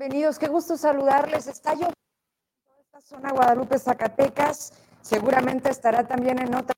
Bienvenidos, 0.00 0.38
qué 0.38 0.46
gusto 0.46 0.78
saludarles. 0.78 1.46
Está 1.46 1.74
yo 1.74 1.88
en 1.88 1.92
esta 2.80 3.02
zona 3.02 3.32
Guadalupe, 3.32 3.78
Zacatecas. 3.78 4.72
Seguramente 5.02 5.68
estará 5.68 6.06
también 6.06 6.38
en 6.38 6.54
otra. 6.54 6.74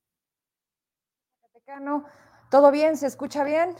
Zacatecano. 1.40 2.04
¿Todo 2.50 2.72
bien? 2.72 2.96
¿Se 2.96 3.06
escucha 3.06 3.44
bien? 3.44 3.76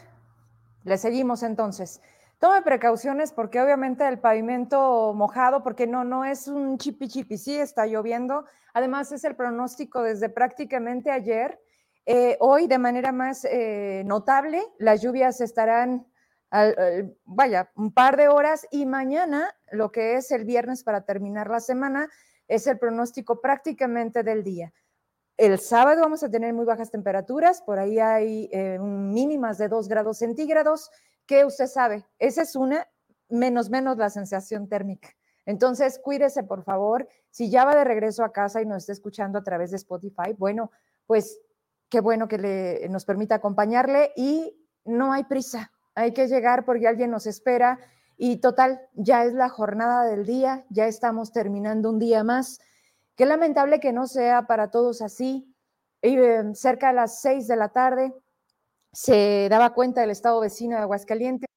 Le 0.84 0.96
seguimos 0.96 1.42
entonces. 1.42 2.00
Tome 2.38 2.62
precauciones 2.62 3.32
porque 3.32 3.60
obviamente 3.60 4.06
el 4.06 4.20
pavimento 4.20 5.12
mojado, 5.12 5.64
porque 5.64 5.88
no, 5.88 6.04
no 6.04 6.24
es 6.24 6.46
un 6.46 6.78
chipi 6.78 7.08
chipi, 7.08 7.36
sí 7.36 7.58
está 7.58 7.86
lloviendo. 7.86 8.44
Además 8.74 9.10
es 9.10 9.24
el 9.24 9.34
pronóstico 9.34 10.04
desde 10.04 10.28
prácticamente 10.28 11.10
ayer. 11.10 11.60
Eh, 12.06 12.36
hoy 12.38 12.68
de 12.68 12.78
manera 12.78 13.10
más 13.10 13.44
eh, 13.44 14.04
notable, 14.06 14.62
las 14.78 15.02
lluvias 15.02 15.40
estarán 15.40 16.06
vaya, 17.24 17.70
un 17.76 17.92
par 17.92 18.16
de 18.16 18.28
horas 18.28 18.66
y 18.70 18.84
mañana, 18.86 19.54
lo 19.70 19.90
que 19.90 20.16
es 20.16 20.30
el 20.30 20.44
viernes 20.44 20.84
para 20.84 21.04
terminar 21.04 21.48
la 21.48 21.60
semana, 21.60 22.08
es 22.48 22.66
el 22.66 22.78
pronóstico 22.78 23.40
prácticamente 23.40 24.22
del 24.22 24.44
día. 24.44 24.72
El 25.38 25.58
sábado 25.58 26.02
vamos 26.02 26.22
a 26.22 26.30
tener 26.30 26.52
muy 26.52 26.66
bajas 26.66 26.90
temperaturas, 26.90 27.62
por 27.62 27.78
ahí 27.78 27.98
hay 27.98 28.50
eh, 28.52 28.78
mínimas 28.78 29.56
de 29.56 29.68
2 29.68 29.88
grados 29.88 30.18
centígrados, 30.18 30.90
que 31.26 31.44
usted 31.44 31.66
sabe, 31.66 32.04
esa 32.18 32.42
es 32.42 32.54
una, 32.54 32.86
menos 33.28 33.70
menos 33.70 33.96
la 33.96 34.10
sensación 34.10 34.68
térmica. 34.68 35.08
Entonces, 35.46 35.98
cuídese, 35.98 36.44
por 36.44 36.62
favor. 36.62 37.08
Si 37.30 37.50
ya 37.50 37.64
va 37.64 37.74
de 37.74 37.84
regreso 37.84 38.22
a 38.22 38.32
casa 38.32 38.62
y 38.62 38.66
nos 38.66 38.84
está 38.84 38.92
escuchando 38.92 39.38
a 39.38 39.42
través 39.42 39.70
de 39.70 39.78
Spotify, 39.78 40.34
bueno, 40.38 40.70
pues 41.06 41.40
qué 41.88 42.00
bueno 42.00 42.28
que 42.28 42.38
le, 42.38 42.88
nos 42.90 43.04
permita 43.04 43.36
acompañarle 43.36 44.12
y 44.14 44.56
no 44.84 45.12
hay 45.12 45.24
prisa 45.24 45.71
hay 45.94 46.12
que 46.12 46.28
llegar 46.28 46.64
porque 46.64 46.88
alguien 46.88 47.10
nos 47.10 47.26
espera 47.26 47.78
y 48.16 48.36
total, 48.36 48.80
ya 48.94 49.24
es 49.24 49.32
la 49.32 49.48
jornada 49.48 50.04
del 50.04 50.24
día, 50.24 50.64
ya 50.70 50.86
estamos 50.86 51.32
terminando 51.32 51.90
un 51.90 51.98
día 51.98 52.22
más. 52.22 52.60
Qué 53.16 53.26
lamentable 53.26 53.80
que 53.80 53.92
no 53.92 54.06
sea 54.06 54.46
para 54.46 54.70
todos 54.70 55.02
así. 55.02 55.52
Y, 56.02 56.16
em, 56.16 56.54
cerca 56.54 56.88
de 56.88 56.94
las 56.94 57.20
seis 57.20 57.46
de 57.46 57.56
la 57.56 57.70
tarde 57.70 58.14
se 58.92 59.48
daba 59.50 59.74
cuenta 59.74 60.04
el 60.04 60.10
estado 60.10 60.40
vecino 60.40 60.76
de 60.76 60.82
Aguascalientes 60.82 61.48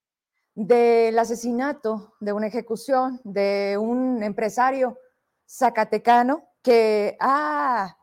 del 0.56 1.20
asesinato, 1.20 2.16
de 2.20 2.34
una 2.34 2.48
ejecución 2.48 3.20
de 3.26 3.78
un 3.80 4.24
empresario 4.24 4.98
zacatecano 5.46 6.46
que 6.62 7.18
ha 7.20 7.98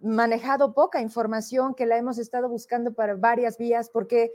manejado 0.00 0.74
poca 0.74 1.00
información, 1.00 1.74
que 1.74 1.86
la 1.86 1.98
hemos 1.98 2.18
estado 2.18 2.48
buscando 2.48 2.94
para 2.94 3.16
varias 3.16 3.58
vías, 3.58 3.90
porque 3.90 4.32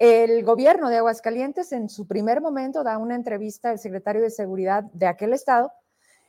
el 0.00 0.44
gobierno 0.44 0.88
de 0.88 0.96
Aguascalientes 0.96 1.72
en 1.72 1.90
su 1.90 2.06
primer 2.06 2.40
momento 2.40 2.82
da 2.82 2.96
una 2.96 3.14
entrevista 3.14 3.68
al 3.68 3.78
secretario 3.78 4.22
de 4.22 4.30
Seguridad 4.30 4.84
de 4.94 5.06
aquel 5.06 5.34
estado 5.34 5.70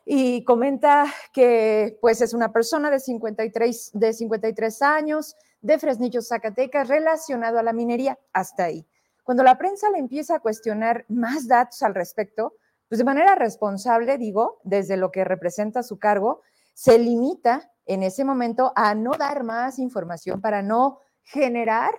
y 0.05 0.43
comenta 0.43 1.05
que 1.31 1.97
pues 2.01 2.19
es 2.19 2.33
una 2.33 2.51
persona 2.51 2.91
de 2.91 2.99
53, 2.99 3.91
de 3.93 4.11
53 4.11 4.81
años, 4.81 5.37
de 5.61 5.79
Fresnillo, 5.79 6.21
Zacatecas, 6.21 6.89
relacionado 6.89 7.59
a 7.59 7.63
la 7.63 7.71
minería, 7.71 8.19
hasta 8.33 8.65
ahí. 8.65 8.85
Cuando 9.23 9.41
la 9.41 9.57
prensa 9.57 9.89
le 9.89 9.99
empieza 9.99 10.35
a 10.35 10.39
cuestionar 10.41 11.05
más 11.07 11.47
datos 11.47 11.81
al 11.81 11.95
respecto, 11.95 12.55
pues 12.89 12.99
de 12.99 13.05
manera 13.05 13.35
responsable, 13.35 14.17
digo, 14.17 14.59
desde 14.65 14.97
lo 14.97 15.11
que 15.11 15.23
representa 15.23 15.81
su 15.81 15.97
cargo, 15.97 16.41
se 16.73 16.99
limita 16.99 17.71
en 17.85 18.03
ese 18.03 18.25
momento 18.25 18.73
a 18.75 18.95
no 18.95 19.11
dar 19.11 19.43
más 19.43 19.79
información 19.79 20.41
para 20.41 20.61
no 20.61 20.99
generar 21.23 21.97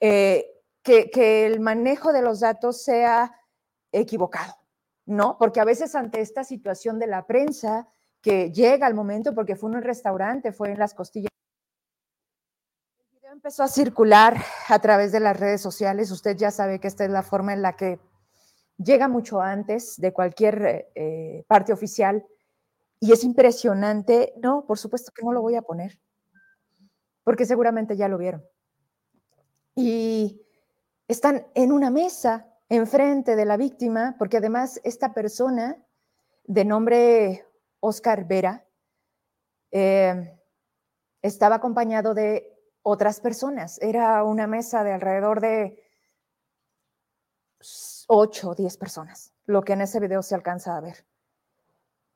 eh, 0.00 0.53
que, 0.84 1.46
el 1.46 1.60
manejo 1.60 2.12
de 2.12 2.22
los 2.22 2.40
datos 2.40 2.82
sea 2.82 3.34
equivocado, 3.90 4.54
¿no? 5.06 5.38
Porque 5.38 5.60
a 5.60 5.64
veces 5.64 5.94
ante 5.94 6.20
esta 6.20 6.44
situación 6.44 6.98
de 6.98 7.06
la 7.06 7.26
prensa 7.26 7.88
que 8.20 8.52
llega 8.52 8.86
al 8.86 8.94
momento, 8.94 9.34
porque 9.34 9.56
fue 9.56 9.70
en 9.70 9.76
un 9.76 9.82
restaurante, 9.82 10.52
fue 10.52 10.70
en 10.70 10.78
las 10.78 10.94
costillas, 10.94 11.30
empezó 13.32 13.64
a 13.64 13.68
circular 13.68 14.36
a 14.68 14.78
través 14.78 15.10
de 15.10 15.20
las 15.20 15.38
redes 15.38 15.60
sociales. 15.60 16.10
Usted 16.10 16.36
ya 16.36 16.50
sabe 16.50 16.78
que 16.78 16.86
esta 16.86 17.04
es 17.04 17.10
la 17.10 17.22
forma 17.22 17.52
en 17.52 17.62
la 17.62 17.76
que 17.76 17.98
llega 18.78 19.08
mucho 19.08 19.40
antes 19.40 19.96
de 19.96 20.12
cualquier 20.12 20.88
eh, 20.94 21.44
parte 21.48 21.72
oficial 21.72 22.24
y 23.00 23.12
es 23.12 23.24
impresionante. 23.24 24.34
No, 24.40 24.64
por 24.66 24.78
supuesto 24.78 25.12
que 25.12 25.24
no 25.24 25.32
lo 25.32 25.42
voy 25.42 25.56
a 25.56 25.62
poner, 25.62 25.98
porque 27.24 27.44
seguramente 27.44 27.96
ya 27.96 28.08
lo 28.08 28.18
vieron. 28.18 28.44
Y 29.74 30.43
están 31.08 31.46
en 31.54 31.72
una 31.72 31.90
mesa 31.90 32.46
enfrente 32.68 33.36
de 33.36 33.44
la 33.44 33.56
víctima, 33.56 34.16
porque 34.18 34.38
además 34.38 34.80
esta 34.84 35.12
persona 35.12 35.76
de 36.44 36.64
nombre 36.64 37.46
Oscar 37.80 38.26
Vera 38.26 38.66
eh, 39.70 40.38
estaba 41.22 41.56
acompañado 41.56 42.14
de 42.14 42.54
otras 42.82 43.20
personas. 43.20 43.78
Era 43.80 44.22
una 44.24 44.46
mesa 44.46 44.84
de 44.84 44.92
alrededor 44.92 45.40
de 45.40 45.82
8 48.08 48.50
o 48.50 48.54
10 48.54 48.76
personas, 48.76 49.32
lo 49.46 49.62
que 49.62 49.72
en 49.72 49.82
ese 49.82 50.00
video 50.00 50.22
se 50.22 50.34
alcanza 50.34 50.76
a 50.76 50.80
ver. 50.80 51.06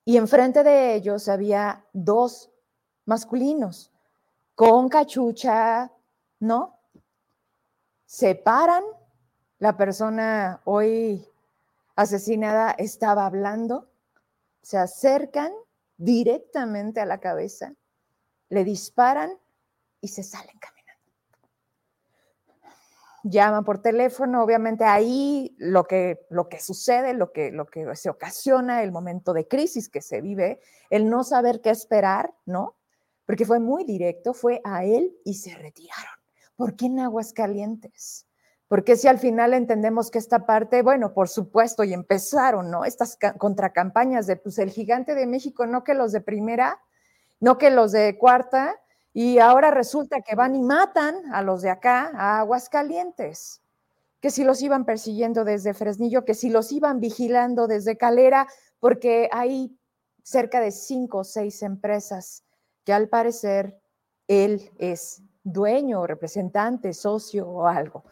Y 0.05 0.17
enfrente 0.17 0.63
de 0.63 0.95
ellos 0.95 1.29
había 1.29 1.87
dos 1.93 2.51
masculinos 3.05 3.93
con 4.55 4.89
cachucha, 4.89 5.93
¿no? 6.41 6.78
Se 8.09 8.35
paran, 8.35 8.83
la 9.59 9.77
persona 9.77 10.63
hoy 10.65 11.29
asesinada 11.95 12.71
estaba 12.71 13.27
hablando, 13.27 13.91
se 14.63 14.79
acercan 14.79 15.53
directamente 15.99 17.03
a 17.03 17.05
la 17.05 17.21
cabeza, 17.21 17.75
le 18.49 18.65
disparan 18.65 19.31
y 20.01 20.09
se 20.09 20.23
salen 20.23 20.59
caminando. 20.59 21.03
Llaman 23.25 23.63
por 23.63 23.83
teléfono, 23.83 24.43
obviamente 24.43 24.85
ahí 24.85 25.55
lo 25.59 25.85
que, 25.85 26.19
lo 26.31 26.49
que 26.49 26.61
sucede, 26.61 27.13
lo 27.13 27.31
que, 27.31 27.51
lo 27.51 27.67
que 27.67 27.95
se 27.95 28.09
ocasiona, 28.09 28.83
el 28.83 28.91
momento 28.91 29.35
de 29.35 29.47
crisis 29.47 29.91
que 29.91 30.01
se 30.01 30.23
vive, 30.23 30.63
el 30.89 31.11
no 31.11 31.25
saber 31.25 31.61
qué 31.61 31.69
esperar, 31.69 32.33
¿no? 32.47 32.75
Porque 33.27 33.45
fue 33.45 33.61
muy 33.61 33.85
directo, 33.85 34.33
fue 34.33 34.63
a 34.65 34.87
él 34.87 35.15
y 35.27 35.35
se 35.35 35.55
retiraron. 35.55 36.18
¿Por 36.59 36.75
qué 36.75 36.87
en 36.87 36.99
Aguascalientes? 36.99 38.27
Porque 38.67 38.97
si 38.97 39.07
al 39.07 39.19
final 39.19 39.55
entendemos 39.55 40.11
que 40.11 40.19
esta 40.19 40.45
parte, 40.45 40.83
bueno, 40.83 41.15
por 41.15 41.29
supuesto, 41.29 41.85
y 41.85 41.95
empezaron, 41.95 42.71
¿no? 42.71 42.85
Estas 42.85 43.17
contracampañas 43.39 44.27
de, 44.27 44.37
pues, 44.37 44.59
el 44.59 44.71
gigante 44.71 45.15
de 45.15 45.27
México, 45.27 45.67
no 45.67 45.85
que 45.85 45.95
los 45.95 46.11
de 46.11 46.21
primera, 46.21 46.81
no 47.41 47.57
que 47.57 47.71
los 47.71 47.93
de 47.93 48.19
cuarta, 48.19 48.75
y 49.15 49.39
ahora 49.39 49.71
resulta 49.71 50.21
que 50.21 50.35
van 50.35 50.57
y 50.57 50.63
matan 50.63 51.33
a 51.33 51.43
los 51.43 51.63
de 51.63 51.71
acá, 51.71 52.11
a 52.15 52.41
Aguascalientes, 52.41 53.63
que 54.21 54.31
si 54.31 54.43
los 54.43 54.61
iban 54.61 54.85
persiguiendo 54.85 55.45
desde 55.45 55.75
Fresnillo, 55.75 56.25
que 56.25 56.35
si 56.35 56.51
los 56.51 56.73
iban 56.73 56.99
vigilando 56.99 57.69
desde 57.69 57.97
Calera, 57.97 58.49
porque 58.81 59.29
hay 59.31 59.79
cerca 60.25 60.61
de 60.61 60.73
cinco 60.73 61.19
o 61.19 61.25
seis 61.25 61.63
empresas 61.63 62.43
que 62.85 62.93
al 62.93 63.09
parecer 63.09 63.81
él 64.27 64.71
es 64.79 65.23
dueño, 65.53 66.07
representante, 66.07 66.93
socio 66.93 67.49
o 67.49 67.67
algo. 67.67 68.05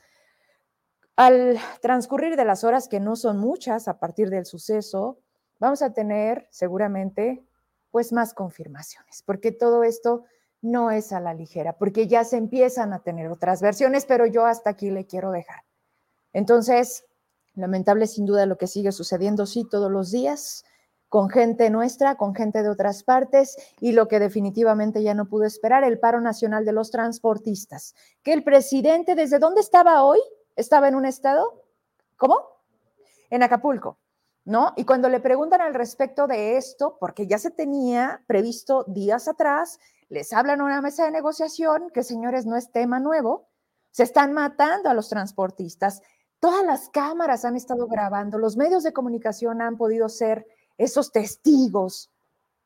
Al 1.16 1.58
transcurrir 1.80 2.36
de 2.36 2.44
las 2.44 2.64
horas, 2.64 2.88
que 2.88 3.00
no 3.00 3.16
son 3.16 3.38
muchas 3.38 3.88
a 3.88 3.98
partir 3.98 4.28
del 4.28 4.44
suceso, 4.44 5.18
vamos 5.58 5.82
a 5.82 5.92
tener 5.92 6.46
seguramente 6.50 7.42
pues 7.90 8.12
más 8.12 8.34
confirmaciones, 8.34 9.22
porque 9.24 9.52
todo 9.52 9.82
esto 9.82 10.24
no 10.60 10.90
es 10.90 11.12
a 11.12 11.20
la 11.20 11.32
ligera, 11.32 11.78
porque 11.78 12.06
ya 12.06 12.24
se 12.24 12.36
empiezan 12.36 12.92
a 12.92 13.02
tener 13.02 13.28
otras 13.28 13.62
versiones, 13.62 14.04
pero 14.04 14.26
yo 14.26 14.44
hasta 14.44 14.70
aquí 14.70 14.90
le 14.90 15.06
quiero 15.06 15.30
dejar. 15.30 15.62
Entonces, 16.32 17.06
lamentable 17.54 18.06
sin 18.06 18.26
duda 18.26 18.44
lo 18.44 18.58
que 18.58 18.66
sigue 18.66 18.92
sucediendo, 18.92 19.46
sí, 19.46 19.66
todos 19.70 19.90
los 19.90 20.10
días, 20.10 20.64
con 21.08 21.30
gente 21.30 21.70
nuestra, 21.70 22.16
con 22.16 22.34
gente 22.34 22.62
de 22.62 22.68
otras 22.68 23.02
partes 23.02 23.56
y 23.80 23.92
lo 23.92 24.08
que 24.08 24.18
definitivamente 24.18 25.02
ya 25.02 25.14
no 25.14 25.28
pudo 25.28 25.44
esperar, 25.44 25.84
el 25.84 25.98
paro 25.98 26.20
nacional 26.20 26.64
de 26.64 26.72
los 26.72 26.90
transportistas. 26.90 27.94
Que 28.22 28.32
el 28.32 28.42
presidente, 28.42 29.14
¿desde 29.14 29.38
dónde 29.38 29.60
estaba 29.60 30.02
hoy? 30.02 30.18
¿Estaba 30.56 30.88
en 30.88 30.94
un 30.94 31.06
estado? 31.06 31.64
¿Cómo? 32.16 32.38
En 33.30 33.42
Acapulco, 33.42 33.98
¿no? 34.44 34.72
Y 34.76 34.84
cuando 34.84 35.08
le 35.08 35.20
preguntan 35.20 35.60
al 35.60 35.74
respecto 35.74 36.26
de 36.26 36.56
esto, 36.56 36.96
porque 36.98 37.26
ya 37.26 37.38
se 37.38 37.50
tenía 37.50 38.22
previsto 38.26 38.84
días 38.88 39.28
atrás, 39.28 39.78
les 40.08 40.32
hablan 40.32 40.60
una 40.60 40.80
mesa 40.80 41.04
de 41.04 41.10
negociación, 41.10 41.90
que 41.92 42.02
señores, 42.02 42.46
no 42.46 42.56
es 42.56 42.70
tema 42.72 43.00
nuevo, 43.00 43.48
se 43.90 44.02
están 44.02 44.32
matando 44.32 44.88
a 44.88 44.94
los 44.94 45.08
transportistas. 45.08 46.02
Todas 46.38 46.64
las 46.64 46.90
cámaras 46.90 47.44
han 47.44 47.56
estado 47.56 47.86
grabando, 47.86 48.38
los 48.38 48.56
medios 48.56 48.82
de 48.82 48.92
comunicación 48.92 49.62
han 49.62 49.76
podido 49.76 50.08
ser 50.08 50.46
esos 50.78 51.12
testigos 51.12 52.10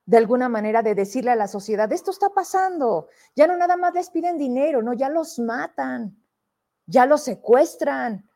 de 0.06 0.16
alguna 0.16 0.48
manera 0.48 0.82
de 0.82 0.94
decirle 0.94 1.30
a 1.30 1.36
la 1.36 1.46
sociedad, 1.46 1.92
esto 1.92 2.10
está 2.10 2.30
pasando, 2.30 3.08
ya 3.36 3.46
no 3.46 3.56
nada 3.56 3.76
más 3.76 3.94
les 3.94 4.10
piden 4.10 4.38
dinero, 4.38 4.82
no, 4.82 4.92
ya 4.92 5.08
los 5.08 5.38
matan, 5.38 6.16
ya 6.86 7.06
los 7.06 7.22
secuestran, 7.22 8.28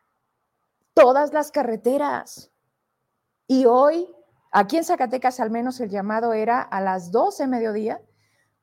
todas 0.93 1.33
las 1.33 1.51
carreteras. 1.51 2.51
Y 3.47 3.65
hoy, 3.65 4.07
aquí 4.51 4.77
en 4.77 4.85
Zacatecas 4.85 5.39
al 5.39 5.51
menos 5.51 5.79
el 5.81 5.89
llamado 5.89 6.33
era 6.33 6.61
a 6.61 6.79
las 6.79 7.11
12 7.11 7.47
mediodía, 7.47 8.01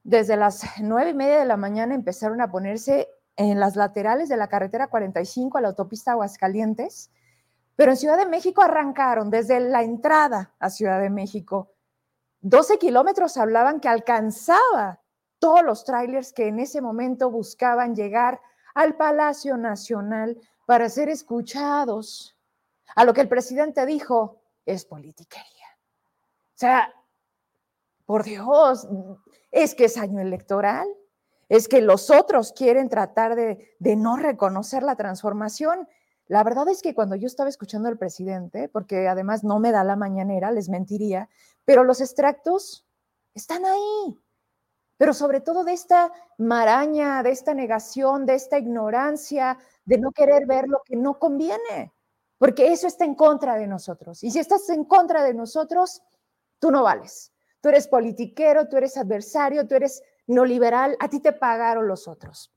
desde 0.05 0.37
las 0.37 0.65
9 0.81 1.11
y 1.11 1.15
media 1.15 1.39
de 1.39 1.45
la 1.45 1.57
mañana 1.57 1.95
empezaron 1.95 2.41
a 2.41 2.51
ponerse 2.51 3.09
en 3.37 3.61
las 3.61 3.77
laterales 3.77 4.29
de 4.29 4.37
la 4.37 4.49
carretera 4.49 4.89
45 4.89 5.59
a 5.59 5.61
la 5.61 5.69
autopista 5.69 6.13
Aguascalientes, 6.13 7.11
pero 7.77 7.93
en 7.93 7.97
Ciudad 7.97 8.17
de 8.17 8.27
México 8.27 8.63
arrancaron 8.63 9.31
desde 9.31 9.61
la 9.61 9.83
entrada 9.83 10.55
a 10.59 10.71
Ciudad 10.71 11.01
de 11.01 11.11
México. 11.11 11.73
12 12.41 12.79
kilómetros 12.79 13.37
hablaban 13.37 13.81
que 13.81 13.89
alcanzaba 13.89 15.01
todos 15.39 15.63
los 15.63 15.85
trailers 15.85 16.33
que 16.33 16.49
en 16.49 16.61
ese 16.61 16.81
momento 16.81 17.31
buscaban 17.31 17.95
llegar 17.95 18.41
al 18.75 18.97
Palacio 18.97 19.57
Nacional 19.57 20.41
para 20.67 20.89
ser 20.89 21.09
escuchados. 21.09 22.37
A 22.95 23.05
lo 23.05 23.15
que 23.15 23.23
el 23.23 23.29
presidente 23.29 23.85
dijo, 23.87 24.41
es 24.67 24.85
politiquería. 24.85 25.67
O 26.55 26.59
sea, 26.63 26.93
por 28.07 28.25
Dios, 28.25 28.87
es 29.51 29.75
que 29.75 29.87
es 29.87 29.97
año 29.97 30.21
electoral, 30.21 30.87
es 31.49 31.69
que 31.69 31.81
los 31.81 32.11
otros 32.11 32.53
quieren 32.53 32.89
tratar 32.89 33.35
de, 33.35 33.75
de 33.79 33.97
no 33.97 34.17
reconocer 34.17 34.83
la 34.83 34.97
transformación. 34.97 35.89
La 36.27 36.45
verdad 36.45 36.69
es 36.69 36.83
que 36.83 36.95
cuando 36.95 37.17
yo 37.17 37.27
estaba 37.27 37.49
escuchando 37.49 37.89
al 37.89 37.99
presidente, 37.99 38.69
porque 38.69 39.09
además 39.09 39.45
no 39.45 39.59
me 39.59 39.73
da 39.73 39.85
la 39.85 39.97
mañanera, 39.97 40.51
les 40.51 40.69
mentiría, 40.69 41.29
pero 41.65 41.85
los 41.85 42.01
extractos 42.01 42.87
están 43.35 43.65
ahí. 43.65 44.19
Pero 44.97 45.15
sobre 45.15 45.41
todo 45.41 45.65
de 45.65 45.73
esta 45.73 46.13
maraña, 46.39 47.23
de 47.23 47.31
esta 47.31 47.55
negación, 47.55 48.25
de 48.25 48.35
esta 48.35 48.59
ignorancia, 48.59 49.59
de 49.85 49.99
no 49.99 50.13
querer 50.13 50.47
ver 50.47 50.69
lo 50.69 50.83
que 50.85 50.97
no 50.97 51.19
conviene, 51.19 51.93
porque 52.39 52.73
eso 52.73 52.87
está 52.87 53.05
en 53.05 53.15
contra 53.15 53.57
de 53.57 53.67
nosotros. 53.67 54.23
Y 54.23 54.31
si 54.31 54.39
estás 54.39 54.69
en 54.69 54.85
contra 54.85 55.25
de 55.25 55.35
nosotros, 55.35 56.03
tú 56.59 56.71
no 56.71 56.83
vales. 56.83 57.33
Tú 57.61 57.69
eres 57.69 57.89
politiquero, 57.89 58.69
tú 58.69 58.77
eres 58.77 58.97
adversario, 58.97 59.67
tú 59.67 59.75
eres 59.75 60.03
no 60.27 60.45
liberal, 60.45 60.97
a 61.01 61.09
ti 61.09 61.21
te 61.21 61.33
pagaron 61.33 61.87
los 61.87 62.09
otros. 62.09 62.53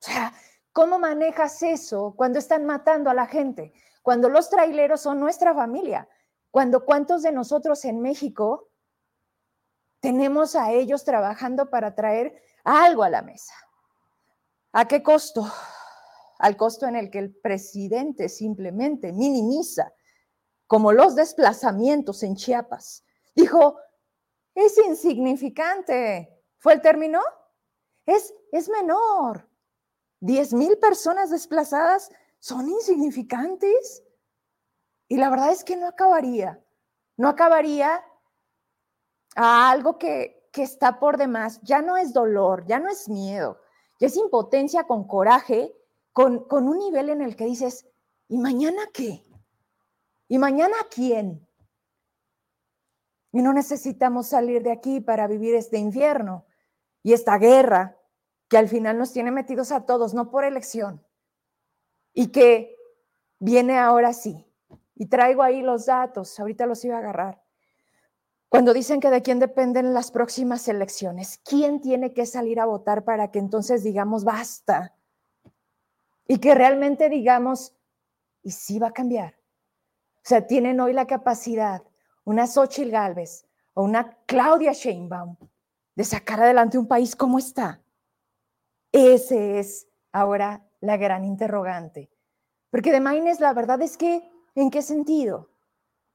O 0.00 0.04
sea, 0.04 0.32
¿cómo 0.72 0.98
manejas 0.98 1.62
eso 1.62 2.14
cuando 2.16 2.38
están 2.38 2.64
matando 2.64 3.10
a 3.10 3.14
la 3.14 3.26
gente? 3.26 3.72
Cuando 4.02 4.28
los 4.28 4.50
traileros 4.50 5.00
son 5.00 5.20
nuestra 5.20 5.54
familia. 5.54 6.08
Cuando 6.50 6.84
cuántos 6.84 7.22
de 7.22 7.32
nosotros 7.32 7.84
en 7.84 8.00
México 8.00 8.70
tenemos 10.00 10.56
a 10.56 10.72
ellos 10.72 11.04
trabajando 11.04 11.70
para 11.70 11.94
traer 11.94 12.42
algo 12.64 13.04
a 13.04 13.10
la 13.10 13.22
mesa. 13.22 13.54
¿A 14.72 14.88
qué 14.88 15.02
costo? 15.02 15.46
Al 16.38 16.56
costo 16.56 16.86
en 16.86 16.96
el 16.96 17.10
que 17.10 17.20
el 17.20 17.34
presidente 17.36 18.28
simplemente 18.28 19.12
minimiza, 19.12 19.92
como 20.66 20.92
los 20.92 21.14
desplazamientos 21.14 22.22
en 22.22 22.34
Chiapas. 22.34 23.04
Dijo, 23.34 23.78
es 24.54 24.76
insignificante. 24.78 26.42
¿Fue 26.58 26.74
el 26.74 26.80
término? 26.80 27.20
Es, 28.04 28.34
es 28.50 28.68
menor. 28.68 29.48
¿Diez 30.22 30.54
mil 30.54 30.78
personas 30.78 31.30
desplazadas 31.30 32.08
son 32.38 32.68
insignificantes. 32.68 34.04
Y 35.08 35.16
la 35.16 35.30
verdad 35.30 35.50
es 35.50 35.64
que 35.64 35.76
no 35.76 35.88
acabaría. 35.88 36.64
No 37.16 37.28
acabaría 37.28 38.04
a 39.34 39.70
algo 39.70 39.98
que, 39.98 40.48
que 40.52 40.62
está 40.62 41.00
por 41.00 41.16
demás. 41.16 41.60
Ya 41.62 41.82
no 41.82 41.96
es 41.96 42.12
dolor, 42.12 42.64
ya 42.66 42.78
no 42.78 42.88
es 42.88 43.08
miedo, 43.08 43.60
ya 43.98 44.06
es 44.06 44.16
impotencia 44.16 44.84
con 44.84 45.08
coraje, 45.08 45.74
con, 46.12 46.44
con 46.46 46.68
un 46.68 46.78
nivel 46.78 47.10
en 47.10 47.22
el 47.22 47.34
que 47.34 47.46
dices, 47.46 47.86
¿y 48.28 48.38
mañana 48.38 48.82
qué? 48.94 49.24
¿Y 50.28 50.38
mañana 50.38 50.76
quién? 50.88 51.44
Y 53.32 53.42
no 53.42 53.52
necesitamos 53.52 54.28
salir 54.28 54.62
de 54.62 54.70
aquí 54.70 55.00
para 55.00 55.26
vivir 55.26 55.56
este 55.56 55.78
infierno 55.78 56.46
y 57.02 57.12
esta 57.12 57.38
guerra 57.38 57.98
que 58.52 58.58
al 58.58 58.68
final 58.68 58.98
nos 58.98 59.14
tiene 59.14 59.30
metidos 59.30 59.72
a 59.72 59.86
todos, 59.86 60.12
no 60.12 60.30
por 60.30 60.44
elección. 60.44 61.02
Y 62.12 62.32
que 62.32 62.76
viene 63.38 63.78
ahora 63.78 64.12
sí. 64.12 64.46
Y 64.94 65.06
traigo 65.06 65.42
ahí 65.42 65.62
los 65.62 65.86
datos, 65.86 66.38
ahorita 66.38 66.66
los 66.66 66.84
iba 66.84 66.96
a 66.96 66.98
agarrar. 66.98 67.42
Cuando 68.50 68.74
dicen 68.74 69.00
que 69.00 69.08
de 69.08 69.22
quién 69.22 69.38
dependen 69.38 69.94
las 69.94 70.10
próximas 70.10 70.68
elecciones, 70.68 71.40
¿quién 71.42 71.80
tiene 71.80 72.12
que 72.12 72.26
salir 72.26 72.60
a 72.60 72.66
votar 72.66 73.04
para 73.04 73.30
que 73.30 73.38
entonces 73.38 73.84
digamos 73.84 74.22
basta? 74.22 74.94
Y 76.28 76.36
que 76.36 76.54
realmente 76.54 77.08
digamos, 77.08 77.74
y 78.42 78.50
sí 78.50 78.78
va 78.78 78.88
a 78.88 78.92
cambiar. 78.92 79.34
O 80.16 80.24
sea, 80.24 80.46
tienen 80.46 80.78
hoy 80.78 80.92
la 80.92 81.06
capacidad, 81.06 81.82
una 82.24 82.46
Xochitl 82.46 82.90
Galvez 82.90 83.46
o 83.72 83.82
una 83.82 84.18
Claudia 84.26 84.74
Sheinbaum, 84.74 85.38
de 85.94 86.04
sacar 86.04 86.42
adelante 86.42 86.76
un 86.76 86.86
país 86.86 87.16
como 87.16 87.38
está. 87.38 87.82
Ese 88.92 89.58
es 89.58 89.88
ahora 90.12 90.64
la 90.80 90.96
gran 90.96 91.24
interrogante. 91.24 92.10
Porque 92.70 92.92
de 92.92 93.00
Maines 93.00 93.40
la 93.40 93.52
verdad 93.52 93.82
es 93.82 93.96
que, 93.96 94.30
¿en 94.54 94.70
qué 94.70 94.82
sentido? 94.82 95.52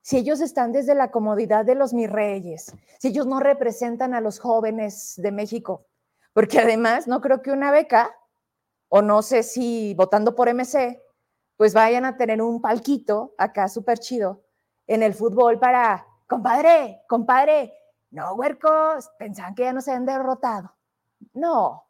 si 0.07 0.15
ellos 0.15 0.39
están 0.39 0.71
desde 0.71 0.95
la 0.95 1.11
comodidad 1.11 1.65
de 1.65 1.75
los 1.75 1.93
mis 1.93 2.09
reyes, 2.09 2.73
si 2.97 3.09
ellos 3.09 3.27
no 3.27 3.41
representan 3.41 4.13
a 4.13 4.21
los 4.21 4.39
jóvenes 4.39 5.15
de 5.17 5.33
México, 5.33 5.85
porque 6.31 6.59
además 6.61 7.09
no 7.09 7.19
creo 7.19 7.41
que 7.41 7.51
una 7.51 7.71
beca, 7.71 8.15
o 8.87 9.01
no 9.01 9.21
sé 9.21 9.43
si 9.43 9.93
votando 9.95 10.33
por 10.33 10.47
MC, 10.47 11.03
pues 11.57 11.73
vayan 11.73 12.05
a 12.05 12.15
tener 12.15 12.41
un 12.41 12.61
palquito 12.61 13.35
acá 13.37 13.67
súper 13.67 13.99
chido 13.99 14.45
en 14.87 15.03
el 15.03 15.13
fútbol 15.13 15.59
para, 15.59 16.07
compadre, 16.25 17.01
compadre, 17.09 17.73
no, 18.09 18.33
huercos, 18.35 19.09
pensaban 19.19 19.55
que 19.55 19.63
ya 19.63 19.73
no 19.73 19.81
se 19.81 19.91
han 19.91 20.05
derrotado. 20.05 20.73
No, 21.33 21.83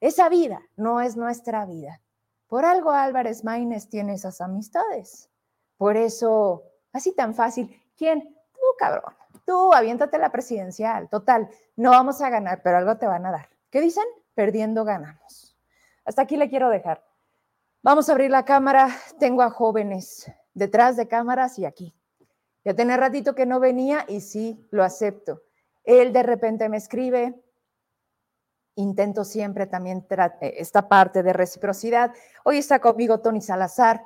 esa 0.00 0.28
vida 0.28 0.62
no 0.76 1.00
es 1.00 1.16
nuestra 1.16 1.66
vida. 1.66 2.00
Por 2.46 2.64
algo 2.64 2.90
Álvarez 2.90 3.44
Maínez 3.44 3.88
tiene 3.88 4.14
esas 4.14 4.40
amistades. 4.40 5.30
Por 5.76 5.96
eso 5.96 6.64
Así 6.92 7.14
tan 7.14 7.34
fácil. 7.34 7.80
¿Quién? 7.96 8.34
Tú, 8.52 8.60
cabrón. 8.78 9.14
Tú, 9.44 9.72
aviéntate 9.72 10.18
la 10.18 10.32
presidencial. 10.32 11.08
Total, 11.08 11.48
no 11.76 11.90
vamos 11.90 12.20
a 12.20 12.30
ganar, 12.30 12.62
pero 12.62 12.78
algo 12.78 12.96
te 12.96 13.06
van 13.06 13.26
a 13.26 13.30
dar. 13.30 13.48
¿Qué 13.70 13.80
dicen? 13.80 14.04
Perdiendo 14.34 14.84
ganamos. 14.84 15.56
Hasta 16.04 16.22
aquí 16.22 16.36
le 16.36 16.48
quiero 16.48 16.70
dejar. 16.70 17.04
Vamos 17.82 18.08
a 18.08 18.12
abrir 18.12 18.30
la 18.30 18.44
cámara. 18.44 18.88
Tengo 19.18 19.42
a 19.42 19.50
jóvenes 19.50 20.30
detrás 20.54 20.96
de 20.96 21.08
cámaras 21.08 21.58
y 21.58 21.66
aquí. 21.66 21.94
Ya 22.64 22.74
tenía 22.74 22.96
ratito 22.96 23.34
que 23.34 23.46
no 23.46 23.60
venía 23.60 24.04
y 24.08 24.20
sí, 24.20 24.66
lo 24.70 24.82
acepto. 24.82 25.42
Él 25.84 26.12
de 26.12 26.22
repente 26.22 26.68
me 26.68 26.76
escribe. 26.76 27.40
Intento 28.78 29.24
siempre 29.24 29.66
también 29.66 30.06
eh, 30.08 30.54
esta 30.56 30.88
parte 30.88 31.24
de 31.24 31.32
reciprocidad. 31.32 32.12
Hoy 32.44 32.58
está 32.58 32.78
conmigo 32.78 33.18
Tony 33.18 33.40
Salazar, 33.40 34.02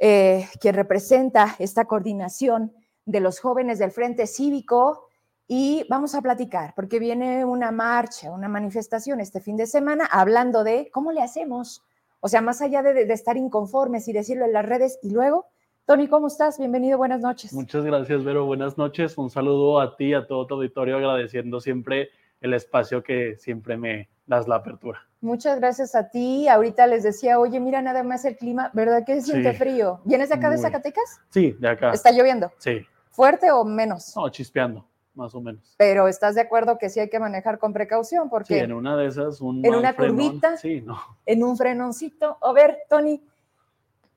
eh, 0.00 0.48
quien 0.58 0.74
representa 0.74 1.54
esta 1.58 1.84
coordinación 1.84 2.72
de 3.04 3.20
los 3.20 3.38
jóvenes 3.38 3.78
del 3.78 3.90
Frente 3.90 4.26
Cívico 4.26 5.08
y 5.46 5.84
vamos 5.90 6.14
a 6.14 6.22
platicar, 6.22 6.72
porque 6.74 6.98
viene 6.98 7.44
una 7.44 7.70
marcha, 7.70 8.30
una 8.30 8.48
manifestación 8.48 9.20
este 9.20 9.42
fin 9.42 9.58
de 9.58 9.66
semana 9.66 10.06
hablando 10.10 10.64
de 10.64 10.88
cómo 10.90 11.12
le 11.12 11.20
hacemos, 11.20 11.82
o 12.20 12.28
sea, 12.28 12.40
más 12.40 12.62
allá 12.62 12.82
de, 12.82 13.02
estar 13.12 13.36
inconformes 13.36 14.08
y 14.08 14.14
decirlo 14.14 14.46
en 14.46 14.54
las 14.54 14.64
redes 14.64 14.98
y 15.02 15.10
luego 15.10 15.48
Tony, 15.84 16.08
¿cómo 16.08 16.28
estás? 16.28 16.58
Bienvenido, 16.58 16.96
buenas 16.96 17.20
noches. 17.20 17.52
Muchas 17.52 17.84
gracias, 17.84 18.24
Vero. 18.24 18.46
Buenas 18.46 18.78
noches. 18.78 19.18
Un 19.18 19.28
saludo 19.28 19.80
a 19.80 19.96
ti, 19.96 20.14
a 20.14 20.26
todo 20.26 20.46
tu 20.46 20.54
auditorio, 20.54 20.96
agradeciendo 20.96 21.60
siempre 21.60 22.08
el 22.40 22.54
espacio 22.54 23.02
que 23.02 23.36
siempre 23.36 23.76
me 23.76 24.13
das 24.26 24.48
la 24.48 24.56
apertura. 24.56 25.00
Muchas 25.20 25.58
gracias 25.58 25.94
a 25.94 26.10
ti. 26.10 26.48
Ahorita 26.48 26.86
les 26.86 27.02
decía, 27.02 27.38
oye, 27.38 27.60
mira 27.60 27.80
nada 27.82 28.02
más 28.02 28.24
el 28.24 28.36
clima, 28.36 28.70
¿verdad 28.74 29.04
que 29.04 29.16
se 29.16 29.32
siente 29.32 29.52
frío? 29.54 30.00
¿Vienes 30.04 30.28
de 30.28 30.34
acá 30.34 30.50
de 30.50 30.58
Zacatecas? 30.58 31.20
Sí, 31.30 31.56
de 31.58 31.68
acá. 31.68 31.92
¿Está 31.92 32.10
lloviendo? 32.10 32.52
Sí. 32.58 32.86
¿Fuerte 33.10 33.50
o 33.50 33.64
menos? 33.64 34.14
No, 34.16 34.28
chispeando, 34.28 34.86
más 35.14 35.34
o 35.34 35.40
menos. 35.40 35.74
Pero 35.78 36.08
¿estás 36.08 36.34
de 36.34 36.40
acuerdo 36.42 36.76
que 36.78 36.90
sí 36.90 37.00
hay 37.00 37.08
que 37.08 37.18
manejar 37.20 37.58
con 37.58 37.72
precaución? 37.72 38.28
Porque 38.28 38.54
sí, 38.54 38.60
en 38.60 38.72
una 38.72 38.96
de 38.96 39.06
esas, 39.06 39.40
un 39.40 39.64
En 39.64 39.74
una 39.74 39.94
curvita, 39.94 40.56
sí, 40.56 40.80
no. 40.80 40.98
en 41.24 41.42
un 41.44 41.56
frenoncito. 41.56 42.36
A 42.42 42.52
ver, 42.52 42.80
Tony, 42.88 43.22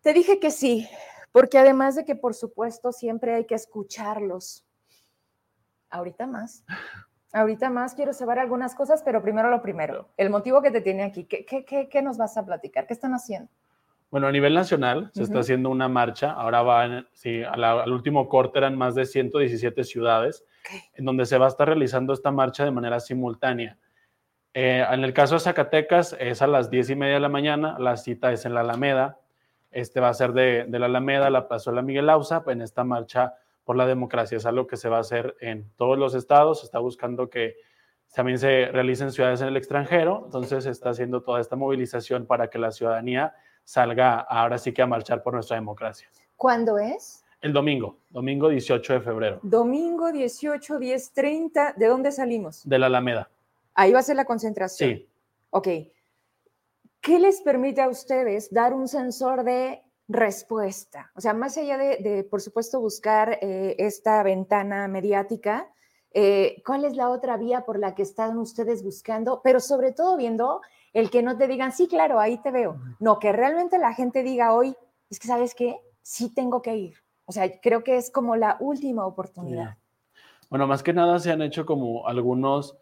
te 0.02 0.14
dije 0.14 0.40
que 0.40 0.52
sí, 0.52 0.90
porque 1.32 1.58
además 1.58 1.96
de 1.96 2.06
que 2.06 2.16
por 2.16 2.34
supuesto 2.34 2.92
siempre 2.92 3.36
hay 3.36 3.46
que 3.46 3.56
escucharlos. 3.56 4.66
Ahorita 5.90 6.28
más. 6.28 6.64
Ahorita 7.34 7.70
más 7.70 7.94
quiero 7.94 8.14
saber 8.14 8.40
algunas 8.40 8.74
cosas, 8.74 9.04
pero 9.04 9.22
primero 9.22 9.50
lo 9.50 9.62
primero, 9.62 10.08
el 10.18 10.30
motivo 10.30 10.62
que 10.62 10.72
te 10.72 10.82
tiene 10.82 11.04
aquí, 11.04 11.26
¿qué, 11.26 11.46
qué, 11.46 11.90
qué, 11.90 12.02
nos 12.02 12.18
vas 12.18 12.38
a 12.38 12.46
platicar? 12.46 12.88
¿Qué 12.88 12.94
están 12.94 13.14
haciendo? 13.14 13.50
Bueno, 14.10 14.28
a 14.28 14.32
nivel 14.32 14.54
nacional 14.54 15.12
se 15.14 15.24
está 15.24 15.40
haciendo 15.40 15.70
una 15.70 15.90
marcha, 15.90 16.32
ahora 16.32 16.62
va, 16.62 17.06
sí, 17.12 17.44
al 17.44 17.92
último 17.92 18.30
corte 18.30 18.60
eran 18.60 18.78
más 18.78 18.96
de 18.96 19.06
117 19.06 19.84
ciudades, 19.84 20.46
en 20.94 21.04
donde 21.04 21.26
se 21.26 21.38
va 21.38 21.46
a 21.46 21.50
estar 21.50 21.68
realizando 21.68 22.14
esta 22.14 22.32
marcha 22.32 22.64
de 22.64 22.72
manera 22.72 23.02
simultánea. 23.02 23.78
Eh, 24.54 24.86
en 24.90 25.04
el 25.04 25.14
caso 25.14 25.36
de 25.36 25.42
Zacatecas 25.42 26.16
es 26.20 26.42
a 26.42 26.48
las 26.48 26.70
10 26.70 26.92
y 26.92 26.96
media 26.96 27.16
de 27.16 27.20
la 27.20 27.30
mañana, 27.30 27.78
la 27.80 27.98
cita 27.98 28.32
es 28.32 28.46
en 28.46 28.54
la 28.54 28.62
Alameda, 28.62 29.20
este 29.72 30.00
va 30.00 30.08
a 30.08 30.14
ser 30.14 30.32
de, 30.32 30.66
de 30.70 30.80
la 30.80 30.86
Alameda 30.86 31.28
a 31.28 31.30
la 31.30 31.50
Plazuela 31.50 31.82
Miguel 31.82 32.10
Ausa, 32.10 32.42
en 32.48 32.62
esta 32.62 32.86
marcha 32.86 33.36
por 33.68 33.76
la 33.76 33.86
democracia. 33.86 34.38
Es 34.38 34.46
algo 34.46 34.66
que 34.66 34.78
se 34.78 34.88
va 34.88 34.96
a 34.96 35.02
hacer 35.02 35.36
en 35.42 35.70
todos 35.76 36.00
los 36.00 36.16
estados. 36.16 36.62
Se 36.62 36.66
está 36.66 36.80
buscando 36.80 37.30
que 37.30 37.58
también 38.16 38.40
se 38.40 38.68
realicen 38.68 39.12
ciudades 39.12 39.42
en 39.42 39.50
el 39.50 39.58
extranjero. 39.58 40.22
Entonces 40.24 40.64
se 40.64 40.70
está 40.72 40.92
haciendo 40.92 41.22
toda 41.22 41.42
esta 41.42 41.58
movilización 41.58 42.26
para 42.26 42.50
que 42.50 42.60
la 42.60 42.72
ciudadanía 42.72 43.36
salga 43.66 44.22
ahora 44.22 44.58
sí 44.58 44.72
que 44.72 44.82
a 44.82 44.88
marchar 44.88 45.22
por 45.22 45.34
nuestra 45.34 45.58
democracia. 45.58 46.08
¿Cuándo 46.38 46.78
es? 46.78 47.26
El 47.42 47.52
domingo, 47.52 47.98
domingo 48.10 48.48
18 48.48 48.94
de 48.94 49.02
febrero. 49.02 49.40
Domingo 49.44 50.14
18, 50.14 50.80
10.30. 50.80 51.76
¿De 51.76 51.88
dónde 51.88 52.14
salimos? 52.14 52.68
De 52.68 52.80
la 52.80 52.86
Alameda. 52.86 53.30
Ahí 53.74 53.92
va 53.92 54.00
a 54.00 54.04
ser 54.04 54.16
la 54.16 54.24
concentración. 54.24 54.92
Sí. 54.92 55.10
Ok. 55.50 55.68
¿Qué 57.02 57.20
les 57.20 57.42
permite 57.42 57.82
a 57.82 57.90
ustedes 57.90 58.50
dar 58.50 58.74
un 58.74 58.88
sensor 58.88 59.44
de 59.44 59.82
respuesta? 60.08 61.12
O 61.16 61.22
sea, 61.22 61.34
más 61.34 61.58
allá 61.58 61.78
de, 61.78 62.26
por 62.30 62.42
supuesto, 62.42 62.80
buscar 62.80 63.40
eh, 63.42 63.76
esta 63.78 64.24
ventana 64.24 64.88
mediática, 64.88 65.70
eh, 66.12 66.62
¿cuál 66.66 66.86
es 66.86 66.96
la 66.96 67.10
otra 67.10 67.38
vía 67.38 67.66
por 67.66 67.80
la 67.80 67.94
que 67.94 68.04
están 68.04 68.38
ustedes 68.38 68.84
buscando? 68.84 69.42
Pero 69.44 69.60
sobre 69.60 69.92
todo 69.92 70.18
viendo 70.18 70.62
el 70.94 71.10
que 71.10 71.22
no 71.22 71.38
te 71.38 71.48
digan, 71.48 71.72
sí, 71.72 71.88
claro, 71.88 72.20
ahí 72.20 72.38
te 72.40 72.52
veo. 72.52 72.80
No, 73.00 73.20
que 73.20 73.32
realmente 73.32 73.78
la 73.78 73.94
gente 73.94 74.24
diga 74.24 74.54
hoy, 74.54 74.76
es 75.10 75.20
que, 75.20 75.28
¿sabes 75.28 75.54
qué? 75.54 75.80
Sí 76.02 76.34
tengo 76.34 76.62
que 76.62 76.76
ir. 76.76 76.96
O 77.26 77.32
sea, 77.32 77.60
creo 77.60 77.84
que 77.84 77.98
es 77.98 78.10
como 78.10 78.36
la 78.36 78.58
última 78.60 79.06
oportunidad. 79.06 79.78
Bueno, 80.50 80.66
más 80.66 80.82
que 80.82 80.94
nada 80.94 81.20
se 81.20 81.32
han 81.32 81.42
hecho 81.42 81.66
como 81.66 82.08
algunos 82.08 82.78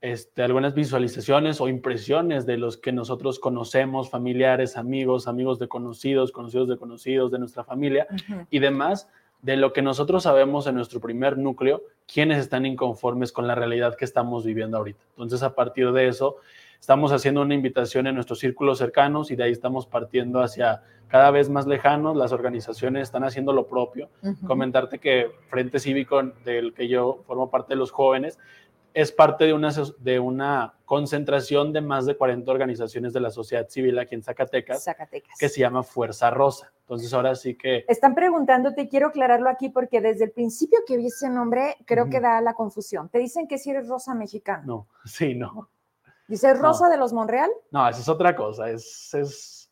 este, 0.00 0.42
algunas 0.42 0.74
visualizaciones 0.74 1.60
o 1.60 1.68
impresiones 1.68 2.46
de 2.46 2.56
los 2.56 2.76
que 2.76 2.92
nosotros 2.92 3.40
conocemos, 3.40 4.10
familiares, 4.10 4.76
amigos, 4.76 5.26
amigos 5.26 5.58
de 5.58 5.66
conocidos, 5.66 6.30
conocidos 6.30 6.68
de 6.68 6.76
conocidos 6.76 7.32
de 7.32 7.38
nuestra 7.40 7.64
familia 7.64 8.06
y 8.50 8.60
demás, 8.60 9.08
de 9.42 9.56
lo 9.56 9.72
que 9.72 9.82
nosotros 9.82 10.24
sabemos 10.24 10.66
en 10.66 10.76
nuestro 10.76 11.00
primer 11.00 11.36
núcleo, 11.36 11.82
quienes 12.12 12.38
están 12.38 12.66
inconformes 12.66 13.32
con 13.32 13.46
la 13.46 13.54
realidad 13.54 13.96
que 13.96 14.04
estamos 14.04 14.44
viviendo 14.44 14.76
ahorita. 14.76 15.00
Entonces, 15.10 15.42
a 15.42 15.54
partir 15.54 15.92
de 15.92 16.08
eso, 16.08 16.36
estamos 16.80 17.12
haciendo 17.12 17.42
una 17.42 17.54
invitación 17.54 18.06
en 18.06 18.14
nuestros 18.14 18.38
círculos 18.38 18.78
cercanos 18.78 19.30
y 19.30 19.36
de 19.36 19.44
ahí 19.44 19.52
estamos 19.52 19.86
partiendo 19.86 20.40
hacia 20.40 20.82
cada 21.08 21.30
vez 21.30 21.48
más 21.50 21.66
lejanos. 21.66 22.16
Las 22.16 22.32
organizaciones 22.32 23.04
están 23.04 23.24
haciendo 23.24 23.52
lo 23.52 23.66
propio. 23.66 24.08
Comentarte 24.46 24.98
que 24.98 25.30
Frente 25.48 25.78
Cívico, 25.78 26.22
del 26.44 26.72
que 26.74 26.88
yo 26.88 27.22
formo 27.26 27.50
parte 27.50 27.74
de 27.74 27.78
los 27.78 27.90
jóvenes, 27.90 28.38
es 28.98 29.12
parte 29.12 29.44
de 29.44 29.52
una, 29.52 29.72
de 30.00 30.18
una 30.18 30.74
concentración 30.84 31.72
de 31.72 31.80
más 31.80 32.04
de 32.04 32.16
40 32.16 32.50
organizaciones 32.50 33.12
de 33.12 33.20
la 33.20 33.30
sociedad 33.30 33.68
civil 33.68 33.96
aquí 33.96 34.16
en 34.16 34.24
Zacatecas, 34.24 34.84
que 35.38 35.48
se 35.48 35.60
llama 35.60 35.84
Fuerza 35.84 36.30
Rosa. 36.30 36.72
Entonces 36.80 37.14
ahora 37.14 37.36
sí 37.36 37.56
que... 37.56 37.84
Están 37.86 38.16
preguntándote, 38.16 38.88
quiero 38.88 39.06
aclararlo 39.06 39.48
aquí 39.50 39.68
porque 39.68 40.00
desde 40.00 40.24
el 40.24 40.32
principio 40.32 40.80
que 40.84 40.96
vi 40.96 41.06
ese 41.06 41.28
nombre 41.28 41.76
creo 41.84 42.10
que 42.10 42.18
da 42.18 42.40
la 42.40 42.54
confusión. 42.54 43.08
Te 43.08 43.20
dicen 43.20 43.46
que 43.46 43.58
si 43.58 43.70
eres 43.70 43.86
Rosa 43.86 44.16
mexicana. 44.16 44.64
No, 44.66 44.88
sí, 45.04 45.36
no. 45.36 45.70
¿Dice 46.26 46.52
Rosa 46.54 46.88
de 46.88 46.96
los 46.96 47.12
Monreal? 47.12 47.50
No, 47.70 47.88
esa 47.88 48.00
es 48.00 48.08
otra 48.08 48.34
cosa, 48.34 48.68
es... 48.68 49.14
es 49.14 49.70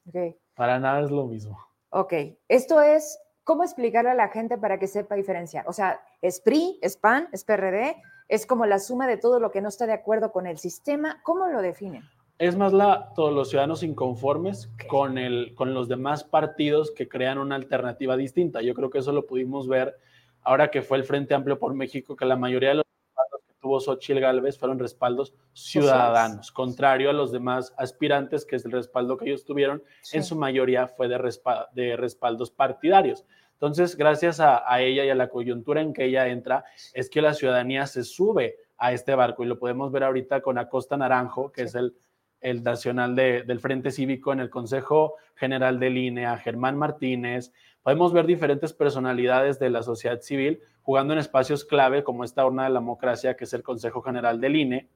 Para 0.54 0.78
nada 0.78 1.00
es 1.00 1.10
lo 1.10 1.26
mismo. 1.26 1.58
Ok, 1.90 2.12
esto 2.46 2.80
es, 2.80 3.18
¿cómo 3.42 3.64
explicarle 3.64 4.10
a 4.10 4.14
la 4.14 4.28
gente 4.28 4.56
para 4.56 4.78
que 4.78 4.86
sepa 4.86 5.16
diferenciar? 5.16 5.66
O 5.66 5.72
sea, 5.72 6.00
es 6.22 6.40
PRI, 6.40 6.78
es 6.80 6.96
PAN, 6.96 7.28
es 7.32 7.42
PRD, 7.42 7.96
es 8.28 8.46
como 8.46 8.66
la 8.66 8.78
suma 8.78 9.06
de 9.06 9.16
todo 9.16 9.40
lo 9.40 9.50
que 9.50 9.60
no 9.60 9.68
está 9.68 9.86
de 9.86 9.92
acuerdo 9.92 10.32
con 10.32 10.46
el 10.46 10.58
sistema. 10.58 11.20
¿Cómo 11.22 11.46
lo 11.48 11.62
definen? 11.62 12.02
Es 12.38 12.56
más 12.56 12.72
la, 12.72 13.12
todos 13.14 13.32
los 13.32 13.48
ciudadanos 13.48 13.82
inconformes 13.82 14.70
con, 14.88 15.16
el, 15.16 15.54
con 15.54 15.72
los 15.72 15.88
demás 15.88 16.22
partidos 16.24 16.90
que 16.90 17.08
crean 17.08 17.38
una 17.38 17.54
alternativa 17.54 18.16
distinta. 18.16 18.60
Yo 18.60 18.74
creo 18.74 18.90
que 18.90 18.98
eso 18.98 19.12
lo 19.12 19.26
pudimos 19.26 19.68
ver 19.68 19.96
ahora 20.42 20.70
que 20.70 20.82
fue 20.82 20.98
el 20.98 21.04
Frente 21.04 21.34
Amplio 21.34 21.58
por 21.58 21.74
México, 21.74 22.14
que 22.14 22.24
la 22.24 22.36
mayoría 22.36 22.70
de 22.70 22.74
los 22.76 22.84
respaldos 22.84 23.40
que 23.46 23.54
tuvo 23.60 23.80
Xochitl 23.80 24.20
Gálvez 24.20 24.58
fueron 24.58 24.78
respaldos 24.78 25.34
ciudadanos, 25.54 26.52
contrario 26.52 27.10
a 27.10 27.14
los 27.14 27.32
demás 27.32 27.74
aspirantes, 27.78 28.44
que 28.44 28.56
es 28.56 28.64
el 28.64 28.72
respaldo 28.72 29.16
que 29.16 29.24
ellos 29.26 29.44
tuvieron, 29.44 29.82
en 30.12 30.22
su 30.22 30.36
mayoría 30.36 30.86
fue 30.86 31.08
de, 31.08 31.18
de 31.72 31.96
respaldos 31.96 32.50
partidarios. 32.50 33.24
Entonces, 33.56 33.96
gracias 33.96 34.38
a, 34.38 34.62
ella 34.80 35.04
y 35.04 35.08
a 35.08 35.14
la 35.14 35.28
coyuntura 35.28 35.80
en 35.80 35.94
que 35.94 36.04
ella 36.04 36.28
entra, 36.28 36.64
es 36.92 37.08
que 37.08 37.22
la 37.22 37.32
ciudadanía 37.32 37.86
se 37.86 38.04
sube 38.04 38.56
a 38.76 38.92
este 38.92 39.14
barco 39.14 39.42
y 39.42 39.46
lo 39.46 39.58
podemos 39.58 39.90
ver 39.90 40.04
ahorita 40.04 40.42
con 40.42 40.58
Acosta 40.58 40.98
Naranjo, 40.98 41.52
que 41.52 41.62
es 41.62 41.74
el, 41.74 41.96
el 42.40 42.62
nacional 42.62 43.16
del 43.16 43.60
Frente 43.60 43.90
Cívico 43.90 44.32
en 44.32 44.40
el 44.40 44.50
Consejo 44.50 45.14
General 45.36 45.80
de 45.80 45.88
Línea, 45.88 46.36
Germán 46.36 46.76
Martínez. 46.76 47.52
Podemos 47.82 48.12
ver 48.12 48.26
diferentes 48.26 48.74
personalidades 48.74 49.58
de 49.58 49.70
la 49.70 49.82
sociedad 49.82 50.20
civil 50.20 50.60
jugando 50.82 51.14
en 51.14 51.18
espacios 51.18 51.64
clave 51.64 52.04
como 52.04 52.24
esta 52.24 52.44
urna 52.44 52.64
de 52.64 52.70
la 52.70 52.80
democracia, 52.80 53.36
que 53.36 53.44
es 53.44 53.52
el 53.54 53.62
Consejo 53.62 54.02
General 54.02 54.40
del 54.40 54.54
INE. 54.54 54.88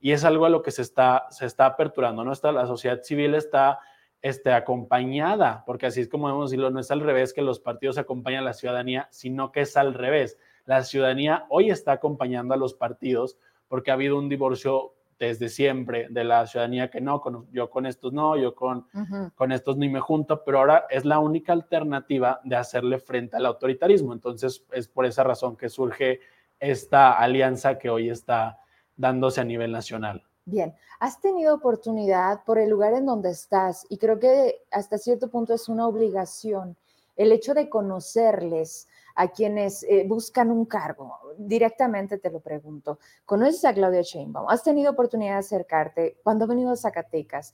Y 0.00 0.12
es 0.12 0.24
algo 0.24 0.46
a 0.46 0.48
lo 0.48 0.62
que 0.62 0.70
se 0.70 0.82
está, 0.82 1.26
se 1.30 1.44
está 1.44 1.66
aperturando, 1.66 2.24
¿no? 2.24 2.32
Está, 2.32 2.52
la 2.52 2.66
sociedad 2.66 3.02
civil 3.02 3.34
está 3.34 3.80
este, 4.22 4.52
acompañada, 4.52 5.62
porque 5.66 5.86
así 5.86 6.00
es 6.00 6.08
como 6.08 6.28
debemos 6.28 6.50
decirlo, 6.50 6.70
no 6.70 6.80
es 6.80 6.90
al 6.90 7.00
revés 7.00 7.32
que 7.32 7.42
los 7.42 7.60
partidos 7.60 7.98
acompañan 7.98 8.42
a 8.42 8.46
la 8.46 8.52
ciudadanía, 8.52 9.08
sino 9.10 9.52
que 9.52 9.60
es 9.60 9.76
al 9.76 9.94
revés. 9.94 10.38
La 10.64 10.82
ciudadanía 10.82 11.46
hoy 11.48 11.70
está 11.70 11.92
acompañando 11.92 12.54
a 12.54 12.56
los 12.56 12.74
partidos 12.74 13.38
porque 13.68 13.90
ha 13.90 13.94
habido 13.94 14.18
un 14.18 14.28
divorcio 14.28 14.94
desde 15.18 15.48
siempre 15.48 16.08
de 16.10 16.24
la 16.24 16.46
ciudadanía 16.46 16.90
que 16.90 17.00
no, 17.00 17.22
yo 17.50 17.70
con 17.70 17.86
estos 17.86 18.12
no, 18.12 18.36
yo 18.36 18.54
con, 18.54 18.86
con 19.34 19.52
estos 19.52 19.76
ni 19.76 19.88
me 19.88 20.00
junto, 20.00 20.44
pero 20.44 20.58
ahora 20.58 20.86
es 20.90 21.04
la 21.04 21.18
única 21.18 21.52
alternativa 21.52 22.40
de 22.44 22.56
hacerle 22.56 22.98
frente 22.98 23.36
al 23.36 23.46
autoritarismo. 23.46 24.12
Entonces 24.12 24.64
es 24.72 24.88
por 24.88 25.06
esa 25.06 25.24
razón 25.24 25.56
que 25.56 25.68
surge 25.68 26.20
esta 26.60 27.12
alianza 27.12 27.78
que 27.78 27.90
hoy 27.90 28.10
está 28.10 28.58
dándose 28.96 29.40
a 29.40 29.44
nivel 29.44 29.72
nacional. 29.72 30.24
Bien, 30.48 30.76
has 31.00 31.20
tenido 31.20 31.56
oportunidad 31.56 32.44
por 32.44 32.60
el 32.60 32.70
lugar 32.70 32.92
en 32.92 33.04
donde 33.04 33.30
estás 33.30 33.84
y 33.88 33.98
creo 33.98 34.20
que 34.20 34.62
hasta 34.70 34.96
cierto 34.96 35.28
punto 35.28 35.52
es 35.52 35.68
una 35.68 35.88
obligación 35.88 36.76
el 37.16 37.32
hecho 37.32 37.52
de 37.52 37.68
conocerles 37.68 38.86
a 39.16 39.26
quienes 39.26 39.82
eh, 39.82 40.04
buscan 40.06 40.52
un 40.52 40.64
cargo. 40.64 41.18
Directamente 41.36 42.18
te 42.18 42.30
lo 42.30 42.38
pregunto. 42.38 43.00
¿Conoces 43.24 43.64
a 43.64 43.74
Claudia 43.74 44.02
Sheinbaum? 44.02 44.48
¿Has 44.48 44.62
tenido 44.62 44.92
oportunidad 44.92 45.32
de 45.32 45.38
acercarte 45.38 46.20
cuando 46.22 46.44
ha 46.44 46.48
venido 46.48 46.70
a 46.70 46.76
Zacatecas? 46.76 47.52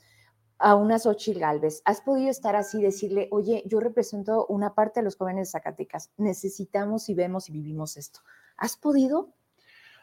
a 0.64 0.76
una 0.76 0.96
Xochitl 0.96 1.40
Galvez, 1.40 1.82
¿has 1.84 2.02
podido 2.02 2.30
estar 2.30 2.54
así, 2.54 2.80
decirle, 2.80 3.26
oye, 3.32 3.64
yo 3.66 3.80
represento 3.80 4.46
una 4.46 4.76
parte 4.76 5.00
de 5.00 5.04
los 5.04 5.16
jóvenes 5.16 5.48
de 5.48 5.50
Zacatecas, 5.50 6.12
necesitamos 6.18 7.08
y 7.08 7.14
vemos 7.14 7.48
y 7.48 7.52
vivimos 7.52 7.96
esto? 7.96 8.20
¿Has 8.56 8.76
podido? 8.76 9.30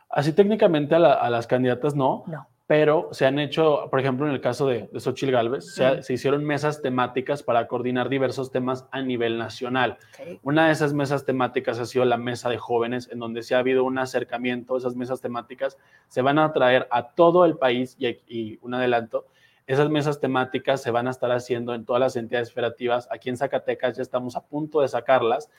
Así 0.09 0.33
técnicamente 0.33 0.95
a, 0.95 1.13
a 1.13 1.29
las 1.29 1.47
candidatas 1.47 1.95
no. 1.95 2.25
No 2.27 2.45
pero 2.69 3.09
se 3.13 3.25
han 3.25 3.39
hecho, 3.39 3.87
por 3.89 3.99
ejemplo, 3.99 4.27
en 4.27 4.31
el 4.31 4.41
caso 4.41 4.67
de, 4.67 4.87
de 4.93 4.99
Xochitl 4.99 5.31
Galvez, 5.31 5.73
se, 5.73 6.13
hicieron 6.13 6.45
mesas 6.45 6.83
temáticas 6.83 7.41
para 7.41 7.65
coordinar 7.65 8.09
diversos 8.09 8.51
temas 8.51 8.85
a 8.91 9.01
nivel 9.01 9.39
nacional. 9.39 9.97
Una 10.43 10.67
de 10.67 10.73
esas 10.73 10.93
mesas 10.93 11.25
temáticas 11.25 11.79
ha 11.79 11.87
sido 11.87 12.05
la 12.05 12.17
mesa 12.17 12.47
de 12.47 12.59
jóvenes, 12.59 13.09
en 13.11 13.17
donde 13.17 13.41
se 13.41 13.55
ha 13.55 13.57
habido 13.57 13.85
un 13.85 13.97
acercamiento, 13.97 14.77
esas 14.77 14.95
mesas 14.95 15.19
temáticas 15.19 15.79
se 16.09 16.21
van 16.21 16.37
a 16.37 16.53
traer 16.53 16.87
a 16.91 17.07
todo 17.07 17.43
el 17.45 17.57
país 17.57 17.97
y, 17.97 18.59
un 18.61 18.75
adelanto, 18.75 19.25
esas 19.65 19.89
mesas 19.89 20.19
temáticas 20.19 20.79
se 20.79 20.91
van 20.91 21.07
a 21.07 21.09
estar 21.09 21.31
haciendo 21.31 21.73
en 21.73 21.85
todas 21.85 21.99
las 21.99 22.15
entidades 22.17 22.53
federativas. 22.53 23.07
Aquí 23.09 23.29
en 23.29 23.37
Zacatecas 23.37 23.97
ya 23.97 24.03
estamos 24.03 24.35
a 24.35 24.45
punto 24.45 24.81
de 24.81 24.89
sacarlas 24.89 25.49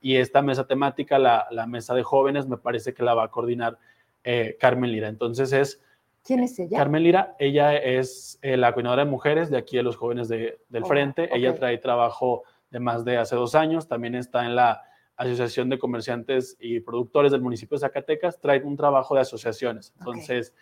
y 0.00 0.18
esta 0.18 0.40
mesa 0.40 0.68
temática, 0.68 1.18
la, 1.18 1.66
mesa 1.66 1.94
de 1.94 2.04
jóvenes, 2.04 2.46
me 2.46 2.58
parece 2.58 2.94
que 2.94 3.02
la 3.02 3.14
va 3.14 3.24
a 3.24 3.28
coordinar 3.28 3.76
eh, 4.22 4.56
Carmen 4.60 4.92
Lira. 4.92 5.08
Entonces 5.08 5.52
es 5.52 5.80
¿Quién 6.24 6.40
es 6.40 6.58
ella? 6.58 6.78
Carmen 6.78 7.02
Lira, 7.02 7.34
ella 7.38 7.76
es 7.76 8.38
eh, 8.42 8.56
la 8.56 8.72
coordinadora 8.72 9.04
de 9.04 9.10
mujeres 9.10 9.50
de 9.50 9.58
aquí 9.58 9.76
de 9.76 9.82
los 9.82 9.96
jóvenes 9.96 10.28
del 10.28 10.58
oh, 10.82 10.86
Frente. 10.86 11.28
Ella 11.34 11.54
trae 11.54 11.78
trabajo 11.78 12.44
de 12.70 12.80
más 12.80 13.04
de 13.04 13.16
hace 13.16 13.36
dos 13.36 13.54
años, 13.54 13.88
también 13.88 14.14
está 14.14 14.44
en 14.44 14.54
la 14.54 14.82
Asociación 15.16 15.68
de 15.68 15.78
Comerciantes 15.78 16.56
y 16.60 16.80
Productores 16.80 17.32
del 17.32 17.40
municipio 17.40 17.76
de 17.76 17.80
Zacatecas, 17.80 18.40
trae 18.40 18.62
un 18.62 18.76
trabajo 18.76 19.14
de 19.14 19.22
asociaciones. 19.22 19.92
Entonces, 19.98 20.54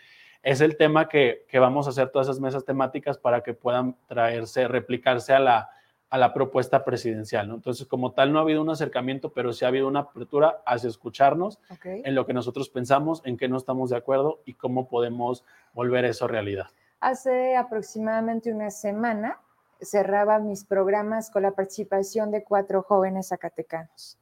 es 0.42 0.60
el 0.60 0.76
tema 0.76 1.08
que, 1.08 1.44
que, 1.48 1.58
vamos 1.58 1.86
a 1.86 1.90
hacer 1.90 2.10
todas 2.10 2.28
esas 2.28 2.40
mesas 2.40 2.64
temáticas 2.64 3.18
para 3.18 3.42
que 3.42 3.54
puedan 3.54 3.96
traerse, 4.06 4.66
replicarse 4.66 5.32
a 5.32 5.38
la, 5.38 5.70
a 6.10 6.18
la 6.18 6.32
propuesta 6.32 6.84
presidencial. 6.84 7.48
¿no? 7.48 7.54
Entonces, 7.54 7.86
como 7.86 8.12
tal, 8.12 8.32
no 8.32 8.38
ha 8.38 8.42
habido 8.42 8.62
un 8.62 8.70
acercamiento, 8.70 9.32
pero 9.32 9.52
sí 9.52 9.64
ha 9.64 9.68
habido 9.68 9.88
una 9.88 10.00
apertura 10.00 10.62
hacia 10.64 10.88
escucharnos 10.88 11.58
en 11.82 12.14
lo 12.14 12.26
que 12.26 12.32
nosotros 12.32 12.68
pensamos, 12.70 13.22
en 13.24 13.36
qué 13.36 13.48
no 13.48 13.56
estamos 13.56 13.90
de 13.90 13.96
acuerdo 13.96 14.40
y 14.44 14.54
cómo 14.54 14.88
podemos 14.88 15.44
volver 15.74 16.04
eso 16.04 16.26
realidad. 16.26 16.66
Hace 17.00 17.56
aproximadamente 17.56 18.52
una 18.52 18.70
semana 18.70 19.40
cerraba 19.80 20.38
mis 20.38 20.64
programas 20.64 21.30
con 21.30 21.42
la 21.42 21.52
participación 21.52 22.30
de 22.30 22.42
cuatro 22.42 22.82
jóvenes 22.82 23.28
zacatecanos. 23.28 24.18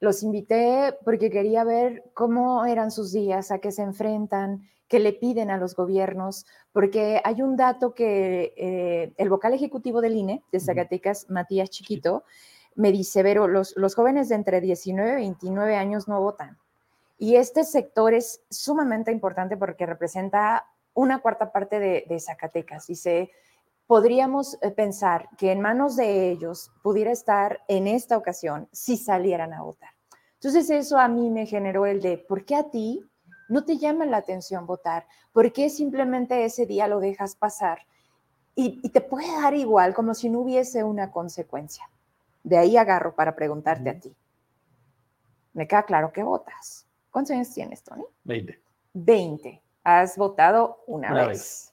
Los 0.00 0.22
invité 0.22 0.96
porque 1.04 1.30
quería 1.30 1.64
ver 1.64 2.04
cómo 2.14 2.64
eran 2.64 2.90
sus 2.90 3.12
días, 3.12 3.50
a 3.50 3.58
qué 3.58 3.72
se 3.72 3.82
enfrentan, 3.82 4.68
qué 4.88 4.98
le 4.98 5.12
piden 5.12 5.50
a 5.50 5.58
los 5.58 5.74
gobiernos, 5.74 6.46
porque 6.72 7.20
hay 7.24 7.42
un 7.42 7.56
dato 7.56 7.94
que 7.94 8.54
eh, 8.56 9.12
el 9.16 9.28
vocal 9.28 9.54
ejecutivo 9.54 10.00
del 10.00 10.16
INE 10.16 10.42
de 10.50 10.60
Zacatecas, 10.60 11.28
Matías 11.28 11.70
Chiquito, 11.70 12.24
me 12.74 12.92
dice, 12.92 13.22
Vero, 13.22 13.48
los, 13.48 13.76
los 13.76 13.94
jóvenes 13.94 14.28
de 14.28 14.36
entre 14.36 14.60
19 14.60 15.12
y 15.12 15.14
29 15.14 15.76
años 15.76 16.08
no 16.08 16.20
votan. 16.20 16.58
Y 17.18 17.36
este 17.36 17.64
sector 17.64 18.14
es 18.14 18.42
sumamente 18.48 19.10
importante 19.10 19.56
porque 19.56 19.84
representa 19.86 20.66
una 20.94 21.20
cuarta 21.20 21.52
parte 21.52 21.78
de, 21.80 22.04
de 22.08 22.20
Zacatecas. 22.20 22.86
Dice, 22.86 23.30
podríamos 23.88 24.58
eh, 24.62 24.70
pensar 24.70 25.28
que 25.36 25.50
en 25.50 25.60
manos 25.60 25.96
de 25.96 26.30
ellos 26.30 26.70
pudiera 26.82 27.10
estar 27.10 27.60
en 27.66 27.88
esta 27.88 28.16
ocasión 28.16 28.68
si 28.70 28.96
salieran 28.96 29.52
a 29.52 29.62
votar. 29.62 29.90
Entonces 30.34 30.70
eso 30.70 30.98
a 30.98 31.08
mí 31.08 31.30
me 31.30 31.46
generó 31.46 31.86
el 31.86 32.00
de, 32.00 32.18
¿por 32.18 32.44
qué 32.44 32.54
a 32.54 32.70
ti 32.70 33.02
no 33.48 33.64
te 33.64 33.78
llama 33.78 34.06
la 34.06 34.18
atención 34.18 34.66
votar? 34.66 35.06
¿Por 35.32 35.52
qué 35.52 35.70
simplemente 35.70 36.44
ese 36.44 36.66
día 36.66 36.86
lo 36.86 37.00
dejas 37.00 37.34
pasar? 37.34 37.80
Y, 38.54 38.88
te 38.88 39.00
puede 39.00 39.30
dar 39.40 39.54
igual, 39.54 39.94
como 39.94 40.14
si 40.14 40.28
no 40.28 40.40
hubiese 40.40 40.82
una 40.82 41.12
consecuencia. 41.12 41.88
De 42.42 42.58
ahí 42.58 42.76
agarro 42.76 43.14
para 43.14 43.36
preguntarte 43.36 43.88
a 43.88 44.00
ti. 44.00 44.16
Me 45.52 45.68
queda 45.68 45.84
claro 45.84 46.12
que 46.12 46.24
votas. 46.24 46.86
¿Cuántos 47.10 47.36
años 47.36 47.52
tienes, 47.54 47.82
Tony? 47.84 48.04
Veinte. 48.24 48.60
Veinte. 48.92 49.62
Has 49.84 50.16
votado 50.16 50.82
una, 50.88 51.28
vez. 51.28 51.72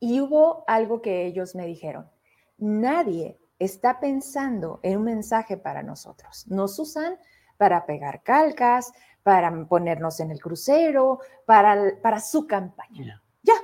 Y 0.00 0.20
hubo 0.20 0.64
algo 0.66 1.00
que 1.00 1.26
ellos 1.26 1.54
me 1.54 1.64
dijeron. 1.64 2.10
Nadie 2.58 3.38
está 3.58 4.00
pensando 4.00 4.80
en 4.82 4.98
un 4.98 5.04
mensaje 5.04 5.56
para 5.56 5.82
nosotros. 5.82 6.46
Nos 6.48 6.78
usan 6.78 7.18
para 7.56 7.86
pegar 7.86 8.22
calcas, 8.22 8.92
para 9.26 9.50
ponernos 9.66 10.20
en 10.20 10.30
el 10.30 10.40
crucero, 10.40 11.18
para, 11.46 12.00
para 12.00 12.20
su 12.20 12.46
campaña. 12.46 13.20
Ya. 13.42 13.54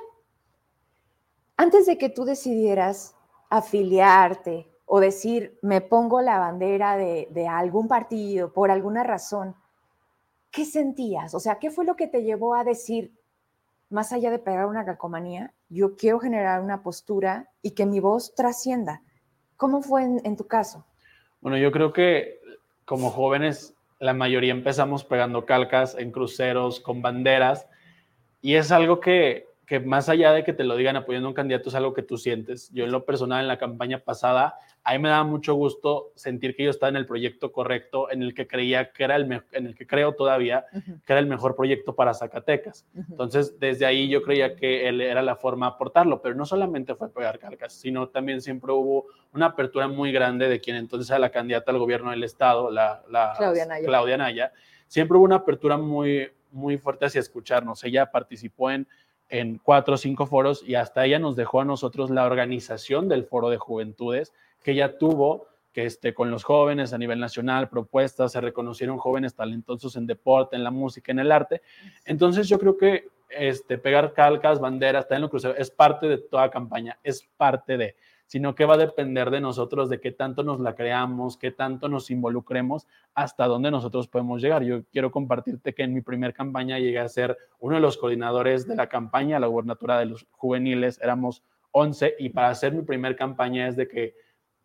Antes 1.57 1.87
de 1.87 1.97
que 1.97 2.09
tú 2.09 2.25
decidieras 2.25 3.15
afiliarte 3.49 4.69
o 4.87 4.99
decir, 4.99 5.57
me 5.63 5.81
pongo 5.81 6.21
la 6.21 6.41
bandera 6.41 6.97
de, 6.97 7.29
de 7.31 7.47
algún 7.47 7.87
partido 7.87 8.53
por 8.53 8.73
alguna 8.73 9.05
razón, 9.05 9.55
¿qué 10.51 10.65
sentías? 10.65 11.33
O 11.33 11.39
sea, 11.39 11.61
¿qué 11.61 11.71
fue 11.71 11.85
lo 11.85 11.95
que 11.95 12.09
te 12.09 12.25
llevó 12.25 12.57
a 12.57 12.65
decir, 12.65 13.13
más 13.89 14.13
allá 14.13 14.33
de 14.33 14.41
pegar 14.41 14.67
una 14.67 14.85
calcomanía, 14.85 15.55
yo 15.69 15.95
quiero 15.95 16.19
generar 16.19 16.61
una 16.61 16.83
postura 16.83 17.51
y 17.63 17.71
que 17.71 17.87
mi 17.87 18.01
voz 18.01 18.35
trascienda? 18.35 19.01
¿Cómo 19.57 19.81
fue 19.81 20.03
en, 20.03 20.37
tu 20.37 20.49
caso? 20.49 20.85
Bueno, 21.41 21.57
yo 21.57 21.71
creo 21.71 21.93
que 21.93 22.41
como 22.85 23.11
jóvenes 23.11 23.77
la 24.03 24.15
mayoría 24.15 24.51
empezamos 24.51 25.05
pegando 25.05 25.47
calcas 25.47 25.95
en 25.97 26.11
cruceros 26.11 26.81
con 26.81 27.03
banderas 27.03 27.69
y 28.41 28.57
es 28.57 28.73
algo 28.73 28.99
que 28.99 29.47
que 29.73 29.81
más 29.81 30.11
allá 30.11 30.35
de 30.35 30.45
que 30.45 30.53
te 30.53 30.65
lo 30.65 30.77
digan 30.77 30.97
apoyando 30.97 31.29
a 31.29 31.31
un 31.31 31.35
candidato 31.35 31.71
es 31.71 31.75
algo 31.75 31.95
que 31.95 32.03
tú 32.03 32.19
sientes. 32.19 32.71
Yo 32.75 32.85
en 32.85 32.93
lo 32.93 33.07
personal 33.07 33.41
en 33.41 33.49
la 33.49 33.57
campaña 33.57 34.01
pasada, 34.01 34.59
a 34.85 34.93
mí 34.93 34.99
me 34.99 35.09
daba 35.09 35.25
mucho 35.25 35.55
gusto 35.55 36.13
sentir 36.15 36.55
que 36.55 36.65
yo 36.65 36.71
estaba 36.71 36.91
en 36.91 36.97
el 36.97 37.07
proyecto 37.07 37.53
correcto, 37.53 38.11
en 38.11 38.23
el 38.23 38.35
que 38.35 38.47
creía 38.47 38.93
que 38.93 39.05
era 39.05 39.17
el 39.17 39.43
en 39.53 39.67
el 39.67 39.75
que 39.75 39.87
creo 39.87 40.13
todavía 40.13 40.67
que 41.07 41.11
era 41.15 41.21
el 41.21 41.27
mejor 41.27 41.57
proyecto 41.57 41.95
para 41.95 42.13
Zacatecas. 42.13 42.85
Entonces, 42.95 43.59
desde 43.59 43.87
ahí 43.87 44.11
yo 44.11 44.23
creía 44.23 44.57
que 44.57 44.91
él 44.91 45.01
era 45.01 45.23
la 45.23 45.37
forma 45.37 45.69
de 45.69 45.73
aportarlo, 45.73 46.21
pero 46.21 46.35
no 46.35 46.45
solamente 46.45 46.95
fue 46.95 47.11
pegar 47.11 47.39
cargas, 47.39 47.73
sino 47.73 48.11
también 48.11 48.43
siempre 48.43 48.73
hubo 48.73 49.07
una 49.33 49.47
apertura 49.47 49.89
muy 49.89 50.13
grande 50.13 50.51
de 50.51 50.61
quien 50.61 50.77
entonces 50.77 51.09
era 51.09 51.19
la 51.19 51.31
candidata 51.31 51.71
al 51.71 51.79
gobierno 51.79 52.11
del 52.11 52.25
estado, 52.25 52.71
la, 52.71 53.03
Claudia, 53.39 53.65
Naya. 53.65 53.87
Claudia 53.87 54.17
Naya. 54.19 54.53
Siempre 54.87 55.17
hubo 55.17 55.25
una 55.25 55.37
apertura 55.37 55.79
muy 55.79 56.31
muy 56.51 56.77
fuerte 56.77 57.07
hacia 57.07 57.21
escucharnos. 57.21 57.83
Ella 57.83 58.11
participó 58.11 58.71
en 58.71 58.87
en 59.33 59.59
cuatro 59.59 59.95
o 59.95 59.97
cinco 59.97 60.27
foros 60.27 60.63
y 60.65 60.75
hasta 60.75 61.07
ella 61.07 61.19
nos 61.19 61.37
dejó 61.37 61.63
a 61.63 61.65
nosotros 61.65 62.11
la 62.11 62.27
organización 62.27 63.09
del 63.09 63.25
foro 63.25 63.49
de 63.49 63.57
juventudes 63.57 64.35
que 64.63 64.73
ella 64.73 64.99
tuvo 64.99 65.47
que 65.73 65.87
esté 65.87 66.13
con 66.13 66.31
los 66.31 66.45
jóvenes 66.45 66.93
a 66.93 66.99
nivel 66.99 67.19
nacional, 67.19 67.71
propuestas, 67.71 68.33
se 68.33 68.43
reconocieron 68.43 68.99
jóvenes 68.99 69.35
talentosos 69.35 69.97
en 69.97 70.07
deporte, 70.07 70.55
en 70.55 70.63
la 70.63 70.71
música, 70.71 71.13
en 71.13 71.19
el 71.19 71.33
arte. 71.33 71.63
Entonces 72.05 72.47
yo 72.47 72.59
creo 72.59 72.77
que 72.77 73.09
este, 73.31 73.79
pegar 73.79 74.13
calcas, 74.13 74.61
banderas, 74.61 75.05
estar 75.05 75.17
en 75.17 75.23
lo 75.23 75.31
crucero, 75.31 75.57
es 75.57 75.71
parte 75.71 76.09
de 76.09 76.19
toda 76.19 76.51
campaña, 76.51 76.99
es 77.03 77.27
parte 77.39 77.79
de 77.79 77.97
sino 78.33 78.55
que 78.55 78.65
va 78.65 78.77
a 78.77 78.79
depender 78.79 79.31
de 79.31 79.43
nosotros, 79.43 79.91
de 79.91 80.01
qué 80.01 80.11
tanto 80.11 80.43
nos 80.43 80.59
la 80.59 80.75
creamos, 80.75 81.37
qué 81.37 81.51
tanto 81.51 81.91
nos 81.91 82.11
involucremos, 82.11 82.87
hasta 83.13 83.45
dónde 83.47 83.71
nosotros 83.71 84.09
podemos 84.09 84.41
llegar. 84.41 84.63
Yo 84.63 84.85
quiero 84.91 85.11
compartirte 85.11 85.75
que 85.75 85.83
en 85.83 85.93
mi 85.93 86.01
primer 86.01 86.33
campaña 86.33 86.79
llegué 86.79 86.99
a 86.99 87.11
ser 87.11 87.37
uno 87.59 87.75
de 87.75 87.83
los 87.83 87.99
coordinadores 87.99 88.67
de 88.67 88.75
la 88.75 88.89
campaña, 88.89 89.39
la 89.39 89.49
gubernatura 89.49 89.99
de 89.99 90.07
los 90.07 90.27
juveniles, 90.31 90.99
éramos 91.03 91.43
11, 91.73 92.15
y 92.21 92.31
para 92.31 92.49
hacer 92.49 92.73
mi 92.73 92.81
primer 92.81 93.17
campaña 93.17 93.69
es 93.69 93.77
de 93.77 93.87
que 93.87 94.15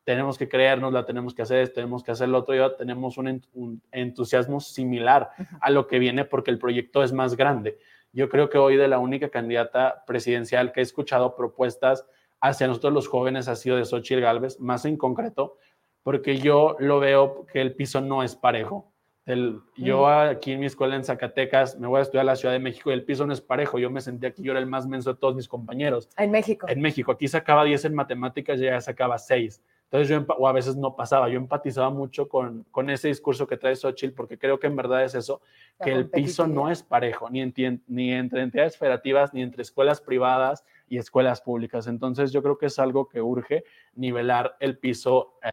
tenemos 0.05 0.37
que 0.37 0.47
creernos, 0.47 0.93
la 0.93 1.05
tenemos 1.05 1.33
que 1.33 1.41
hacer, 1.41 1.67
tenemos 1.73 2.05
que 2.05 2.11
hacer 2.11 2.29
lo 2.29 2.37
otro, 2.37 2.55
ya 2.55 2.77
tenemos 2.77 3.17
un, 3.17 3.43
un 3.53 3.81
entusiasmo 3.91 4.61
similar 4.61 5.31
a 5.59 5.71
lo 5.71 5.87
que 5.87 5.99
viene 5.99 6.23
porque 6.23 6.51
el 6.51 6.57
proyecto 6.57 7.03
es 7.03 7.11
más 7.11 7.35
grande. 7.35 7.77
Yo 8.13 8.29
creo 8.29 8.49
que 8.49 8.59
hoy 8.59 8.77
de 8.77 8.87
la 8.87 8.99
única 8.99 9.27
candidata 9.27 10.05
presidencial 10.07 10.71
que 10.71 10.79
he 10.79 10.83
escuchado 10.83 11.35
propuestas 11.35 12.05
hacia 12.41 12.67
nosotros 12.67 12.93
los 12.93 13.07
jóvenes 13.07 13.47
ha 13.47 13.55
sido 13.55 13.77
de 13.77 13.85
Xochitl 13.85 14.21
Galvez, 14.21 14.59
más 14.59 14.85
en 14.85 14.97
concreto, 14.97 15.57
porque 16.03 16.37
yo 16.37 16.75
lo 16.79 16.99
veo 16.99 17.45
que 17.51 17.61
el 17.61 17.75
piso 17.75 18.01
no 18.01 18.23
es 18.23 18.35
parejo. 18.35 18.91
El, 19.25 19.59
yo 19.75 20.07
aquí 20.07 20.53
en 20.53 20.61
mi 20.61 20.67
escuela 20.67 20.95
en 20.95 21.03
Zacatecas 21.03 21.77
me 21.77 21.87
voy 21.87 21.99
a 21.99 22.03
estudiar 22.03 22.21
a 22.21 22.27
la 22.27 22.35
Ciudad 22.37 22.53
de 22.53 22.59
México 22.59 22.89
y 22.89 22.93
el 22.93 23.03
piso 23.03 23.27
no 23.27 23.33
es 23.33 23.41
parejo. 23.41 23.77
Yo 23.77 23.89
me 23.89 23.99
sentía 23.99 24.31
que 24.31 24.41
yo 24.41 24.51
era 24.51 24.61
el 24.61 24.67
más 24.67 24.87
menso 24.87 25.13
de 25.13 25.19
todos 25.19 25.35
mis 25.35 25.49
compañeros. 25.49 26.07
En 26.17 26.31
México. 26.31 26.65
En 26.69 26.79
México. 26.79 27.11
Aquí 27.11 27.27
sacaba 27.27 27.65
10 27.65 27.85
en 27.85 27.95
matemáticas 27.95 28.57
y 28.59 28.63
ya 28.63 28.79
sacaba 28.79 29.17
6. 29.17 29.61
Entonces 29.89 30.09
yo, 30.09 30.25
o 30.37 30.47
a 30.47 30.51
veces 30.51 30.75
no 30.75 30.95
pasaba, 30.97 31.29
yo 31.29 31.37
empatizaba 31.37 31.89
mucho 31.89 32.27
con, 32.27 32.63
con 32.71 32.89
ese 32.89 33.07
discurso 33.07 33.47
que 33.47 33.55
trae 33.55 33.75
Xochitl 33.75 34.13
porque 34.13 34.37
creo 34.37 34.59
que 34.59 34.67
en 34.67 34.75
verdad 34.75 35.05
es 35.05 35.15
eso, 35.15 35.41
que 35.81 35.93
el 35.93 36.09
piso 36.09 36.45
no 36.45 36.69
es 36.69 36.83
parejo, 36.83 37.29
ni, 37.29 37.41
ni 37.87 38.11
entre 38.11 38.41
entidades 38.41 38.77
federativas, 38.77 39.33
ni 39.33 39.41
entre 39.41 39.61
escuelas 39.61 40.01
privadas, 40.01 40.65
y 40.87 40.97
escuelas 40.97 41.41
públicas. 41.41 41.87
Entonces 41.87 42.31
yo 42.31 42.41
creo 42.41 42.57
que 42.57 42.67
es 42.67 42.79
algo 42.79 43.07
que 43.07 43.21
urge 43.21 43.63
nivelar 43.93 44.55
el 44.59 44.77
piso 44.77 45.39
eh, 45.43 45.49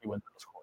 de 0.00 0.08
los 0.08 0.44
jóvenes. 0.44 0.62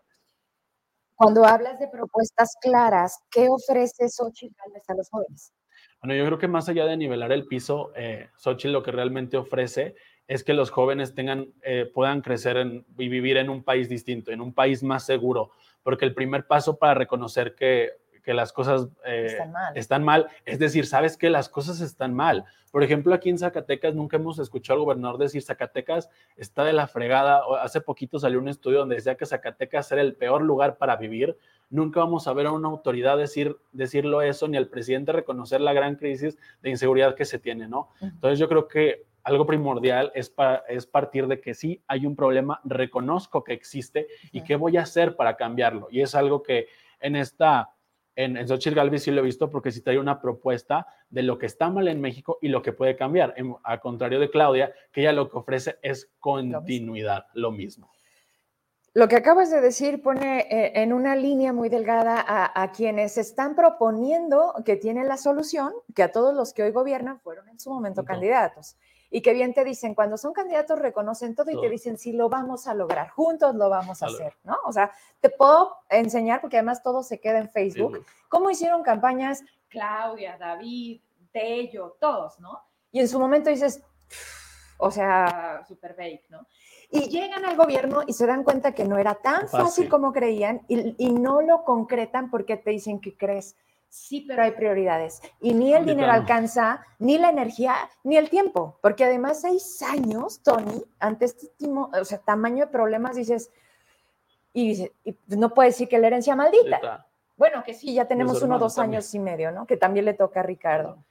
Cuando 1.16 1.46
hablas 1.46 1.80
de 1.80 1.88
propuestas 1.88 2.56
claras, 2.62 3.20
¿qué 3.30 3.48
ofrece 3.50 4.10
Xochitl 4.10 4.56
a 4.88 4.94
los 4.94 5.10
jóvenes? 5.10 5.54
Bueno, 6.02 6.16
yo 6.16 6.26
creo 6.26 6.38
que 6.38 6.48
más 6.48 6.70
allá 6.70 6.86
de 6.86 6.96
nivelar 6.96 7.32
el 7.32 7.46
piso, 7.46 7.92
eh, 7.96 8.30
Xochitl 8.38 8.72
lo 8.72 8.84
que 8.84 8.92
realmente 8.92 9.38
ofrece 9.38 9.96
es 10.28 10.44
que 10.44 10.54
los 10.54 10.70
jóvenes 10.70 11.16
tengan, 11.16 11.54
eh, 11.64 11.90
puedan 11.94 12.22
crecer 12.22 12.58
y 12.98 13.10
vivir 13.10 13.38
en 13.38 13.50
un 13.50 13.64
país 13.64 13.90
distinto, 13.90 14.32
en 14.32 14.42
un 14.42 14.54
país 14.54 14.84
más 14.84 15.06
seguro, 15.06 15.52
porque 15.84 16.06
el 16.06 16.14
primer 16.14 16.46
paso 16.46 16.78
para 16.78 16.94
reconocer 16.94 17.56
que 17.56 17.94
que 18.24 18.34
las 18.34 18.54
cosas 18.54 18.88
eh, 19.06 19.38
están, 19.76 20.04
mal. 20.04 20.28
Es 20.46 20.60
decir, 20.60 20.86
sabes 20.86 21.18
que 21.18 21.30
las 21.30 21.50
cosas 21.50 21.82
están 21.82 22.14
mal. 22.14 22.46
Por 22.72 22.84
ejemplo, 22.84 23.14
aquí 23.14 23.30
en 23.30 23.40
Zacatecas 23.40 23.96
nunca 23.96 24.18
hemos 24.18 24.38
escuchado 24.40 24.80
al 24.80 24.86
gobernador 24.86 25.18
decir 25.18 25.42
Zacatecas 25.42 26.10
está 26.38 26.64
de 26.64 26.74
la 26.74 26.88
fregada. 26.88 27.42
Hace 27.62 27.82
poquito 27.82 28.20
salió 28.20 28.40
un 28.40 28.48
estudio 28.48 28.80
donde 28.80 28.96
decía 28.96 29.16
que 29.16 29.26
Zacatecas 29.26 29.92
era 29.92 30.02
el 30.02 30.16
peor 30.16 30.44
lugar 30.44 30.78
para 30.78 30.96
vivir. 30.96 31.36
Nunca 31.70 32.00
vamos 32.00 32.28
a 32.28 32.34
ver 32.34 32.48
a 32.48 32.52
una 32.52 32.68
autoridad 32.68 33.18
decir, 33.18 33.58
decirlo 33.72 34.22
eso, 34.22 34.48
ni 34.48 34.58
al 34.58 34.68
presidente 34.68 35.12
reconocer 35.12 35.62
la 35.62 35.74
gran 35.74 35.96
crisis 35.96 36.38
de 36.62 36.70
inseguridad 36.70 37.16
que 37.16 37.26
se 37.26 37.40
tiene, 37.40 37.68
¿no? 37.68 37.90
Entonces 38.02 38.40
yo 38.40 38.48
creo 38.48 38.68
que 38.68 39.06
algo 39.24 39.46
primordial 39.46 40.12
es, 40.16 40.34
es 40.68 40.86
partir 40.86 41.28
de 41.28 41.40
que 41.42 41.54
sí 41.54 41.82
hay 41.88 42.06
un 42.06 42.16
problema, 42.16 42.62
reconozco 42.64 43.44
que 43.44 43.54
existe 43.54 44.08
y 44.32 44.44
qué 44.44 44.56
voy 44.56 44.78
a 44.78 44.82
hacer 44.82 45.16
para 45.16 45.36
cambiarlo. 45.36 45.88
Y 45.92 46.02
es 46.02 46.16
algo 46.16 46.42
que 46.44 46.68
en 47.00 47.16
esta 47.16 47.70
en, 48.20 48.36
en 48.36 48.50
Xochitl 48.50 48.76
Galvez 48.76 49.04
sí 49.04 49.12
lo 49.12 49.22
he 49.22 49.24
visto 49.24 49.50
porque 49.50 49.72
sí 49.72 49.82
trae 49.82 49.98
una 49.98 50.20
propuesta 50.20 50.86
de 51.10 51.24
lo 51.24 51.38
que 51.38 51.46
está 51.46 51.70
mal 51.70 51.88
en 51.88 52.02
México 52.02 52.38
y 52.42 52.50
lo 52.50 52.62
que 52.62 52.74
puede 52.74 52.98
cambiar, 52.98 53.34
a 53.64 53.80
contrario 53.80 54.20
de 54.20 54.30
Claudia, 54.30 54.74
que 54.92 55.02
ella 55.02 55.14
lo 55.14 55.30
que 55.30 55.38
ofrece 55.38 55.78
es 55.82 56.12
continuidad, 56.20 57.28
lo 57.34 57.52
mismo. 57.52 57.90
Lo 58.94 59.08
que 59.08 59.16
acabas 59.16 59.52
de 59.52 59.62
decir 59.62 60.02
pone 60.02 60.42
eh, 60.50 60.82
en 60.82 60.94
una 60.94 61.16
línea 61.16 61.54
muy 61.54 61.70
delgada 61.70 62.24
a, 62.28 62.72
quienes 62.72 63.18
están 63.18 63.56
proponiendo 63.56 64.54
que 64.66 64.76
tienen 64.76 65.08
la 65.08 65.18
solución, 65.18 65.74
que 65.96 66.04
a 66.04 66.12
todos 66.12 66.36
los 66.36 66.54
que 66.54 66.64
hoy 66.64 66.72
gobiernan 66.72 67.20
fueron 67.20 67.48
en 67.50 67.60
su 67.60 67.70
momento 67.70 68.04
candidatos 68.04 68.78
y 69.12 69.22
que 69.22 69.34
bien 69.34 69.54
te 69.54 69.64
dicen, 69.64 69.96
cuando 69.96 70.18
son 70.18 70.34
candidatos 70.34 70.80
reconocen 70.80 71.36
todo 71.36 71.50
y 71.52 71.60
te 71.60 71.70
dicen, 71.70 71.98
sí, 71.98 72.14
lo 72.14 72.30
vamos 72.30 72.68
a 72.68 72.74
lograr, 72.74 73.10
juntos 73.10 73.56
lo 73.56 73.70
vamos 73.70 74.04
a 74.04 74.08
hacer, 74.08 74.38
¿no? 74.44 74.58
O 74.66 74.72
sea, 74.72 74.92
te 75.20 75.30
puedo 75.30 75.78
enseñar, 75.90 76.42
porque 76.42 76.58
además 76.58 76.84
todo 76.84 77.02
se 77.02 77.20
queda 77.20 77.40
en 77.40 77.50
Facebook, 77.50 78.06
cómo 78.28 78.52
hicieron 78.52 78.84
campañas 78.84 79.44
Claudia, 79.68 80.38
David, 80.38 81.02
Tello, 81.32 81.98
todos, 82.00 82.40
¿no? 82.40 82.64
Y 82.92 83.00
en 83.00 83.08
su 83.08 83.20
momento 83.20 83.50
dices, 83.50 83.84
o 84.78 84.92
sea, 84.92 85.64
super 85.68 85.96
fake, 85.96 86.30
¿no? 86.30 86.46
Y 86.92 87.10
llegan 87.10 87.46
al 87.46 87.56
gobierno 87.56 88.02
y 88.08 88.14
se 88.14 88.26
dan 88.26 88.44
cuenta 88.44 88.74
que 88.74 88.86
no 88.86 88.98
era 88.98 89.16
tan 89.16 89.48
fácil, 89.48 89.90
como 89.90 90.12
creían 90.12 90.62
y, 90.68 90.96
y 90.98 91.12
no 91.12 91.42
lo 91.42 91.64
concretan 91.64 92.32
porque 92.32 92.58
te 92.58 92.72
dicen 92.72 93.00
que 93.00 93.16
crees 93.16 93.56
Sí, 93.90 94.24
pero 94.28 94.44
hay 94.44 94.52
prioridades. 94.52 95.20
Y 95.42 95.54
ni 95.54 95.74
el 95.74 95.84
dinero 95.84 96.12
alcanza, 96.12 96.86
ni 97.00 97.18
la 97.18 97.30
energía, 97.30 97.74
ni 98.04 98.18
el 98.18 98.30
tiempo. 98.30 98.78
Porque 98.82 99.04
además, 99.04 99.42
seis 99.42 99.82
años, 99.82 100.42
Tony, 100.44 100.84
ante 101.00 101.26
este 101.26 101.50
o 101.68 102.06
sea, 102.06 102.20
tamaño 102.20 102.66
de 102.66 102.72
problemas, 102.72 103.16
dices, 103.16 103.52
y, 104.54 104.92
no 105.28 105.56
puede 105.56 105.70
decir 105.70 105.88
que 105.88 105.98
la 105.98 106.08
herencia 106.08 106.36
maldita. 106.36 107.08
Bueno, 107.36 107.64
que 107.64 107.74
sí, 107.74 107.94
ya 107.94 108.06
tenemos 108.06 108.44
uno, 108.44 108.60
dos 108.60 108.78
años 108.78 109.12
y 109.16 109.20
medio, 109.20 109.52
¿no? 109.52 109.66
Que 109.66 109.76
también 109.76 110.06
le 110.06 110.14
toca 110.14 110.42
a 110.42 110.44
Ricardo. 110.44 111.04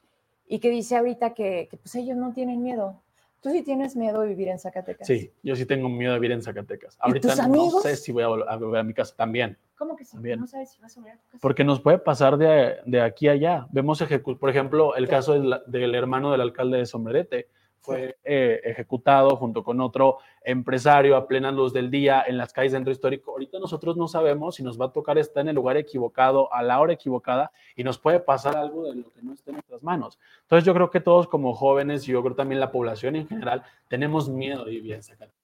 Y 0.46 0.60
que 0.60 0.70
dice 0.70 0.96
ahorita 0.96 1.34
que, 1.34 1.66
que 1.68 1.76
pues 1.78 1.94
ellos 1.96 2.16
no 2.16 2.32
tienen 2.32 2.62
miedo. 2.62 3.02
¿Tú 3.40 3.50
sí 3.50 3.62
tienes 3.62 3.94
miedo 3.94 4.20
de 4.20 4.28
vivir 4.28 4.48
en 4.48 4.58
Zacatecas? 4.58 5.06
Sí, 5.06 5.32
yo 5.42 5.54
sí 5.54 5.64
tengo 5.64 5.88
miedo 5.88 6.12
de 6.12 6.18
vivir 6.18 6.32
en 6.32 6.42
Zacatecas. 6.42 6.96
Ahorita 7.00 7.46
no 7.46 7.70
sé 7.80 7.96
si 7.96 8.10
voy 8.10 8.24
a 8.24 8.28
volver 8.28 8.80
a, 8.80 8.82
mi 8.82 8.94
casa 8.94 9.14
también. 9.14 9.56
¿Cómo 9.76 9.94
que 9.94 10.04
sí? 10.04 10.16
No 10.16 10.46
sabes 10.46 10.72
si 10.72 10.80
vas 10.80 10.96
a 10.96 11.00
volver 11.00 11.14
a 11.14 11.16
tu 11.18 11.26
casa. 11.28 11.38
Porque 11.40 11.62
nos 11.62 11.80
puede 11.80 11.98
pasar 11.98 12.36
de, 12.36 12.78
de 12.84 13.00
aquí 13.00 13.28
a 13.28 13.32
allá. 13.32 13.66
Vemos, 13.70 14.02
por 14.40 14.50
ejemplo, 14.50 14.96
el 14.96 15.08
caso 15.08 15.34
del, 15.34 15.60
del, 15.66 15.94
hermano 15.94 16.32
del 16.32 16.40
alcalde 16.40 16.78
de 16.78 16.86
Sombrerete 16.86 17.48
fue 17.80 18.18
eh, 18.24 18.60
ejecutado 18.64 19.36
junto 19.36 19.62
con 19.62 19.80
otro 19.80 20.18
empresario 20.42 21.16
a 21.16 21.26
plena 21.26 21.50
luz 21.50 21.72
del 21.72 21.90
día 21.90 22.24
en 22.26 22.36
las 22.36 22.52
calles 22.52 22.72
del 22.72 22.80
centro 22.80 22.92
histórico. 22.92 23.32
Ahorita 23.32 23.58
nosotros 23.58 23.96
no 23.96 24.08
sabemos 24.08 24.56
si 24.56 24.62
nos 24.62 24.80
va 24.80 24.86
a 24.86 24.92
tocar 24.92 25.18
estar 25.18 25.40
en 25.42 25.48
el 25.48 25.56
lugar 25.56 25.76
equivocado, 25.76 26.52
a 26.52 26.62
la 26.62 26.80
hora 26.80 26.92
equivocada, 26.92 27.50
y 27.76 27.84
nos 27.84 27.98
puede 27.98 28.20
pasar 28.20 28.56
algo 28.56 28.84
de 28.84 28.96
lo 28.96 29.12
que 29.12 29.22
no 29.22 29.32
esté 29.32 29.50
en 29.50 29.56
nuestras 29.56 29.82
manos. 29.82 30.18
Entonces 30.42 30.64
yo 30.64 30.74
creo 30.74 30.90
que 30.90 31.00
todos 31.00 31.28
como 31.28 31.54
jóvenes 31.54 32.08
y 32.08 32.12
yo 32.12 32.22
creo 32.22 32.34
también 32.34 32.60
la 32.60 32.72
población 32.72 33.16
en 33.16 33.28
general 33.28 33.62
tenemos 33.88 34.28
miedo 34.28 34.64
de 34.64 34.72
vivir 34.72 34.94
en 34.94 35.02
Zacatecas. 35.02 35.38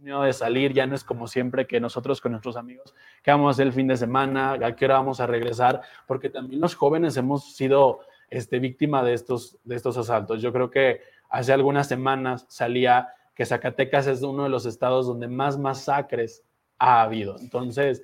Miedo 0.00 0.22
de 0.22 0.32
salir, 0.34 0.74
ya 0.74 0.86
no 0.86 0.94
es 0.94 1.02
como 1.02 1.26
siempre 1.26 1.66
que 1.66 1.80
nosotros 1.80 2.20
con 2.20 2.32
nuestros 2.32 2.56
amigos, 2.56 2.94
¿qué 3.22 3.30
vamos 3.30 3.48
a 3.48 3.50
hacer 3.52 3.66
el 3.66 3.72
fin 3.72 3.86
de 3.86 3.96
semana? 3.96 4.52
¿A 4.52 4.76
qué 4.76 4.84
hora 4.84 4.96
vamos 4.96 5.20
a 5.20 5.26
regresar? 5.26 5.80
Porque 6.06 6.28
también 6.28 6.60
los 6.60 6.74
jóvenes 6.74 7.16
hemos 7.16 7.56
sido 7.56 8.00
este, 8.28 8.58
víctima 8.58 9.02
de 9.02 9.14
estos, 9.14 9.58
de 9.64 9.76
estos 9.76 9.96
asaltos. 9.96 10.42
Yo 10.42 10.52
creo 10.52 10.70
que 10.70 11.00
hace 11.28 11.52
algunas 11.52 11.88
semanas 11.88 12.46
salía 12.48 13.08
que 13.34 13.44
Zacatecas 13.44 14.06
es 14.06 14.22
uno 14.22 14.44
de 14.44 14.48
los 14.48 14.66
estados 14.66 15.06
donde 15.06 15.28
más 15.28 15.58
masacres 15.58 16.42
ha 16.78 17.02
habido. 17.02 17.38
Entonces... 17.38 18.02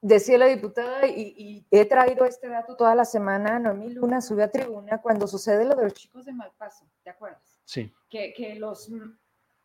Decía 0.00 0.38
la 0.38 0.46
diputada, 0.46 1.08
y, 1.08 1.66
he 1.72 1.84
traído 1.84 2.24
este 2.24 2.48
dato 2.48 2.76
toda 2.76 2.94
la 2.94 3.04
semana, 3.04 3.58
Noemí 3.58 3.90
Luna 3.90 4.20
subió 4.20 4.44
a 4.44 4.48
tribuna 4.48 4.98
cuando 4.98 5.26
sucede 5.26 5.64
lo 5.64 5.74
de 5.74 5.84
los 5.84 5.94
chicos 5.94 6.24
de 6.24 6.32
Malpaso, 6.32 6.84
¿te 7.02 7.10
acuerdas? 7.10 7.58
Sí. 7.64 7.92
Que, 8.08 8.32
que 8.32 8.54
los, 8.54 8.88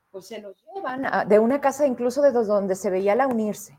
pues 0.09 0.25
se 0.25 0.41
los 0.41 0.55
llevan 0.73 1.05
de 1.27 1.37
una 1.37 1.61
casa 1.61 1.85
incluso 1.85 2.23
de 2.23 2.31
donde 2.31 2.73
se 2.73 2.89
veía 2.89 3.13
la 3.13 3.27
unirse. 3.27 3.77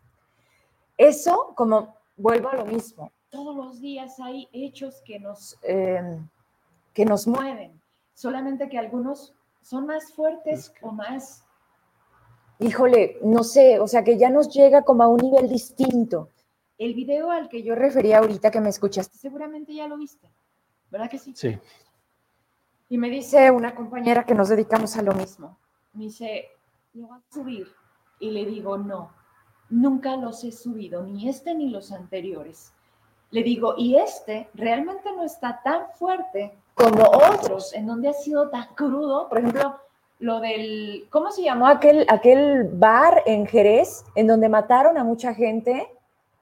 Eso, 0.96 1.54
como 1.56 1.96
vuelvo 2.16 2.50
a 2.50 2.54
lo 2.54 2.64
mismo, 2.64 3.10
todos 3.30 3.56
los 3.56 3.80
días 3.80 4.20
hay 4.20 4.48
hechos 4.52 5.02
que 5.04 5.18
nos, 5.18 5.58
eh, 5.64 6.20
que 6.92 7.04
nos 7.04 7.26
mueven 7.26 7.80
solamente 8.14 8.68
que 8.68 8.78
algunos 8.78 9.34
son 9.60 9.86
más 9.86 10.12
fuertes 10.12 10.72
o 10.82 10.92
más, 10.92 11.44
híjole, 12.60 13.18
no 13.22 13.42
sé, 13.42 13.80
o 13.80 13.88
sea 13.88 14.04
que 14.04 14.16
ya 14.16 14.30
nos 14.30 14.48
llega 14.48 14.82
como 14.82 15.02
a 15.02 15.08
un 15.08 15.18
nivel 15.18 15.48
distinto. 15.48 16.30
El 16.78 16.94
video 16.94 17.30
al 17.30 17.48
que 17.48 17.62
yo 17.62 17.74
refería 17.74 18.18
ahorita 18.18 18.50
que 18.50 18.60
me 18.60 18.68
escuchaste, 18.68 19.18
seguramente 19.18 19.74
ya 19.74 19.86
lo 19.88 19.96
viste, 19.96 20.30
¿verdad 20.90 21.10
que 21.10 21.18
sí? 21.18 21.32
Sí. 21.34 21.58
Y 22.88 22.98
me 22.98 23.10
dice 23.10 23.50
una 23.50 23.74
compañera 23.74 24.24
que 24.24 24.34
nos 24.34 24.48
dedicamos 24.48 24.96
a 24.96 25.02
lo 25.02 25.12
mismo, 25.14 25.58
me 25.92 26.04
dice, 26.04 26.48
¿lo 26.92 27.08
vas 27.08 27.22
a 27.30 27.34
subir? 27.34 27.68
Y 28.20 28.30
le 28.30 28.44
digo, 28.44 28.76
no, 28.78 29.10
nunca 29.70 30.16
los 30.16 30.44
he 30.44 30.52
subido, 30.52 31.02
ni 31.02 31.28
este 31.28 31.54
ni 31.54 31.70
los 31.70 31.90
anteriores. 31.90 32.72
Le 33.30 33.42
digo, 33.42 33.74
y 33.76 33.96
este 33.96 34.48
realmente 34.54 35.10
no 35.12 35.24
está 35.24 35.60
tan 35.64 35.90
fuerte 35.94 36.56
como 36.74 37.04
otros, 37.04 37.72
en 37.72 37.86
donde 37.86 38.08
ha 38.08 38.12
sido 38.12 38.50
tan 38.50 38.74
crudo, 38.74 39.28
por 39.28 39.38
ejemplo, 39.38 39.78
lo 40.18 40.40
del, 40.40 41.06
¿cómo 41.10 41.30
se 41.30 41.42
llamó 41.42 41.66
aquel, 41.66 42.06
aquel 42.08 42.68
bar 42.72 43.22
en 43.26 43.46
Jerez, 43.46 44.04
en 44.14 44.26
donde 44.26 44.48
mataron 44.48 44.98
a 44.98 45.04
mucha 45.04 45.34
gente? 45.34 45.88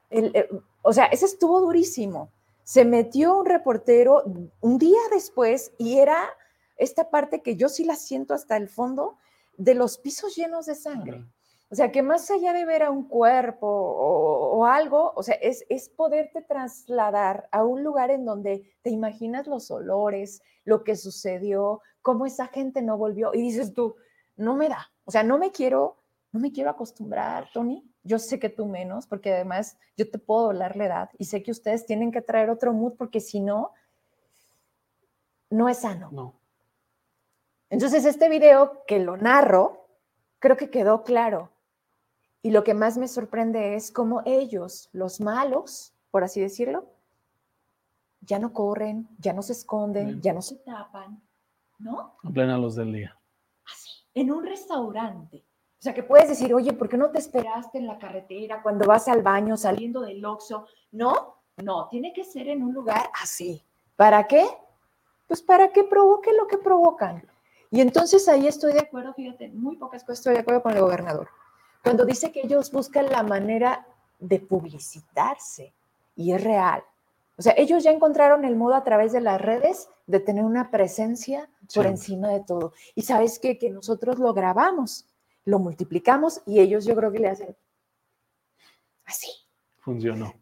Eh, 0.09 0.49
o 0.81 0.93
sea, 0.93 1.05
ese 1.05 1.25
estuvo 1.25 1.61
durísimo. 1.61 2.29
Se 2.63 2.85
metió 2.85 3.37
un 3.37 3.45
reportero 3.45 4.23
un 4.61 4.77
día 4.77 4.99
después 5.11 5.73
y 5.77 5.97
era 5.97 6.17
esta 6.77 7.09
parte 7.09 7.41
que 7.41 7.55
yo 7.55 7.69
sí 7.69 7.83
la 7.83 7.95
siento 7.95 8.33
hasta 8.33 8.57
el 8.57 8.69
fondo 8.69 9.17
de 9.57 9.75
los 9.75 9.97
pisos 9.97 10.35
llenos 10.35 10.65
de 10.65 10.75
sangre. 10.75 11.25
O 11.73 11.75
sea, 11.75 11.91
que 11.91 12.03
más 12.03 12.29
allá 12.29 12.53
de 12.53 12.65
ver 12.65 12.83
a 12.83 12.91
un 12.91 13.07
cuerpo 13.07 13.65
o, 13.67 14.63
algo, 14.63 15.11
o 15.15 15.23
sea, 15.23 15.33
es, 15.33 15.65
es, 15.69 15.89
poderte 15.89 16.43
trasladar 16.43 17.49
a 17.51 17.63
un 17.63 17.83
lugar 17.83 18.11
en 18.11 18.25
donde 18.25 18.77
te 18.83 18.91
imaginas 18.91 19.47
los 19.47 19.71
olores, 19.71 20.43
lo 20.65 20.83
que 20.83 20.95
sucedió, 20.95 21.81
cómo 22.03 22.27
esa 22.27 22.45
gente 22.45 22.83
no 22.83 22.95
volvió 22.99 23.33
y 23.33 23.41
dices 23.41 23.73
tú, 23.73 23.95
no 24.35 24.55
me 24.55 24.69
da, 24.69 24.91
o 25.03 25.09
sea, 25.09 25.23
no 25.23 25.39
me 25.39 25.51
quiero, 25.51 25.97
no 26.31 26.39
me 26.39 26.51
quiero 26.51 26.69
acostumbrar, 26.69 27.49
Tony. 27.51 27.83
Yo 28.03 28.19
sé 28.19 28.37
que 28.37 28.49
tú 28.49 28.67
menos, 28.67 29.07
porque 29.07 29.33
además 29.33 29.75
yo 29.97 30.07
te 30.07 30.19
puedo 30.19 30.43
doblar 30.43 30.75
la 30.75 30.85
edad 30.85 31.09
y 31.17 31.25
sé 31.25 31.41
que 31.41 31.49
ustedes 31.49 31.87
tienen 31.87 32.11
que 32.11 32.21
traer 32.21 32.51
otro 32.51 32.71
mood 32.71 32.93
porque 32.99 33.19
si 33.19 33.39
no, 33.39 33.71
no 35.49 35.69
es 35.69 35.79
sano. 35.79 36.11
No. 36.11 36.39
Entonces, 37.71 38.05
este 38.05 38.29
video 38.29 38.83
que 38.85 38.99
lo 38.99 39.17
narro, 39.17 39.87
creo 40.37 40.55
que 40.55 40.69
quedó 40.69 41.03
claro 41.03 41.49
y 42.45 42.51
lo 42.51 42.63
que 42.65 42.73
más 42.73 42.97
me 42.97 43.07
sorprende 43.07 43.75
es 43.75 43.89
cómo 43.89 44.21
ellos, 44.25 44.89
los 44.91 45.21
malos, 45.21 45.93
por 46.11 46.25
así 46.25 46.41
decirlo, 46.41 46.85
ya 48.19 48.37
no 48.37 48.51
corren, 48.51 49.07
ya 49.17 49.31
no 49.31 49.41
se 49.41 49.53
esconden, 49.53 50.21
ya 50.21 50.33
no 50.33 50.41
se 50.41 50.57
tapan, 50.57 51.23
¿no? 51.79 52.17
A 52.21 52.29
plena 52.29 52.57
luz 52.57 52.75
del 52.75 52.91
día. 52.91 53.17
Así, 53.65 53.89
en 54.13 54.29
un 54.29 54.45
restaurante. 54.45 55.37
O 55.37 55.81
sea, 55.83 55.93
que 55.93 56.03
puedes 56.03 56.27
decir, 56.27 56.53
oye, 56.53 56.73
¿por 56.73 56.89
qué 56.89 56.97
no 56.97 57.11
te 57.11 57.19
esperaste 57.19 57.77
en 57.77 57.87
la 57.87 57.97
carretera 57.97 58.61
cuando 58.61 58.85
vas 58.85 59.07
al 59.07 59.21
baño 59.21 59.55
saliendo 59.55 60.01
del 60.01 60.23
Oxxo? 60.23 60.67
No, 60.91 61.37
no, 61.63 61.87
tiene 61.87 62.11
que 62.11 62.25
ser 62.25 62.49
en 62.49 62.61
un 62.61 62.73
lugar 62.73 63.09
así. 63.21 63.63
¿Para 63.95 64.27
qué? 64.27 64.45
Pues 65.27 65.41
para 65.41 65.71
que 65.71 65.85
provoque 65.85 66.33
lo 66.33 66.47
que 66.47 66.57
provocan. 66.57 67.25
Y 67.71 67.79
entonces 67.79 68.27
ahí 68.27 68.47
estoy 68.47 68.73
de 68.73 68.81
acuerdo, 68.81 69.13
fíjate, 69.13 69.47
muy 69.49 69.77
pocas 69.77 70.03
cosas 70.03 70.19
estoy 70.19 70.33
de 70.33 70.41
acuerdo 70.41 70.61
con 70.61 70.73
el 70.73 70.81
gobernador 70.81 71.29
cuando 71.83 72.05
dice 72.05 72.31
que 72.31 72.41
ellos 72.41 72.71
buscan 72.71 73.09
la 73.09 73.23
manera 73.23 73.85
de 74.19 74.39
publicitarse 74.39 75.73
y 76.15 76.31
es 76.31 76.43
real. 76.43 76.83
O 77.37 77.41
sea, 77.41 77.53
ellos 77.57 77.83
ya 77.83 77.91
encontraron 77.91 78.45
el 78.45 78.55
modo 78.55 78.75
a 78.75 78.83
través 78.83 79.11
de 79.11 79.19
las 79.19 79.41
redes 79.41 79.89
de 80.07 80.19
tener 80.19 80.45
una 80.45 80.71
presencia 80.71 81.49
por 81.73 81.85
encima 81.85 82.29
de 82.29 82.41
todo. 82.41 82.73
Y 82.95 83.01
sabes 83.01 83.37
qué? 83.39 83.57
que 83.57 83.69
nosotros 83.69 84.17
lo 84.17 84.33
grabamos, 84.33 85.07
lo 85.43 85.59
multiplicamos 85.59 86.41
y 86.45 86.59
ellos 86.59 86.85
yo 86.85 86.95
creo 86.95 87.11
que 87.11 87.19
le 87.19 87.29
hacen 87.29 87.55
así. 89.05 89.29
Funcionó. 89.79 90.33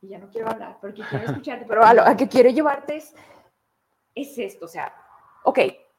Y 0.00 0.08
ya 0.08 0.18
no 0.18 0.28
quiero 0.30 0.48
hablar 0.48 0.78
porque 0.80 1.02
quiero 1.08 1.24
escucharte, 1.30 1.66
pero 1.66 1.84
a, 1.84 1.94
lo, 1.94 2.02
a 2.02 2.16
que 2.16 2.28
quiero 2.28 2.50
llevarte 2.50 2.96
es, 2.96 3.14
es 4.14 4.38
esto. 4.38 4.64
O 4.64 4.68
sea, 4.68 4.92
ok, 5.44 5.58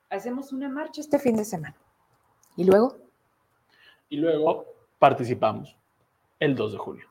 hacemos 0.10 0.52
una 0.52 0.68
marcha 0.68 1.00
este 1.00 1.20
fin 1.20 1.38
de 1.38 1.46
semana. 1.46 1.78
Y 2.58 2.66
luego 2.66 3.09
y 4.10 4.18
luego 4.18 4.66
participamos 4.98 5.78
el 6.40 6.56
2 6.56 6.74
de 6.74 6.78
julio. 6.78 7.06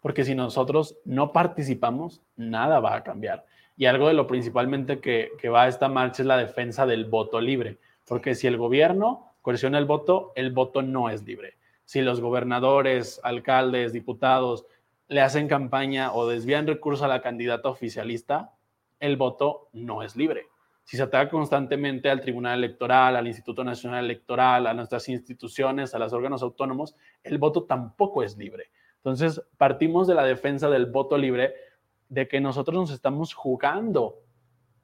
Porque 0.00 0.24
si 0.24 0.36
nosotros 0.36 0.96
no 1.04 1.32
participamos, 1.32 2.22
nada 2.36 2.78
va 2.78 2.94
a 2.94 3.02
cambiar. 3.02 3.44
Y 3.76 3.86
algo 3.86 4.06
de 4.06 4.14
lo 4.14 4.28
principalmente 4.28 5.00
que, 5.00 5.32
que 5.40 5.48
va 5.48 5.64
a 5.64 5.68
esta 5.68 5.88
marcha 5.88 6.22
es 6.22 6.26
la 6.26 6.36
defensa 6.36 6.86
del 6.86 7.06
voto 7.06 7.40
libre. 7.40 7.78
Porque 8.06 8.36
si 8.36 8.46
el 8.46 8.56
gobierno 8.56 9.32
coerciona 9.42 9.78
el 9.78 9.84
voto, 9.84 10.32
el 10.36 10.52
voto 10.52 10.82
no 10.82 11.10
es 11.10 11.24
libre. 11.24 11.54
Si 11.84 12.02
los 12.02 12.20
gobernadores, 12.20 13.20
alcaldes, 13.24 13.92
diputados 13.92 14.66
le 15.08 15.22
hacen 15.22 15.48
campaña 15.48 16.12
o 16.12 16.28
desvían 16.28 16.68
recursos 16.68 17.04
a 17.04 17.08
la 17.08 17.20
candidata 17.20 17.68
oficialista, 17.68 18.52
el 19.00 19.16
voto 19.16 19.68
no 19.72 20.04
es 20.04 20.14
libre 20.14 20.46
si 20.86 20.96
se 20.96 21.02
ataca 21.02 21.28
constantemente 21.28 22.08
al 22.08 22.20
Tribunal 22.20 22.58
Electoral, 22.58 23.16
al 23.16 23.26
Instituto 23.26 23.64
Nacional 23.64 24.04
Electoral, 24.04 24.68
a 24.68 24.72
nuestras 24.72 25.08
instituciones, 25.08 25.92
a 25.94 25.98
los 25.98 26.12
órganos 26.12 26.44
autónomos, 26.44 26.94
el 27.24 27.38
voto 27.38 27.64
tampoco 27.64 28.22
es 28.22 28.36
libre. 28.36 28.70
Entonces, 28.98 29.42
partimos 29.56 30.06
de 30.06 30.14
la 30.14 30.22
defensa 30.22 30.70
del 30.70 30.86
voto 30.86 31.18
libre, 31.18 31.54
de 32.08 32.28
que 32.28 32.40
nosotros 32.40 32.76
nos 32.76 32.92
estamos 32.92 33.34
jugando 33.34 34.22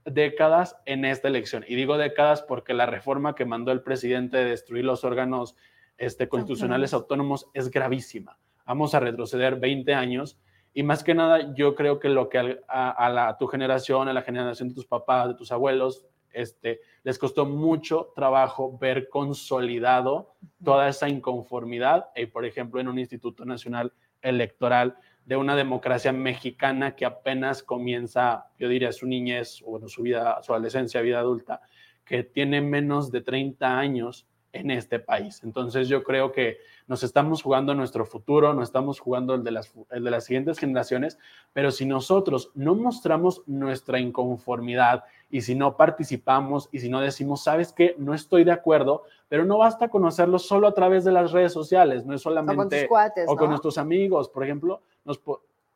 décadas 0.05 0.77
en 0.87 1.05
esta 1.05 1.29
elección. 1.29 1.65
Y 1.69 1.77
digo 1.77 1.97
décadas 1.97 2.43
porque 2.43 2.75
la 2.75 2.87
reforma 2.87 3.37
que 3.37 3.45
mandó 3.45 3.71
el 3.71 3.83
presidente 3.83 4.38
de 4.38 4.47
destruir 4.47 4.85
los 4.85 5.05
órganos 5.05 5.55
este, 5.99 6.29
constitucionales 6.29 6.95
autónomos 6.95 7.49
es 7.55 7.71
gravísima. 7.71 8.41
Vamos 8.67 8.97
a 8.97 8.99
retroceder 8.99 9.55
20 9.61 9.95
años 9.95 10.37
y 10.74 10.82
más 10.82 11.04
que 11.04 11.14
nada, 11.14 11.54
yo 11.54 11.74
creo 11.74 11.98
que 11.98 12.08
lo 12.08 12.28
que 12.28 12.61
a, 12.68 13.08
la, 13.11 13.37
tu 13.37 13.46
generación, 13.46 14.08
a 14.08 14.12
la 14.12 14.22
generación 14.22 14.70
de 14.70 14.74
tus 14.74 14.87
papás, 14.87 15.28
de 15.28 15.35
tus 15.35 15.52
abuelos, 15.52 16.06
este, 16.32 16.80
les 17.02 17.18
costó 17.18 17.44
mucho 17.44 18.12
trabajo 18.14 18.78
ver 18.78 19.11
consolidado 19.11 20.35
toda 20.64 20.88
esa 20.88 21.08
inconformidad, 21.11 22.08
y 22.16 22.26
por 22.26 22.46
ejemplo, 22.46 22.80
en 22.80 22.88
un 22.88 22.98
Instituto 22.98 23.44
Nacional 23.44 23.92
Electoral, 24.22 24.96
de 25.26 25.37
una 25.37 25.54
democracia 25.54 26.12
mexicana 26.12 26.96
que 26.96 27.04
apenas 27.04 27.62
comienza, 27.62 28.46
yo 28.58 28.68
diría, 28.68 28.92
su 28.92 29.06
niñez, 29.06 29.62
o 29.62 29.72
bueno, 29.72 29.88
su 29.88 30.02
vida, 30.02 30.42
su 30.42 30.52
adolescencia, 30.52 31.00
vida 31.00 31.20
adulta, 31.20 31.61
que 32.04 32.24
tiene 32.24 32.61
menos 32.61 33.12
de 33.12 33.20
30 33.20 33.78
años 33.78 34.26
en 34.53 34.71
este 34.71 34.99
país. 34.99 35.41
Entonces 35.43 35.88
yo 35.88 36.03
creo 36.03 36.33
que 36.33 36.59
nos 36.87 37.03
estamos 37.03 37.43
jugando 37.43 37.75
nuestro 37.75 38.05
futuro, 38.05 38.53
no 38.53 38.62
estamos 38.62 39.01
jugando 39.01 39.35
el 39.35 39.45
de, 39.45 39.51
las, 39.51 39.73
el 39.91 40.05
de 40.05 40.11
las 40.11 40.25
siguientes 40.25 40.59
generaciones, 40.59 41.19
pero 41.53 41.71
si 41.71 41.87
nosotros 41.87 42.51
no 42.55 42.75
mostramos 42.75 43.43
nuestra 43.47 43.99
inconformidad 43.99 45.05
y 45.31 45.41
si 45.41 45.55
no 45.55 45.77
participamos 45.77 46.69
y 46.71 46.81
si 46.81 46.91
no 46.91 47.01
decimos, 47.01 47.43
sabes 47.43 47.73
qué, 47.73 47.95
no 47.99 48.12
estoy 48.12 48.45
de 48.45 48.53
acuerdo, 48.53 49.05
pero 49.29 49.45
no 49.45 49.59
basta 49.59 49.88
conocerlo 49.88 50.38
solo 50.38 50.69
a 50.69 50.75
través 50.75 51.05
de 51.05 51.12
las 51.12 51.33
redes 51.33 51.53
sociales, 51.53 52.05
no 52.05 52.15
es 52.15 52.21
solamente... 52.21 52.87
O 53.27 53.37
con, 53.37 53.49
nuestros 53.49 53.79
amigos, 53.79 54.29
por 54.29 54.45
ejemplo, 54.45 54.83
nos, 55.05 55.19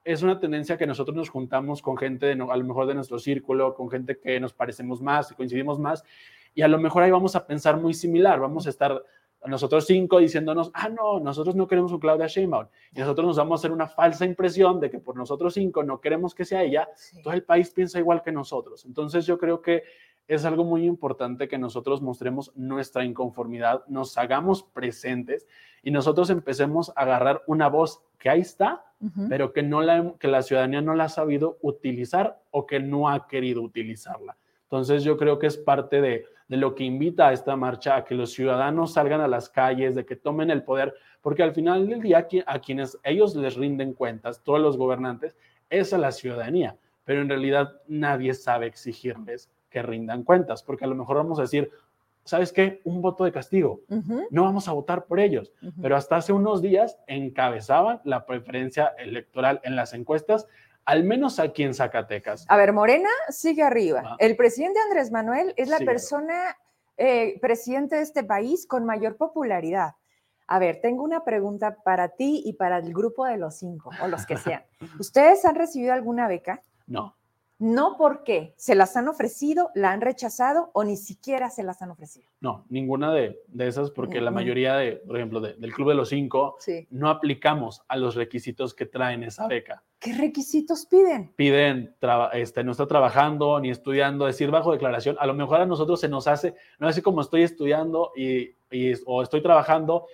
es 0.05 0.23
una 0.23 0.39
tendencia 0.39 0.77
que 0.77 0.87
nosotros 0.87 1.17
nos 1.17 1.31
juntamos 1.31 1.81
con 1.81 1.97
gente, 1.97 2.27
de, 2.27 2.33
a 2.33 2.57
lo 2.57 2.65
mejor 2.65 2.87
de 2.87 2.95
nuestro 2.95 3.19
círculo, 3.19 3.75
con 3.75 3.91
gente 3.91 4.19
que 4.19 4.39
nos 4.39 4.53
parecemos 4.53 5.01
más 5.01 5.33
y 5.33 5.35
coincidimos 5.35 5.79
más, 5.79 6.05
y 6.57 6.62
a 6.62 6.69
lo 6.69 6.79
mejor 6.79 7.03
ahí 7.03 7.11
vamos 7.11 7.37
a 7.37 7.47
pensar 7.47 7.77
muy 7.77 7.92
similar, 7.92 8.40
vamos 8.40 8.66
a 8.66 8.71
estar 8.71 9.05
nosotros 9.47 9.87
cinco 9.87 10.19
diciéndonos, 10.19 10.71
ah, 10.73 10.88
no, 10.88 11.21
nosotros 11.21 11.55
no 11.55 11.69
queremos 11.69 11.92
un 11.92 12.01
Claudia 12.01 12.27
Sheinbaum, 12.27 12.66
y 12.95 12.99
nosotros 12.99 13.27
nos 13.27 13.37
vamos 13.37 13.53
a 13.53 13.61
hacer 13.61 13.73
una 13.73 13.87
falsa 13.87 14.25
impresión 14.25 14.81
de 14.81 14.90
que 14.90 14.99
por 14.99 15.16
nosotros 15.16 15.53
cinco 15.53 15.83
no 15.83 16.01
queremos 16.01 16.35
que 16.35 16.47
sea 16.47 16.62
ella, 16.62 16.88
todo 17.23 17.35
el 17.35 17.45
país 17.45 17.71
piensa 17.71 17.99
igual 17.99 18.23
que 18.23 18.33
nosotros. 18.33 18.87
Entonces 18.87 19.27
yo 19.27 19.38
creo 19.38 19.61
que 19.61 19.85
es 20.27 20.47
algo 20.47 20.64
muy 20.64 20.87
importante 20.87 21.47
que 21.47 21.59
nosotros 21.59 22.01
mostremos 22.01 22.51
nuestra 22.57 23.05
inconformidad, 23.05 23.85
nos 23.87 24.16
hagamos 24.16 24.62
presentes 24.62 25.47
y 25.83 25.90
nosotros 25.90 26.31
empecemos 26.31 26.90
a 26.97 27.03
agarrar 27.03 27.42
una 27.47 27.69
voz 27.69 28.03
que 28.19 28.31
ahí 28.31 28.40
está, 28.40 28.83
pero 29.29 29.53
que, 29.53 29.62
no 29.62 29.83
la, 29.83 30.14
que 30.19 30.27
la 30.27 30.40
ciudadanía 30.40 30.81
no 30.81 30.95
la 30.95 31.05
ha 31.05 31.09
sabido 31.11 31.59
utilizar 31.61 32.40
o 32.51 32.66
que 32.66 32.81
no 32.81 33.11
ha 33.11 33.29
querido 33.29 33.61
utilizarla. 33.61 34.38
Entonces 34.62 35.05
yo 35.05 35.19
creo 35.19 35.38
que 35.38 35.47
es 35.47 35.59
parte 35.59 36.01
de, 36.01 36.25
lo 36.48 36.74
que 36.74 36.85
invita 36.85 37.28
a 37.28 37.32
esta 37.32 37.56
marcha, 37.56 37.96
a 37.96 38.04
que 38.04 38.14
los 38.14 38.32
ciudadanos 38.32 38.92
salgan 38.92 39.20
a 39.20 39.28
las 39.28 39.48
calles, 39.48 39.94
de 39.94 40.06
que 40.06 40.16
tomen 40.16 40.50
el 40.50 40.62
poder, 40.62 40.94
porque 41.20 41.42
al 41.42 41.52
final 41.52 41.88
del 41.88 42.00
día 42.00 42.28
a 42.46 42.59
quienes 42.61 42.98
ellos 43.02 43.35
les 43.35 43.56
rinden 43.56 43.94
cuentas, 43.94 44.42
todos 44.44 44.61
los 44.61 44.76
gobernantes, 44.76 45.37
es 45.70 45.92
a 45.92 45.98
la 45.98 46.12
ciudadanía, 46.12 46.76
pero 47.04 47.20
en 47.20 47.28
realidad 47.28 47.80
nadie 47.88 48.32
sabe 48.35 48.66
exigirles 48.66 49.50
que 49.70 49.82
rindan 49.82 50.22
cuentas, 50.22 50.62
porque 50.62 50.85
a 50.85 50.88
lo 50.88 50.94
mejor 50.94 51.16
vamos 51.16 51.38
a 51.38 51.42
decir, 51.42 51.70
¿sabes 52.22 52.52
qué? 52.52 52.80
Un 52.85 53.02
voto 53.02 53.24
de 53.24 53.32
castigo. 53.32 53.80
No 54.30 54.42
vamos 54.42 54.68
a 54.68 54.72
votar 54.72 55.06
por 55.06 55.20
ellos. 55.20 55.52
Pero 55.80 55.96
hasta 55.96 56.16
hace 56.16 56.32
unos 56.32 56.62
días 56.62 56.98
encabezaban 57.06 58.00
la 58.04 58.26
preferencia 58.26 58.94
electoral 58.98 59.61
en 59.64 59.76
las 59.76 59.94
encuestas 59.94 60.46
al 60.87 61.03
menos 61.05 61.38
aquí 61.40 61.64
en 61.64 61.75
Zacatecas. 61.75 62.46
A 62.49 62.57
ver, 62.57 62.72
Morena 62.72 63.11
sigue 63.29 63.62
arriba. 63.62 64.16
El 64.18 64.37
presidente 64.37 64.79
Andrés 64.81 65.11
Manuel 65.11 65.53
es 65.57 65.68
la 65.68 65.79
persona 65.79 66.57
eh, 66.96 67.38
presidente 67.40 67.96
de 67.96 68.03
este 68.03 68.25
país 68.25 68.66
con 68.66 68.87
mayor 68.87 69.16
popularidad. 69.16 69.94
A 70.46 70.61
ver, 70.61 70.81
tengo 70.81 71.03
una 71.03 71.25
pregunta 71.25 71.77
para 71.83 72.11
ti 72.11 72.40
y 72.46 72.53
para 72.53 72.79
el 72.79 72.94
grupo 72.94 73.27
de 73.27 73.37
los 73.37 73.57
cinco, 73.57 73.90
o 74.01 74.07
los 74.07 74.25
que 74.27 74.37
sean. 74.37 74.64
¿Ustedes 75.01 75.44
han 75.44 75.57
recibido 75.57 75.92
alguna 75.92 76.29
beca? 76.29 76.62
No. 76.87 77.16
No 77.59 77.97
porque 77.97 78.55
se 78.57 78.75
las 78.75 78.97
han 78.97 79.09
ofrecido, 79.09 79.71
la 79.75 79.92
han 79.92 80.01
rechazado 80.01 80.71
o 80.75 80.85
ni 80.85 80.97
siquiera 80.97 81.49
se 81.49 81.62
las 81.62 81.81
han 81.81 81.90
ofrecido. 81.90 82.29
No, 82.40 82.66
ninguna 82.69 83.12
de, 83.12 83.40
esas, 83.59 83.90
porque 83.90 84.21
la 84.21 84.31
mayoría 84.31 84.77
de, 84.77 84.97
por 84.97 85.16
ejemplo, 85.16 85.40
del 85.40 85.73
Club 85.73 85.88
de 85.88 85.95
los 85.95 86.11
Cinco, 86.11 86.57
no 86.90 87.09
aplicamos 87.09 87.83
a 87.88 87.97
los 87.97 88.14
requisitos 88.14 88.75
que 88.75 88.87
traen 88.87 89.23
esa 89.23 89.47
beca. 89.47 89.83
¿Qué 89.99 90.12
requisitos 90.14 90.87
piden? 90.87 91.33
Piden, 91.37 91.97
este, 92.35 92.62
no 92.62 92.73
está 92.73 92.87
trabajando 92.87 93.59
ni 93.61 93.71
estudiando, 93.71 94.27
decir 94.27 94.51
bajo 94.51 94.73
declaración. 94.73 95.16
A 95.19 95.27
lo 95.27 95.35
mejor 95.35 95.61
a 95.61 95.66
nosotros 95.66 96.01
se 96.01 96.09
nos 96.09 96.27
hace, 96.27 96.55
no 96.79 96.88
así 96.88 97.01
como 97.01 97.23
estoy 97.23 97.42
estudiando 97.42 98.12
y, 98.14 98.56
o 99.07 99.22
estoy 99.22 99.42
trabajando, 99.42 100.07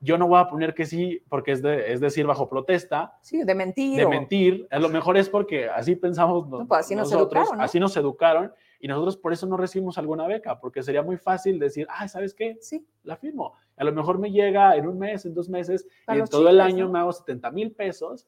yo 0.00 0.18
no 0.18 0.28
voy 0.28 0.40
a 0.40 0.48
poner 0.48 0.74
que 0.74 0.86
sí 0.86 1.22
porque 1.28 1.52
es, 1.52 1.62
de, 1.62 1.92
es 1.92 2.00
decir 2.00 2.26
bajo 2.26 2.48
protesta. 2.48 3.18
Sí, 3.22 3.42
de 3.44 3.54
mentir. 3.54 3.96
De 3.96 4.06
mentir. 4.06 4.66
A 4.70 4.78
lo 4.78 4.88
mejor 4.88 5.16
es 5.16 5.28
porque 5.28 5.68
así 5.68 5.96
pensamos 5.96 6.46
pues 6.66 6.80
así 6.80 6.94
nos 6.94 7.12
educaron, 7.12 7.60
así 7.60 7.80
nos 7.80 7.96
educaron 7.96 8.52
y 8.80 8.88
nosotros 8.88 9.16
por 9.16 9.32
eso 9.32 9.46
no 9.46 9.56
recibimos 9.56 9.98
alguna 9.98 10.26
beca, 10.26 10.58
porque 10.58 10.82
sería 10.82 11.02
muy 11.02 11.18
fácil 11.18 11.58
decir, 11.58 11.86
ah, 11.90 12.08
¿sabes 12.08 12.34
qué? 12.34 12.56
Sí, 12.60 12.86
la 13.02 13.16
firmo. 13.16 13.54
A 13.76 13.84
lo 13.84 13.92
mejor 13.92 14.18
me 14.18 14.30
llega 14.30 14.76
en 14.76 14.86
un 14.86 14.98
mes, 14.98 15.24
en 15.26 15.34
dos 15.34 15.48
meses, 15.48 15.86
y 16.08 16.18
en 16.18 16.26
todo 16.26 16.48
el 16.48 16.60
año 16.60 16.88
me 16.88 16.98
hago 16.98 17.12
70 17.12 17.50
mil 17.50 17.72
pesos 17.72 18.26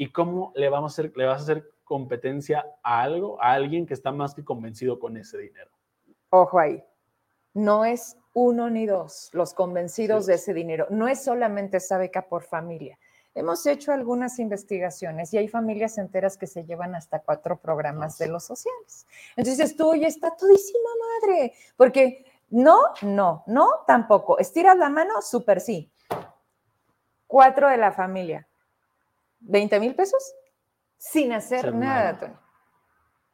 ¿Y 0.00 0.12
cómo 0.12 0.50
le, 0.56 0.70
vamos 0.70 0.92
a 0.92 0.94
hacer, 0.94 1.12
le 1.14 1.26
vas 1.26 1.40
a 1.40 1.42
hacer 1.42 1.70
competencia 1.84 2.64
a 2.82 3.02
algo, 3.02 3.38
a 3.42 3.52
alguien 3.52 3.84
que 3.84 3.92
está 3.92 4.10
más 4.10 4.34
que 4.34 4.42
convencido 4.42 4.98
con 4.98 5.18
ese 5.18 5.36
dinero? 5.36 5.70
Ojo 6.30 6.58
ahí, 6.58 6.82
no 7.52 7.84
es 7.84 8.16
uno 8.32 8.70
ni 8.70 8.86
dos 8.86 9.30
los 9.32 9.54
convencidos 9.54 10.26
de 10.26 10.34
ese 10.34 10.54
dinero, 10.54 10.86
no 10.90 11.08
es 11.08 11.24
solamente 11.24 11.78
esa 11.78 11.98
beca 11.98 12.28
por 12.28 12.42
familia. 12.42 12.98
Hemos 13.34 13.64
hecho 13.66 13.92
algunas 13.92 14.38
investigaciones 14.40 15.32
y 15.32 15.38
hay 15.38 15.46
familias 15.46 15.98
enteras 15.98 16.36
que 16.36 16.48
se 16.48 16.64
llevan 16.64 16.96
hasta 16.96 17.20
cuatro 17.20 17.56
programas 17.56 18.18
de 18.18 18.26
los 18.26 18.44
sociales. 18.44 19.06
Entonces 19.36 19.76
tú, 19.76 19.90
oye, 19.90 20.06
está 20.06 20.34
todísima 20.36 20.90
madre, 21.22 21.54
porque 21.76 22.24
no, 22.50 22.80
no, 23.02 23.44
no, 23.46 23.84
tampoco. 23.86 24.38
Estiras 24.38 24.76
la 24.76 24.88
mano, 24.88 25.22
súper 25.22 25.60
sí. 25.60 25.92
Cuatro 27.28 27.68
de 27.68 27.76
la 27.76 27.92
familia. 27.92 28.48
20 29.40 29.78
mil 29.78 29.94
pesos 29.94 30.34
sin 30.98 31.32
hacer 31.32 31.72
nada, 31.72 32.18
Tony. 32.18 32.34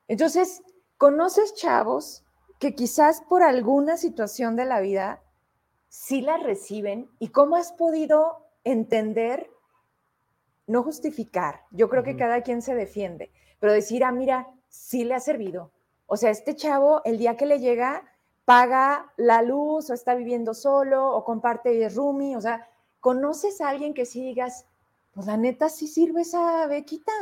Entonces, 0.09 0.62
conoces 0.98 1.54
chavos 1.54 2.25
que 2.59 2.75
quizás 2.75 3.21
por 3.23 3.42
alguna 3.42 3.97
situación 3.97 4.57
de 4.57 4.64
la 4.64 4.81
vida 4.81 5.23
sí 5.88 6.21
la 6.21 6.37
reciben 6.37 7.09
y 7.19 7.29
cómo 7.29 7.57
has 7.57 7.73
podido 7.73 8.47
entender, 8.64 9.51
no 10.66 10.83
justificar, 10.83 11.62
yo 11.71 11.88
creo 11.88 12.03
que 12.03 12.16
cada 12.16 12.42
quien 12.42 12.61
se 12.61 12.75
defiende, 12.75 13.31
pero 13.61 13.73
decir, 13.73 14.05
ah, 14.05 14.12
mira, 14.12 14.49
sí 14.69 15.05
le 15.05 15.14
ha 15.14 15.21
servido. 15.21 15.71
O 16.07 16.16
sea, 16.16 16.31
este 16.31 16.57
chavo, 16.57 17.03
el 17.05 17.19
día 17.19 17.37
que 17.37 17.47
le 17.47 17.61
llega, 17.61 18.05
paga 18.45 19.12
la 19.16 19.42
luz 19.42 19.90
o 19.90 19.95
está 19.95 20.14
viviendo 20.14 20.55
solo 20.55 21.14
o 21.14 21.25
comparte 21.25 21.88
roomie, 21.88 22.37
o 22.37 22.40
sea, 22.40 22.69
¿conoces 23.01 23.61
a 23.61 23.69
alguien 23.69 23.95
que 23.95 24.07
sí 24.07 24.23
digas, 24.23 24.66
pues 25.16 25.27
la 25.27 25.38
neta 25.38 25.71
sí 25.71 25.87
sirve 25.87 26.21
esa 26.21 26.66
bequita. 26.66 27.12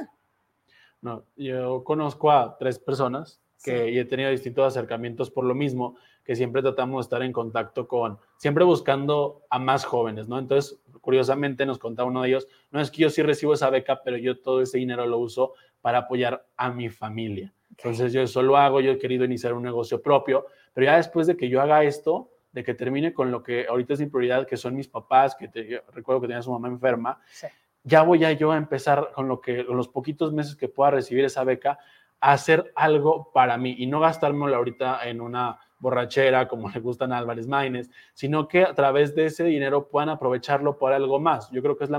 No, 1.01 1.23
yo 1.37 1.85
conozco 1.85 2.31
a 2.31 2.57
tres 2.59 2.79
personas 2.79 3.41
que 3.65 3.99
he 3.99 4.05
tenido 4.05 4.31
distintos 4.31 4.67
acercamientos 4.67 5.31
por 5.31 5.45
lo 5.45 5.55
mismo, 5.55 5.97
que 6.23 6.37
siempre 6.37 6.61
tratamos 6.61 6.99
de 6.99 7.07
estar 7.07 7.23
en 7.23 7.33
contacto 7.33 7.89
con, 7.89 8.19
siempre 8.37 8.63
buscando 8.63 9.43
a 9.49 9.59
más 9.59 9.87
jóvenes, 9.87 10.29
¿no? 10.29 10.39
Entonces, 10.39 10.79
curiosamente 11.01 11.65
nos 11.65 11.79
contaba 11.79 12.09
uno 12.09 12.23
de 12.23 12.29
ellos, 12.29 12.47
no 12.71 12.81
es 12.81 12.91
que 12.91 13.03
yo 13.03 13.11
sí 13.11 13.23
recibo 13.23 13.55
esa 13.55 13.71
beca, 13.71 14.03
pero 14.05 14.19
yo 14.19 14.39
todo 14.39 14.61
ese 14.61 14.77
dinero 14.77 15.07
lo 15.07 15.19
uso 15.19 15.55
para 15.81 15.99
apoyar 15.99 16.47
a 16.59 16.71
mi 16.71 16.91
familia. 16.91 17.55
Entonces, 17.71 18.13
yo 18.13 18.21
eso 18.21 18.43
lo 18.43 18.59
hago, 18.59 18.83
yo 18.83 18.93
he 18.93 18.99
querido 18.99 19.25
iniciar 19.25 19.55
un 19.55 19.63
negocio 19.63 20.03
propio, 20.03 20.47
pero 20.75 20.85
ya 20.85 20.97
después 20.99 21.27
de 21.27 21.37
que 21.37 21.49
yo 21.49 21.63
haga 21.63 21.85
esto, 21.85 22.31
de 22.53 22.63
que 22.63 22.75
termine 22.75 23.15
con 23.15 23.31
lo 23.31 23.43
que 23.43 23.67
ahorita 23.67 23.95
es 23.95 24.01
mi 24.01 24.07
prioridad, 24.07 24.47
que 24.47 24.59
son 24.59 24.77
mis 24.77 24.89
papás, 24.89 25.35
que 25.35 25.83
recuerdo 25.93 26.21
que 26.21 26.27
tenía 26.29 26.43
su 26.43 26.53
mamá 26.53 26.69
enferma, 26.69 27.19
sí 27.27 27.47
ya 27.85 28.03
voy 28.03 28.25
a 28.25 28.33
yo 28.33 28.51
a 28.51 28.57
empezar 28.57 29.11
con 29.15 29.29
lo 29.29 29.41
que 29.41 29.63
los 29.63 29.89
poquitos 29.89 30.33
meses 30.33 30.57
que 30.57 30.69
pueda 30.69 30.91
recibir 30.91 31.25
esa 31.25 31.45
beca 31.45 31.79
hacer 32.21 32.73
algo 32.75 33.31
para 33.33 33.57
mí 33.59 33.75
y 33.79 33.87
no 33.87 34.01
gastármelo 34.01 34.57
ahorita 34.57 35.07
en 35.09 35.21
una 35.21 35.59
borrachera 35.79 36.49
como 36.49 36.69
le 36.71 36.81
gustan 36.81 37.13
a 37.13 37.19
Álvarez 37.19 37.47
Maínez, 37.47 37.91
sino 38.15 38.49
que 38.49 38.65
a 38.65 38.75
través 38.75 39.15
de 39.15 39.27
ese 39.27 39.45
dinero 39.45 39.89
puedan 39.89 40.09
aprovecharlo 40.09 40.79
para 40.79 40.97
algo 40.97 41.21
más. 41.21 41.51
Yo 41.51 41.63
creo 41.63 41.77
que 41.77 41.85
es 41.85 41.91
la... 41.91 41.99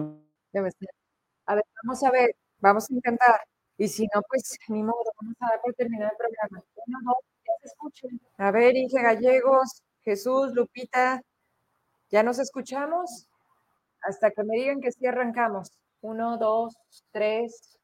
A 1.47 1.55
ver, 1.55 1.63
vamos 1.83 2.03
a 2.03 2.11
ver, 2.11 2.35
vamos 2.59 2.89
a 2.89 2.93
intentar. 2.93 3.41
Y 3.77 3.87
si 3.87 4.07
no, 4.13 4.21
pues 4.27 4.57
ni 4.69 4.81
modo, 4.81 5.03
vamos 5.21 5.35
a 5.41 5.47
dar 5.49 5.61
por 5.61 5.73
terminar 5.73 6.11
el 6.11 6.17
programa. 6.17 6.63
Uno, 6.87 6.99
dos, 7.03 7.17
ya 7.45 7.53
se 7.61 7.67
escuchen. 7.67 8.21
A 8.37 8.51
ver, 8.51 8.75
Inge 8.75 9.01
Gallegos, 9.01 9.83
Jesús, 10.01 10.53
Lupita, 10.53 11.21
¿ya 12.09 12.23
nos 12.23 12.39
escuchamos? 12.39 13.27
hasta 14.05 14.31
que 14.31 14.43
me 14.43 14.55
digan 14.55 14.81
que 14.81 14.91
sí 14.91 15.05
arrancamos. 15.05 15.71
Uno, 16.01 16.37
dos, 16.37 16.75
tres. 17.11 17.79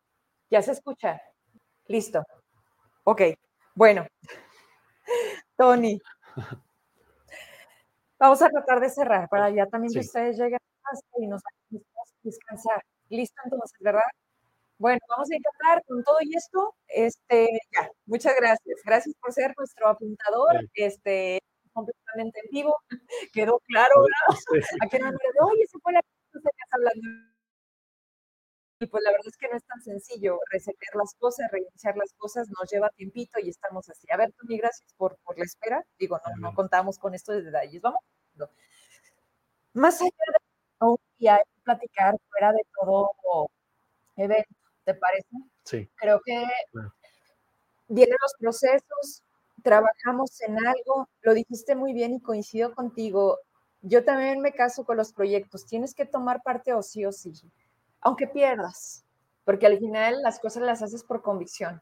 ¿Ya 0.50 0.62
se 0.62 0.72
escucha? 0.72 1.22
Listo. 1.88 2.24
Ok, 3.04 3.22
bueno. 3.76 4.08
Tony. 5.58 6.00
Vamos 8.20 8.42
a 8.42 8.50
tratar 8.50 8.80
de 8.80 8.90
cerrar 8.90 9.28
para 9.30 9.50
ya 9.50 9.66
también 9.66 9.94
que 9.94 10.00
ustedes 10.00 10.38
lleguen 10.38 10.60
y 11.18 11.28
nos 11.28 11.42
a 11.42 11.50
descansar. 12.24 12.84
Listo 13.10 13.42
entonces, 13.44 13.78
¿verdad? 13.80 14.02
Bueno, 14.78 15.00
vamos 15.10 15.30
a 15.32 15.36
intentar 15.36 15.84
con 15.86 16.04
todo 16.04 16.18
y 16.22 16.36
esto. 16.36 16.76
Este, 16.88 17.50
ya, 17.72 17.90
muchas 18.06 18.36
gracias. 18.36 18.80
Gracias 18.84 19.16
por 19.22 19.34
ser 19.34 19.54
nuestro 19.58 19.88
apuntador. 19.88 20.68
Este, 20.74 21.40
completamente 21.74 22.40
en 22.44 22.50
vivo. 22.52 22.78
Quedó 23.34 23.60
claro, 23.68 24.04
¿verdad? 24.04 24.66
A 24.82 24.88
que 24.88 25.00
no 25.00 25.12
me 25.12 25.18
oye, 25.52 25.66
se 25.68 25.80
fue 25.80 25.94
la 25.94 26.02
que 26.32 26.40
estás 26.40 26.68
hablando 26.72 27.31
Y 28.82 28.88
pues 28.88 29.04
la 29.04 29.12
verdad 29.12 29.28
es 29.28 29.38
que 29.38 29.48
no 29.48 29.58
es 29.58 29.64
tan 29.64 29.80
sencillo 29.80 30.40
resetear 30.50 30.96
las 30.96 31.14
cosas, 31.14 31.52
reiniciar 31.52 31.96
las 31.96 32.14
cosas, 32.14 32.50
nos 32.50 32.68
lleva 32.72 32.90
tiempito 32.90 33.40
y 33.40 33.48
estamos 33.48 33.88
así. 33.88 34.08
A 34.12 34.18
ver, 34.18 34.34
Tony, 34.34 34.58
gracias 34.58 34.92
por, 34.98 35.18
por 35.18 35.38
la 35.38 35.46
espera. 35.46 35.86
Digo, 36.00 36.20
no, 36.26 36.50
no 36.50 36.56
contamos 36.56 36.98
con 36.98 37.14
esto 37.14 37.32
de 37.32 37.44
detalles. 37.44 37.80
Vamos. 37.80 38.02
Más 39.74 40.02
allá 40.02 40.10
de 40.80 40.88
un 40.88 40.98
día, 41.20 41.40
platicar 41.64 42.16
fuera 42.32 42.52
de 42.54 42.66
todo 42.74 43.12
evento, 44.16 44.56
¿te 44.84 44.96
parece? 44.96 45.30
Sí. 45.64 45.88
Creo 45.98 46.20
que 46.26 46.44
vienen 47.88 48.18
los 48.20 48.34
procesos, 48.40 49.22
trabajamos 49.62 50.42
en 50.42 50.58
algo, 50.58 51.08
lo 51.22 51.36
dijiste 51.36 51.76
muy 51.76 51.94
bien 51.94 52.16
y 52.16 52.20
coincido 52.20 52.74
contigo. 52.74 53.38
Yo 53.84 54.04
también 54.04 54.42
me 54.42 54.54
caso 54.54 54.86
con 54.86 54.98
los 54.98 55.14
proyectos, 55.14 55.68
tienes 55.68 55.94
que 55.94 56.08
tomar 56.08 56.42
parte 56.42 56.74
o 56.74 56.82
sí 56.82 57.06
o 57.06 57.12
sí 57.12 57.32
aunque 58.02 58.28
pierdas, 58.28 59.06
porque 59.46 59.68
al 59.68 59.80
final 59.80 60.22
las 60.22 60.40
cosas 60.40 60.64
las 60.64 60.82
haces 60.82 61.04
por 61.04 61.22
convicción. 61.22 61.82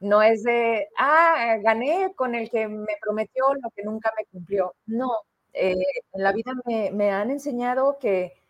No 0.00 0.22
es 0.22 0.42
de, 0.42 0.88
ah, 0.96 1.56
gané 1.62 2.14
con 2.16 2.34
el 2.34 2.50
que 2.50 2.68
me 2.68 2.96
prometió 3.02 3.54
lo 3.54 3.70
que 3.70 3.82
nunca 3.84 4.12
me 4.16 4.24
cumplió. 4.26 4.74
No, 4.86 5.10
eh, 5.52 5.74
en 6.12 6.22
la 6.22 6.32
vida 6.32 6.52
me, 6.64 6.90
me 6.90 7.10
han 7.10 7.30
enseñado 7.30 7.98
que 7.98 8.40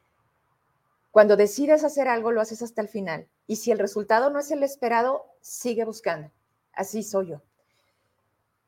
cuando 1.11 1.37
decides 1.37 1.83
hacer 1.83 2.07
algo, 2.09 2.31
lo 2.31 2.41
haces 2.41 2.63
hasta 2.63 2.83
el 2.83 2.89
final. 2.89 3.27
Y 3.47 3.57
si 3.57 3.73
el 3.73 3.81
resultado 3.81 4.31
no 4.31 4.39
es 4.39 4.51
el 4.53 4.63
esperado, 4.63 5.27
sigue 5.41 5.85
buscando. 5.85 6.31
Así 6.73 7.03
soy 7.03 7.31
yo. 7.31 7.43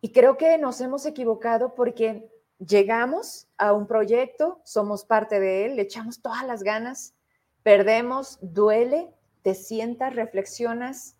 Y 0.00 0.10
creo 0.10 0.36
que 0.36 0.58
nos 0.58 0.80
hemos 0.80 1.06
equivocado 1.06 1.74
porque 1.74 2.28
llegamos 2.58 3.46
a 3.56 3.72
un 3.72 3.86
proyecto, 3.86 4.60
somos 4.64 5.04
parte 5.04 5.38
de 5.38 5.66
él, 5.66 5.76
le 5.76 5.82
echamos 5.82 6.20
todas 6.20 6.44
las 6.44 6.64
ganas, 6.64 7.14
Perdemos, 7.62 8.38
duele, 8.40 9.12
te 9.42 9.54
sientas, 9.54 10.14
reflexionas 10.14 11.16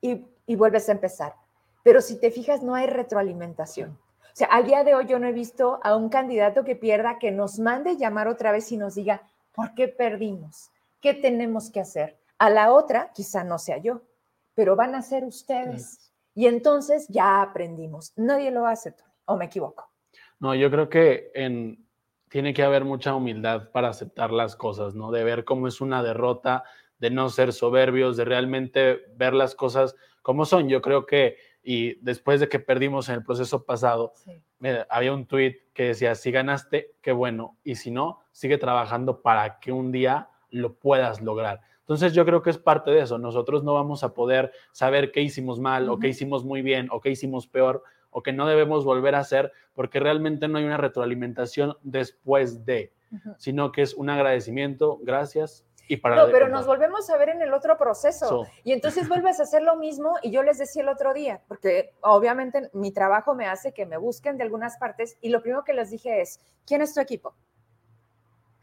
y, 0.00 0.24
vuelves 0.54 0.88
a 0.88 0.92
empezar. 0.92 1.34
Pero 1.82 2.00
si 2.00 2.20
te 2.20 2.30
fijas, 2.30 2.62
no 2.62 2.74
hay 2.74 2.86
retroalimentación. 2.86 3.90
O 3.90 4.34
sea, 4.34 4.48
al 4.48 4.66
día 4.66 4.84
de 4.84 4.94
hoy 4.94 5.06
yo 5.06 5.18
no 5.18 5.26
he 5.26 5.32
visto 5.32 5.80
a 5.82 5.96
un 5.96 6.08
candidato 6.08 6.64
que 6.64 6.76
pierda 6.76 7.18
que 7.18 7.30
nos 7.30 7.58
mande 7.58 7.96
llamar 7.96 8.28
otra 8.28 8.52
vez 8.52 8.70
y 8.72 8.76
nos 8.76 8.94
diga, 8.94 9.22
¿por 9.52 9.74
qué 9.74 9.88
perdimos? 9.88 10.70
¿Qué 11.00 11.14
tenemos 11.14 11.70
que 11.70 11.80
hacer? 11.80 12.18
A 12.38 12.50
la 12.50 12.72
otra, 12.72 13.12
quizá 13.12 13.44
no 13.44 13.58
sea 13.58 13.78
yo, 13.78 14.02
pero 14.54 14.76
van 14.76 14.94
a 14.94 15.02
ser 15.02 15.24
ustedes. 15.24 16.12
Y 16.34 16.46
entonces 16.46 17.06
ya 17.08 17.42
aprendimos. 17.42 18.12
Nadie 18.16 18.50
lo 18.50 18.66
hace, 18.66 18.92
Tony, 18.92 19.12
o 19.26 19.36
me 19.36 19.46
equivoco. 19.46 19.88
No, 20.40 20.54
yo 20.54 20.70
creo 20.70 20.88
que 20.88 21.30
en, 21.34 21.86
tiene 22.32 22.54
que 22.54 22.62
haber 22.62 22.86
mucha 22.86 23.14
humildad 23.14 23.68
para 23.72 23.90
aceptar 23.90 24.30
las 24.30 24.56
cosas, 24.56 24.94
¿no? 24.94 25.10
De 25.10 25.22
ver 25.22 25.44
cómo 25.44 25.68
es 25.68 25.82
una 25.82 26.02
derrota, 26.02 26.64
de 26.98 27.10
no 27.10 27.28
ser 27.28 27.52
soberbios, 27.52 28.16
de 28.16 28.24
realmente 28.24 29.02
ver 29.16 29.34
las 29.34 29.54
cosas 29.54 29.94
como 30.22 30.46
son. 30.46 30.66
Yo 30.66 30.80
creo 30.80 31.04
que, 31.04 31.36
y 31.62 31.96
después 32.02 32.40
de 32.40 32.48
que 32.48 32.58
perdimos 32.58 33.10
en 33.10 33.16
el 33.16 33.22
proceso 33.22 33.66
pasado, 33.66 34.14
había 34.88 35.12
un 35.12 35.26
tweet 35.26 35.58
que 35.74 35.88
decía, 35.88 36.14
si 36.14 36.30
ganaste, 36.30 36.94
qué 37.02 37.12
bueno, 37.12 37.58
y 37.64 37.74
si 37.74 37.90
no, 37.90 38.20
sigue 38.30 38.56
trabajando 38.56 39.20
para 39.20 39.58
que 39.60 39.70
un 39.70 39.92
día 39.92 40.30
lo 40.48 40.78
puedas 40.78 41.20
lograr. 41.20 41.60
Entonces 41.80 42.14
yo 42.14 42.24
creo 42.24 42.40
que 42.40 42.48
es 42.48 42.56
parte 42.56 42.92
de 42.92 43.00
eso. 43.02 43.18
Nosotros 43.18 43.62
no 43.62 43.74
vamos 43.74 44.04
a 44.04 44.14
poder 44.14 44.52
saber 44.70 45.12
qué 45.12 45.20
hicimos 45.20 45.60
mal 45.60 45.90
o 45.90 45.98
qué 45.98 46.08
hicimos 46.08 46.46
muy 46.46 46.62
bien 46.62 46.88
o 46.92 47.02
qué 47.02 47.10
hicimos 47.10 47.46
peor 47.46 47.82
o 48.12 48.22
que 48.22 48.32
no 48.32 48.46
debemos 48.46 48.84
volver 48.84 49.16
a 49.16 49.20
hacer 49.20 49.52
porque 49.74 49.98
realmente 49.98 50.46
no 50.46 50.58
hay 50.58 50.64
una 50.64 50.76
retroalimentación 50.76 51.76
después 51.82 52.64
de, 52.64 52.92
sino 53.38 53.72
que 53.72 53.82
es 53.82 53.94
un 53.94 54.10
agradecimiento, 54.10 54.98
gracias. 55.02 55.64
Y 55.88 55.96
para 55.96 56.16
no, 56.16 56.30
pero 56.30 56.48
nos 56.48 56.66
volvemos 56.66 57.10
a 57.10 57.16
ver 57.16 57.30
en 57.30 57.42
el 57.42 57.52
otro 57.52 57.76
proceso 57.76 58.46
y 58.62 58.72
entonces 58.72 59.08
vuelves 59.08 59.40
a 59.40 59.42
hacer 59.42 59.62
lo 59.62 59.76
mismo 59.76 60.14
y 60.22 60.30
yo 60.30 60.42
les 60.42 60.58
decía 60.58 60.82
el 60.82 60.88
otro 60.88 61.12
día, 61.12 61.42
porque 61.48 61.94
obviamente 62.02 62.70
mi 62.72 62.92
trabajo 62.92 63.34
me 63.34 63.46
hace 63.46 63.72
que 63.72 63.84
me 63.84 63.96
busquen 63.96 64.36
de 64.36 64.44
algunas 64.44 64.76
partes 64.78 65.18
y 65.20 65.30
lo 65.30 65.42
primero 65.42 65.64
que 65.64 65.72
les 65.72 65.90
dije 65.90 66.20
es, 66.20 66.40
¿quién 66.66 66.82
es 66.82 66.94
tu 66.94 67.00
equipo? 67.00 67.34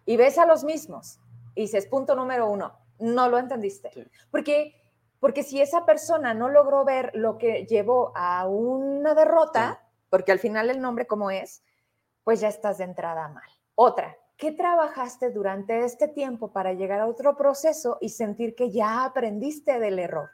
Y 0.05 0.15
ves 0.17 0.37
a 0.37 0.45
los 0.45 0.63
mismos 0.63 1.19
y 1.55 1.61
dices, 1.61 1.87
punto 1.87 2.15
número 2.15 2.49
uno, 2.49 2.79
no 2.99 3.29
lo 3.29 3.37
entendiste. 3.37 3.91
Porque 4.31 4.78
porque 5.19 5.43
si 5.43 5.61
esa 5.61 5.85
persona 5.85 6.33
no 6.33 6.49
logró 6.49 6.85
ver 6.85 7.11
lo 7.13 7.37
que 7.37 7.65
llevó 7.65 8.11
a 8.15 8.47
una 8.47 9.13
derrota, 9.13 9.83
porque 10.09 10.31
al 10.31 10.39
final 10.39 10.69
el 10.69 10.81
nombre 10.81 11.07
como 11.07 11.29
es, 11.31 11.63
pues 12.23 12.39
ya 12.39 12.47
estás 12.47 12.77
de 12.77 12.85
entrada 12.85 13.27
mal. 13.27 13.49
Otra, 13.75 14.17
¿qué 14.37 14.51
trabajaste 14.51 15.31
durante 15.31 15.83
este 15.83 16.07
tiempo 16.07 16.51
para 16.51 16.73
llegar 16.73 16.99
a 17.01 17.07
otro 17.07 17.35
proceso 17.35 17.97
y 18.01 18.09
sentir 18.09 18.55
que 18.55 18.71
ya 18.71 19.03
aprendiste 19.03 19.79
del 19.79 19.99
error? 19.99 20.29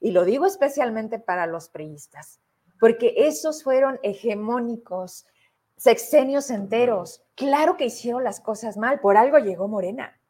Y 0.00 0.10
lo 0.10 0.24
digo 0.24 0.46
especialmente 0.46 1.18
para 1.18 1.46
los 1.46 1.68
priistas, 1.68 2.40
porque 2.78 3.14
esos 3.16 3.64
fueron 3.64 3.98
hegemónicos, 4.02 5.26
sexenios 5.76 6.50
enteros. 6.50 7.24
Claro 7.34 7.76
que 7.76 7.86
hicieron 7.86 8.24
las 8.24 8.40
cosas 8.40 8.76
mal, 8.76 9.00
por 9.00 9.16
algo 9.16 9.38
llegó 9.38 9.68
Morena. 9.68 10.20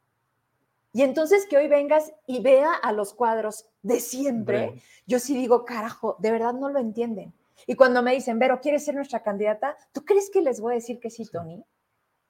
Y 0.93 1.03
entonces 1.03 1.47
que 1.47 1.57
hoy 1.57 1.69
vengas 1.69 2.13
y 2.27 2.41
vea 2.41 2.73
a 2.73 2.93
los 2.93 3.13
cuadros 3.13 3.67
de 3.83 4.01
siempre, 4.01 4.81
yo 5.07 5.19
sí 5.19 5.37
digo, 5.37 5.65
carajo, 5.65 6.17
de 6.21 6.31
verdad 6.31 6.55
no 6.55 6.71
lo 6.71 6.79
entienden. 6.79 7.35
Y 7.67 7.75
cuando 7.75 8.03
me 8.03 8.15
dicen, 8.15 8.39
Vero, 8.39 8.61
¿quieres 8.61 8.85
ser 8.85 8.95
nuestra 8.95 9.23
candidata? 9.23 9.77
¿Tú 9.93 10.05
crees 10.05 10.31
que 10.31 10.43
les 10.43 10.61
voy 10.61 10.73
a 10.73 10.77
decir 10.77 10.99
que 11.01 11.11
sí, 11.11 11.25
Tony? 11.27 11.65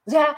O 0.05 0.11
sea, 0.11 0.35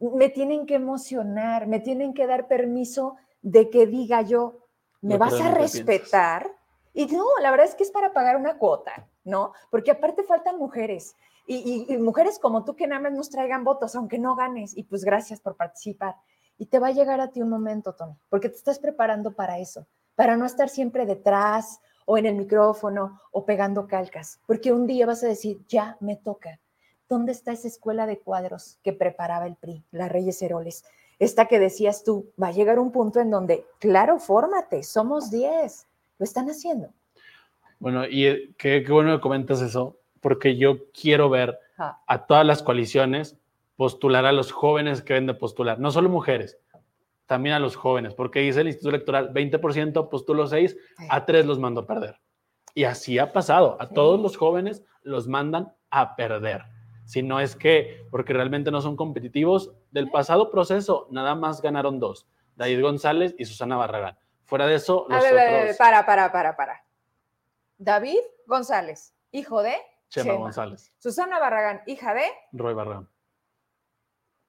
me 0.00 0.28
tienen 0.28 0.66
que 0.66 0.74
emocionar, 0.74 1.66
me 1.66 1.80
tienen 1.80 2.14
que 2.14 2.26
dar 2.26 2.48
permiso 2.48 3.16
de 3.42 3.70
que 3.70 3.86
diga 3.86 4.22
yo, 4.22 4.66
¿me 5.00 5.16
vas 5.16 5.40
a 5.40 5.52
respetar? 5.52 6.50
Y 6.92 7.06
no, 7.06 7.24
la 7.40 7.50
verdad 7.50 7.66
es 7.66 7.74
que 7.74 7.84
es 7.84 7.90
para 7.90 8.12
pagar 8.12 8.36
una 8.36 8.58
cuota, 8.58 9.08
¿no? 9.24 9.52
Porque 9.70 9.90
aparte 9.90 10.24
faltan 10.24 10.58
mujeres. 10.58 11.14
Y, 11.46 11.86
y 11.88 11.96
mujeres 11.96 12.38
como 12.38 12.64
tú 12.64 12.76
que 12.76 12.86
nada 12.86 13.00
más 13.00 13.12
nos 13.12 13.30
traigan 13.30 13.64
votos, 13.64 13.94
aunque 13.94 14.18
no 14.18 14.36
ganes. 14.36 14.76
Y 14.76 14.82
pues 14.82 15.04
gracias 15.04 15.40
por 15.40 15.56
participar. 15.56 16.16
Y 16.58 16.66
te 16.66 16.80
va 16.80 16.88
a 16.88 16.92
llegar 16.92 17.20
a 17.20 17.30
ti 17.30 17.40
un 17.40 17.48
momento, 17.48 17.94
Tony, 17.94 18.16
porque 18.28 18.48
te 18.48 18.56
estás 18.56 18.78
preparando 18.78 19.32
para 19.32 19.58
eso, 19.58 19.86
para 20.16 20.36
no 20.36 20.44
estar 20.44 20.68
siempre 20.68 21.06
detrás 21.06 21.80
o 22.04 22.18
en 22.18 22.26
el 22.26 22.34
micrófono 22.34 23.20
o 23.30 23.44
pegando 23.44 23.86
calcas, 23.86 24.40
porque 24.46 24.72
un 24.72 24.86
día 24.86 25.06
vas 25.06 25.22
a 25.22 25.28
decir, 25.28 25.60
ya 25.68 25.96
me 26.00 26.16
toca. 26.16 26.58
¿Dónde 27.08 27.32
está 27.32 27.52
esa 27.52 27.68
escuela 27.68 28.06
de 28.06 28.18
cuadros 28.18 28.78
que 28.82 28.92
preparaba 28.92 29.46
el 29.46 29.56
PRI, 29.56 29.84
la 29.92 30.08
Reyes 30.08 30.42
Heroles? 30.42 30.84
Esta 31.18 31.46
que 31.46 31.58
decías 31.58 32.04
tú, 32.04 32.32
va 32.40 32.48
a 32.48 32.52
llegar 32.52 32.78
un 32.78 32.92
punto 32.92 33.20
en 33.20 33.30
donde, 33.30 33.64
claro, 33.78 34.18
fórmate, 34.18 34.82
somos 34.82 35.30
10, 35.30 35.86
lo 36.18 36.24
están 36.24 36.48
haciendo. 36.50 36.92
Bueno, 37.78 38.06
y 38.06 38.26
eh, 38.26 38.54
qué, 38.58 38.84
bueno 38.88 39.16
que 39.16 39.20
comentas 39.20 39.60
eso, 39.60 39.98
porque 40.20 40.56
yo 40.56 40.90
quiero 40.92 41.30
ver 41.30 41.58
a 41.78 42.26
todas 42.26 42.44
las 42.44 42.62
coaliciones 42.62 43.36
postular 43.78 44.26
a 44.26 44.32
los 44.32 44.50
jóvenes 44.50 45.02
que 45.02 45.12
ven 45.14 45.26
de 45.26 45.34
postular, 45.34 45.78
no 45.78 45.92
solo 45.92 46.08
mujeres, 46.08 46.58
también 47.26 47.54
a 47.54 47.60
los 47.60 47.76
jóvenes, 47.76 48.12
porque 48.12 48.40
dice 48.40 48.62
el 48.62 48.66
Instituto 48.66 48.90
Electoral, 48.90 49.32
20% 49.32 50.08
postulo 50.08 50.48
6, 50.48 50.76
a 51.08 51.24
3 51.24 51.46
los 51.46 51.60
mando 51.60 51.82
a 51.82 51.86
perder. 51.86 52.20
Y 52.74 52.84
así 52.84 53.20
ha 53.20 53.32
pasado, 53.32 53.76
a 53.80 53.90
todos 53.90 54.20
los 54.20 54.36
jóvenes 54.36 54.82
los 55.02 55.28
mandan 55.28 55.72
a 55.90 56.16
perder. 56.16 56.64
Si 57.04 57.22
no 57.22 57.38
es 57.38 57.54
que, 57.54 58.04
porque 58.10 58.32
realmente 58.32 58.72
no 58.72 58.80
son 58.80 58.96
competitivos, 58.96 59.72
del 59.92 60.10
pasado 60.10 60.50
proceso 60.50 61.06
nada 61.12 61.36
más 61.36 61.62
ganaron 61.62 62.00
dos, 62.00 62.26
David 62.56 62.82
González 62.82 63.36
y 63.38 63.44
Susana 63.44 63.76
Barragán. 63.76 64.18
Fuera 64.44 64.66
de 64.66 64.74
eso, 64.74 65.06
los 65.08 65.24
a 65.24 65.32
ver, 65.32 65.76
para, 65.78 66.04
para, 66.04 66.32
para, 66.32 66.56
para. 66.56 66.84
David 67.76 68.18
González, 68.44 69.14
hijo 69.30 69.62
de 69.62 69.76
Chema, 70.08 70.34
González. 70.34 70.92
Susana 70.98 71.38
Barragán, 71.38 71.82
hija 71.86 72.12
de 72.12 72.24
Roy 72.50 72.74
Barragán. 72.74 73.08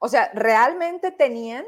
O 0.00 0.08
sea, 0.08 0.30
realmente 0.34 1.12
tenían 1.12 1.64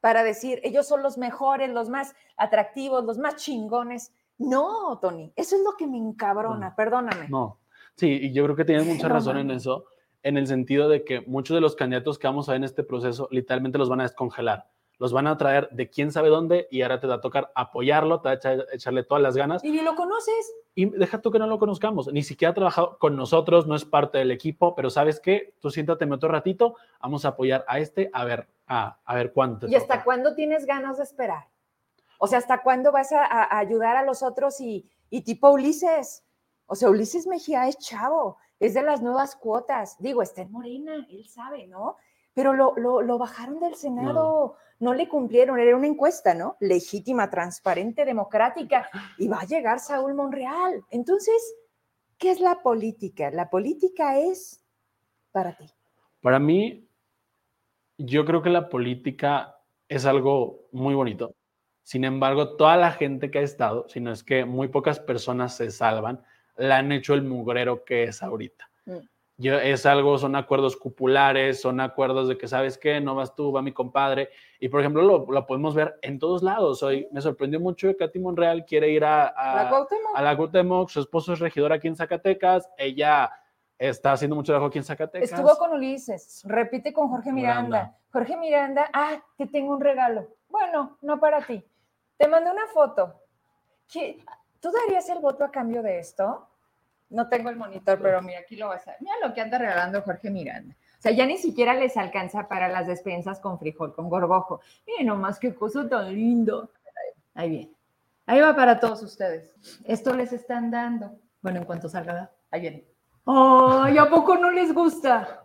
para 0.00 0.22
decir, 0.22 0.60
ellos 0.64 0.86
son 0.86 1.02
los 1.02 1.16
mejores, 1.16 1.70
los 1.70 1.88
más 1.88 2.14
atractivos, 2.36 3.04
los 3.04 3.16
más 3.16 3.36
chingones. 3.36 4.12
No, 4.36 4.98
Tony, 5.00 5.32
eso 5.36 5.56
es 5.56 5.62
lo 5.62 5.76
que 5.78 5.86
me 5.86 5.96
encabrona, 5.96 6.74
perdóname. 6.76 7.28
No, 7.28 7.60
sí, 7.94 8.08
y 8.08 8.32
yo 8.32 8.44
creo 8.44 8.56
que 8.56 8.64
tienes 8.64 8.86
mucha 8.86 9.08
razón 9.08 9.38
en 9.38 9.50
eso, 9.50 9.86
en 10.22 10.36
el 10.36 10.46
sentido 10.46 10.88
de 10.88 11.04
que 11.04 11.20
muchos 11.22 11.54
de 11.54 11.60
los 11.60 11.76
candidatos 11.76 12.18
que 12.18 12.26
vamos 12.26 12.48
a 12.48 12.52
ver 12.52 12.58
en 12.58 12.64
este 12.64 12.82
proceso 12.82 13.28
literalmente 13.30 13.78
los 13.78 13.88
van 13.88 14.00
a 14.00 14.04
descongelar 14.04 14.68
los 14.98 15.12
van 15.12 15.26
a 15.26 15.36
traer 15.36 15.68
de 15.70 15.90
quién 15.90 16.10
sabe 16.12 16.28
dónde 16.28 16.68
y 16.70 16.82
ahora 16.82 17.00
te 17.00 17.06
va 17.06 17.16
a 17.16 17.20
tocar 17.20 17.52
apoyarlo, 17.54 18.20
te 18.20 18.28
va 18.28 18.34
a 18.34 18.74
echarle 18.74 19.02
todas 19.02 19.22
las 19.22 19.36
ganas. 19.36 19.62
Y 19.64 19.70
ni 19.70 19.82
lo 19.82 19.94
conoces. 19.94 20.54
Y 20.74 20.86
deja 20.86 21.20
tú 21.20 21.30
que 21.30 21.38
no 21.38 21.46
lo 21.46 21.58
conozcamos, 21.58 22.12
ni 22.12 22.22
siquiera 22.22 22.52
ha 22.52 22.54
trabajado 22.54 22.98
con 22.98 23.16
nosotros, 23.16 23.66
no 23.66 23.76
es 23.76 23.84
parte 23.84 24.18
del 24.18 24.30
equipo, 24.30 24.74
pero 24.74 24.90
¿sabes 24.90 25.20
qué? 25.20 25.54
Tú 25.60 25.70
siéntate 25.70 26.04
otro 26.14 26.28
ratito, 26.28 26.76
vamos 27.00 27.24
a 27.24 27.28
apoyar 27.28 27.64
a 27.68 27.78
este, 27.78 28.10
a 28.12 28.24
ver, 28.24 28.48
a, 28.66 28.98
a 29.04 29.14
ver 29.14 29.32
cuánto. 29.32 29.66
¿Y 29.66 29.74
hasta 29.74 30.02
cuándo 30.04 30.34
tienes 30.34 30.64
ganas 30.66 30.96
de 30.96 31.04
esperar? 31.04 31.48
O 32.18 32.26
sea, 32.26 32.38
¿hasta 32.38 32.62
cuándo 32.62 32.92
vas 32.92 33.12
a, 33.12 33.58
ayudar 33.58 33.96
a 33.96 34.04
los 34.04 34.22
otros 34.22 34.60
y, 34.60 34.88
y 35.10 35.22
tipo 35.22 35.50
Ulises? 35.50 36.24
O 36.66 36.74
sea, 36.74 36.88
Ulises 36.88 37.26
Mejía 37.26 37.68
es 37.68 37.78
chavo, 37.78 38.38
es 38.60 38.74
de 38.74 38.82
las 38.82 39.02
nuevas 39.02 39.36
cuotas. 39.36 39.96
Digo, 39.98 40.22
está 40.22 40.42
en 40.42 40.52
Morena, 40.52 41.06
él 41.10 41.28
sabe, 41.28 41.66
¿no? 41.66 41.96
Pero 42.34 42.52
lo, 42.52 42.74
lo, 42.76 43.18
bajaron 43.18 43.60
del 43.60 43.76
Senado, 43.76 44.56
no. 44.80 44.94
le 44.94 45.08
cumplieron, 45.08 45.58
era 45.58 45.76
una 45.76 45.86
encuesta, 45.86 46.34
¿no? 46.34 46.56
Legítima, 46.60 47.30
transparente, 47.30 48.04
democrática, 48.04 48.90
y 49.18 49.28
va 49.28 49.40
a 49.40 49.46
llegar 49.46 49.78
Saúl 49.78 50.14
Monreal. 50.14 50.84
Entonces, 50.90 51.56
¿qué 52.18 52.32
es 52.32 52.40
la 52.40 52.60
política? 52.62 53.30
La 53.30 53.48
política 53.48 54.18
es 54.18 54.62
para 55.30 55.56
ti. 55.56 55.66
Para 56.20 56.40
mí, 56.40 56.88
yo 57.98 58.24
creo 58.24 58.42
que 58.42 58.50
la 58.50 58.68
política 58.68 59.60
es 59.88 60.04
algo 60.04 60.68
muy 60.72 60.94
bonito. 60.94 61.34
Sin 61.82 62.04
embargo, 62.04 62.56
toda 62.56 62.76
la 62.76 62.92
gente 62.92 63.30
que 63.30 63.38
ha 63.38 63.42
estado, 63.42 63.88
si 63.88 64.00
no 64.00 64.10
es 64.10 64.24
que 64.24 64.44
muy 64.44 64.68
pocas 64.68 64.98
personas 64.98 65.56
se 65.56 65.70
salvan, 65.70 66.24
la 66.56 66.78
han 66.78 66.90
hecho 66.92 67.14
el 67.14 67.22
mugrero 67.22 67.84
que 67.84 68.04
es 68.04 68.22
ahorita. 68.22 68.70
Mm. 68.86 68.98
Yo, 69.36 69.58
es 69.58 69.84
algo, 69.84 70.16
son 70.16 70.36
acuerdos 70.36 70.76
cupulares, 70.76 71.60
son 71.60 71.80
acuerdos 71.80 72.28
de 72.28 72.38
que, 72.38 72.46
¿sabes 72.46 72.78
qué? 72.78 73.00
No 73.00 73.16
vas 73.16 73.34
tú, 73.34 73.50
va 73.50 73.62
mi 73.62 73.72
compadre. 73.72 74.30
Y, 74.60 74.68
por 74.68 74.80
ejemplo, 74.80 75.02
lo, 75.02 75.46
podemos 75.46 75.74
ver 75.74 75.98
en 76.02 76.20
todos 76.20 76.42
lados. 76.42 76.82
Hoy 76.84 77.08
me 77.10 77.20
sorprendió 77.20 77.58
mucho 77.58 77.88
que 77.88 77.96
Katy 77.96 78.20
Monreal 78.20 78.64
quiere 78.64 78.90
ir 78.90 79.04
a, 79.04 79.26
a, 79.26 79.64
la 80.22 80.36
Cuauhtémoc. 80.36 80.88
Su 80.88 81.00
esposo 81.00 81.32
es 81.32 81.40
regidor 81.40 81.72
aquí 81.72 81.88
en 81.88 81.96
Zacatecas. 81.96 82.70
Ella 82.78 83.32
está 83.76 84.12
haciendo 84.12 84.36
mucho 84.36 84.52
trabajo 84.52 84.68
aquí 84.68 84.78
en 84.78 84.84
Zacatecas. 84.84 85.30
Estuvo 85.32 85.56
con 85.56 85.72
Ulises. 85.72 86.42
Repite 86.44 86.92
con 86.92 87.08
Jorge 87.08 87.32
Miranda. 87.32 87.98
Jorge 88.12 88.36
Miranda, 88.36 88.88
ah, 88.92 89.20
te 89.36 89.46
tengo 89.48 89.74
un 89.74 89.80
regalo. 89.80 90.28
Bueno, 90.48 90.98
no 91.02 91.18
para 91.18 91.44
ti. 91.44 91.64
Te 92.16 92.28
mandé 92.28 92.52
una 92.52 92.68
foto. 92.68 93.20
¿Tú 94.60 94.70
darías 94.70 95.08
el 95.08 95.18
voto 95.18 95.44
a 95.44 95.50
cambio 95.50 95.82
de 95.82 95.98
esto? 95.98 96.48
No 97.14 97.28
tengo 97.28 97.48
el 97.48 97.56
monitor, 97.56 97.98
pero 98.00 98.20
mira, 98.22 98.40
aquí 98.40 98.56
lo 98.56 98.68
vas 98.68 98.86
a 98.86 98.92
ver. 98.92 99.00
Mira 99.00 99.14
lo 99.22 99.32
que 99.32 99.40
anda 99.40 99.58
regalando 99.58 100.02
Jorge 100.02 100.30
Miranda. 100.30 100.74
O 100.98 101.02
sea, 101.02 101.12
ya 101.12 101.26
ni 101.26 101.38
siquiera 101.38 101.74
les 101.74 101.96
alcanza 101.96 102.48
para 102.48 102.68
las 102.68 102.86
despensas 102.86 103.40
con 103.40 103.58
frijol, 103.58 103.94
con 103.94 104.08
gorgojo. 104.08 104.60
Miren 104.86 105.06
nomás 105.06 105.38
qué 105.38 105.54
cosa 105.54 105.88
tan 105.88 106.12
lindo. 106.12 106.70
Ahí 107.34 107.50
viene. 107.50 107.72
Ahí 108.26 108.40
va 108.40 108.56
para 108.56 108.80
todos 108.80 109.02
ustedes. 109.02 109.54
Esto 109.84 110.14
les 110.14 110.32
están 110.32 110.70
dando. 110.70 111.18
Bueno, 111.42 111.58
en 111.58 111.64
cuanto 111.64 111.88
salga, 111.88 112.30
ahí 112.50 112.60
viene. 112.62 112.84
¡Ay, 113.26 113.98
a 113.98 114.08
poco 114.08 114.36
no 114.36 114.50
les 114.50 114.72
gusta! 114.72 115.42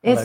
Es 0.00 0.22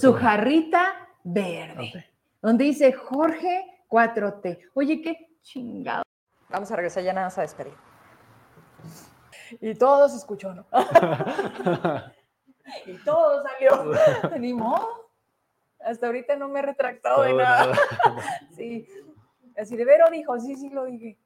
su 0.00 0.12
jarrita 0.12 1.08
verde, 1.24 2.06
donde 2.40 2.64
dice 2.64 2.92
Jorge 2.92 3.82
4T. 3.88 4.70
Oye, 4.74 5.02
qué 5.02 5.38
chingado. 5.42 6.02
Vamos 6.48 6.70
a 6.70 6.76
regresar 6.76 7.02
ya 7.02 7.12
nada 7.12 7.26
más 7.26 7.38
a 7.38 7.42
despedir. 7.42 7.74
Y 9.60 9.74
todo 9.74 10.08
se 10.08 10.16
escuchó, 10.16 10.54
¿no? 10.54 10.66
y 12.86 12.94
todo 13.04 13.42
salió. 13.42 13.92
Tenimos. 14.30 14.80
Hasta 15.80 16.06
ahorita 16.06 16.36
no 16.36 16.48
me 16.48 16.60
he 16.60 16.62
retractado 16.62 17.22
de 17.22 17.34
nada. 17.34 17.74
sí. 18.56 18.88
Así 19.56 19.76
de 19.76 19.84
Vero 19.84 20.10
dijo, 20.10 20.38
sí, 20.38 20.56
sí 20.56 20.68
lo 20.70 20.84
dije. 20.84 21.18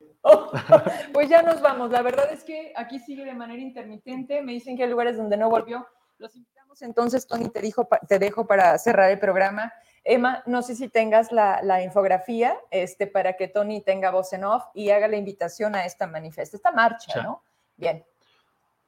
pues 1.12 1.28
ya 1.28 1.42
nos 1.42 1.60
vamos. 1.60 1.90
La 1.90 2.02
verdad 2.02 2.32
es 2.32 2.44
que 2.44 2.72
aquí 2.76 2.98
sigue 3.00 3.24
de 3.24 3.34
manera 3.34 3.60
intermitente. 3.60 4.42
Me 4.42 4.52
dicen 4.52 4.76
que 4.76 4.84
hay 4.84 4.90
lugares 4.90 5.16
donde 5.16 5.36
no 5.36 5.48
volvió. 5.48 5.86
Los 6.18 6.36
invitamos 6.36 6.60
entonces, 6.82 7.26
Tony, 7.26 7.48
te, 7.48 7.60
dijo, 7.60 7.88
te 8.08 8.18
dejo 8.18 8.46
para 8.46 8.78
cerrar 8.78 9.10
el 9.10 9.18
programa. 9.18 9.72
Emma, 10.04 10.42
no 10.46 10.62
sé 10.62 10.74
si 10.74 10.88
tengas 10.88 11.30
la, 11.32 11.82
infografía 11.82 12.56
este, 12.70 13.06
para 13.06 13.34
que 13.34 13.48
Tony 13.48 13.82
tenga 13.82 14.10
voz 14.10 14.32
en 14.32 14.44
off 14.44 14.64
y 14.74 14.90
haga 14.90 15.08
la 15.08 15.16
invitación 15.16 15.74
a 15.74 15.84
esta 15.84 16.06
manifestación, 16.06 16.58
esta 16.58 16.72
marcha, 16.72 17.22
¿no? 17.22 17.42
Bien. 17.76 18.04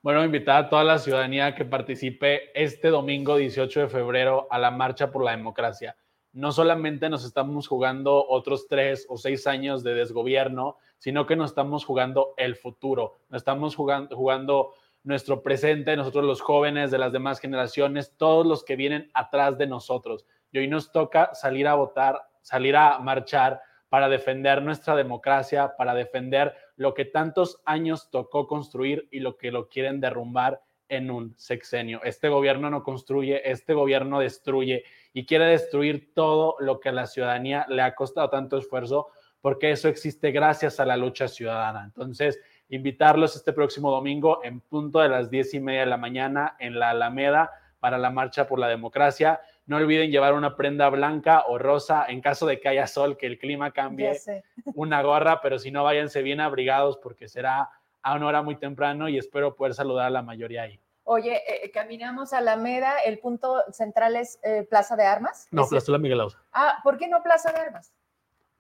Bueno, 0.03 0.25
invitar 0.25 0.65
a 0.65 0.69
toda 0.69 0.83
la 0.83 0.99
ciudadanía 0.99 1.55
que 1.55 1.65
participe 1.65 2.51
este 2.61 2.89
domingo 2.89 3.37
18 3.37 3.83
de 3.83 3.89
febrero 3.89 4.49
a 4.51 4.59
la 4.59 4.73
Marcha 4.73 5.13
por 5.13 5.23
la 5.23 5.31
Democracia. 5.31 5.97
No 6.33 6.51
solamente 6.51 7.09
nos 7.09 7.25
estamos 7.25 7.69
jugando 7.69 8.27
otros 8.29 8.67
tres 8.67 9.07
o 9.09 9.17
seis 9.17 9.47
años 9.47 9.85
de 9.85 9.95
desgobierno, 9.95 10.77
sino 10.99 11.25
que 11.25 11.37
nos 11.37 11.53
estamos 11.53 11.85
jugando 11.85 12.35
el 12.37 12.57
futuro, 12.57 13.21
nos 13.29 13.43
estamos 13.43 13.77
jugando, 13.77 14.17
jugando 14.17 14.75
nuestro 15.05 15.41
presente, 15.41 15.97
nosotros 15.97 16.25
los 16.25 16.41
jóvenes 16.41 16.91
de 16.91 16.99
las 16.99 17.13
demás 17.13 17.39
generaciones, 17.39 18.17
todos 18.17 18.45
los 18.45 18.65
que 18.65 18.75
vienen 18.75 19.09
atrás 19.15 19.57
de 19.57 19.69
nosotros. 19.69 20.27
Y 20.51 20.59
hoy 20.59 20.67
nos 20.67 20.91
toca 20.91 21.33
salir 21.33 21.69
a 21.69 21.75
votar, 21.75 22.23
salir 22.41 22.75
a 22.75 22.99
marchar 22.99 23.61
para 23.89 24.09
defender 24.09 24.63
nuestra 24.63 24.97
democracia, 24.97 25.77
para 25.79 25.95
defender 25.95 26.57
lo 26.77 26.95
que 26.95 27.05
tantos 27.05 27.61
años 27.65 28.11
tocó 28.11 28.47
construir 28.47 29.09
y 29.11 29.21
lo 29.21 29.37
que 29.37 29.51
lo 29.51 29.69
quieren 29.69 30.01
derrumbar 30.01 30.61
en 30.89 31.11
un 31.11 31.35
sexenio. 31.39 32.03
Este 32.05 32.29
gobierno 32.29 32.69
no 32.69 32.83
construye, 32.83 33.51
este 33.51 33.73
gobierno 33.73 34.21
destruye 34.21 34.85
y 35.15 35.25
quiere 35.25 35.47
destruir 35.47 36.13
todo 36.15 36.57
lo 36.61 36.81
que 36.81 36.91
a 36.91 36.93
la 36.93 37.07
ciudadanía 37.07 37.65
le 37.69 37.83
ha 37.83 37.95
costado 37.95 38.29
tanto 38.29 38.59
esfuerzo, 38.59 39.09
porque 39.41 39.71
eso 39.71 39.89
existe 39.89 40.33
gracias 40.33 40.81
a 40.81 40.85
la 40.85 40.97
lucha 40.97 41.29
ciudadana. 41.29 41.85
Entonces, 41.85 42.41
invitarlos 42.69 43.37
este 43.37 43.53
próximo 43.53 43.91
domingo 43.91 44.45
en 44.45 44.61
punto 44.61 45.01
de 45.01 45.09
las 45.09 45.31
diez 45.31 45.55
y 45.55 45.61
media 45.61 45.81
de 45.81 45.87
la 45.87 45.97
mañana 45.97 46.57
en 46.59 46.79
la 46.79 46.91
Alameda 46.91 47.51
para 47.81 47.99
la 47.99 48.11
Marcha 48.11 48.47
por 48.47 48.59
la 48.59 48.69
Democracia. 48.69 49.41
No 49.73 49.79
olviden 49.79 50.11
llevar 50.11 50.35
una 50.35 50.55
prenda 50.55 50.91
blanca 50.91 51.45
o 51.49 51.57
rosa 51.57 52.05
en 52.07 52.21
caso 52.21 52.45
de 52.45 52.61
que 52.61 52.69
haya 52.69 52.87
sol, 52.87 53.17
que 53.17 53.25
el 53.25 53.39
clima 53.39 53.71
cambie, 53.71 54.13
una 54.75 55.01
gorra, 55.01 55.41
pero 55.41 55.59
si 55.59 55.71
no, 55.71 55.83
váyanse 55.83 56.21
bien 56.21 56.41
abrigados 56.41 56.99
porque 56.99 57.27
será 57.27 57.71
a 58.03 58.15
una 58.15 58.27
hora 58.27 58.43
muy 58.43 58.57
temprano 58.57 59.09
y 59.09 59.17
espero 59.17 59.57
poder 59.57 59.73
saludar 59.73 60.09
a 60.09 60.11
la 60.11 60.21
mayoría 60.21 60.65
ahí. 60.65 60.79
Oye, 61.05 61.41
eh, 61.49 61.71
caminamos 61.71 62.35
a 62.35 62.39
Alameda, 62.39 62.99
el 62.99 63.19
punto 63.19 63.65
central 63.73 64.17
es 64.17 64.39
eh, 64.43 64.67
Plaza 64.69 64.95
de 64.95 65.05
Armas. 65.05 65.49
No, 65.51 65.67
Plaza 65.67 65.91
de 65.91 65.99
Miguel 65.99 66.21
Ausa. 66.21 66.39
Ah, 66.53 66.81
¿por 66.85 66.99
qué 66.99 67.09
no 67.09 67.23
Plaza 67.23 67.51
de 67.51 67.59
Armas? 67.59 67.95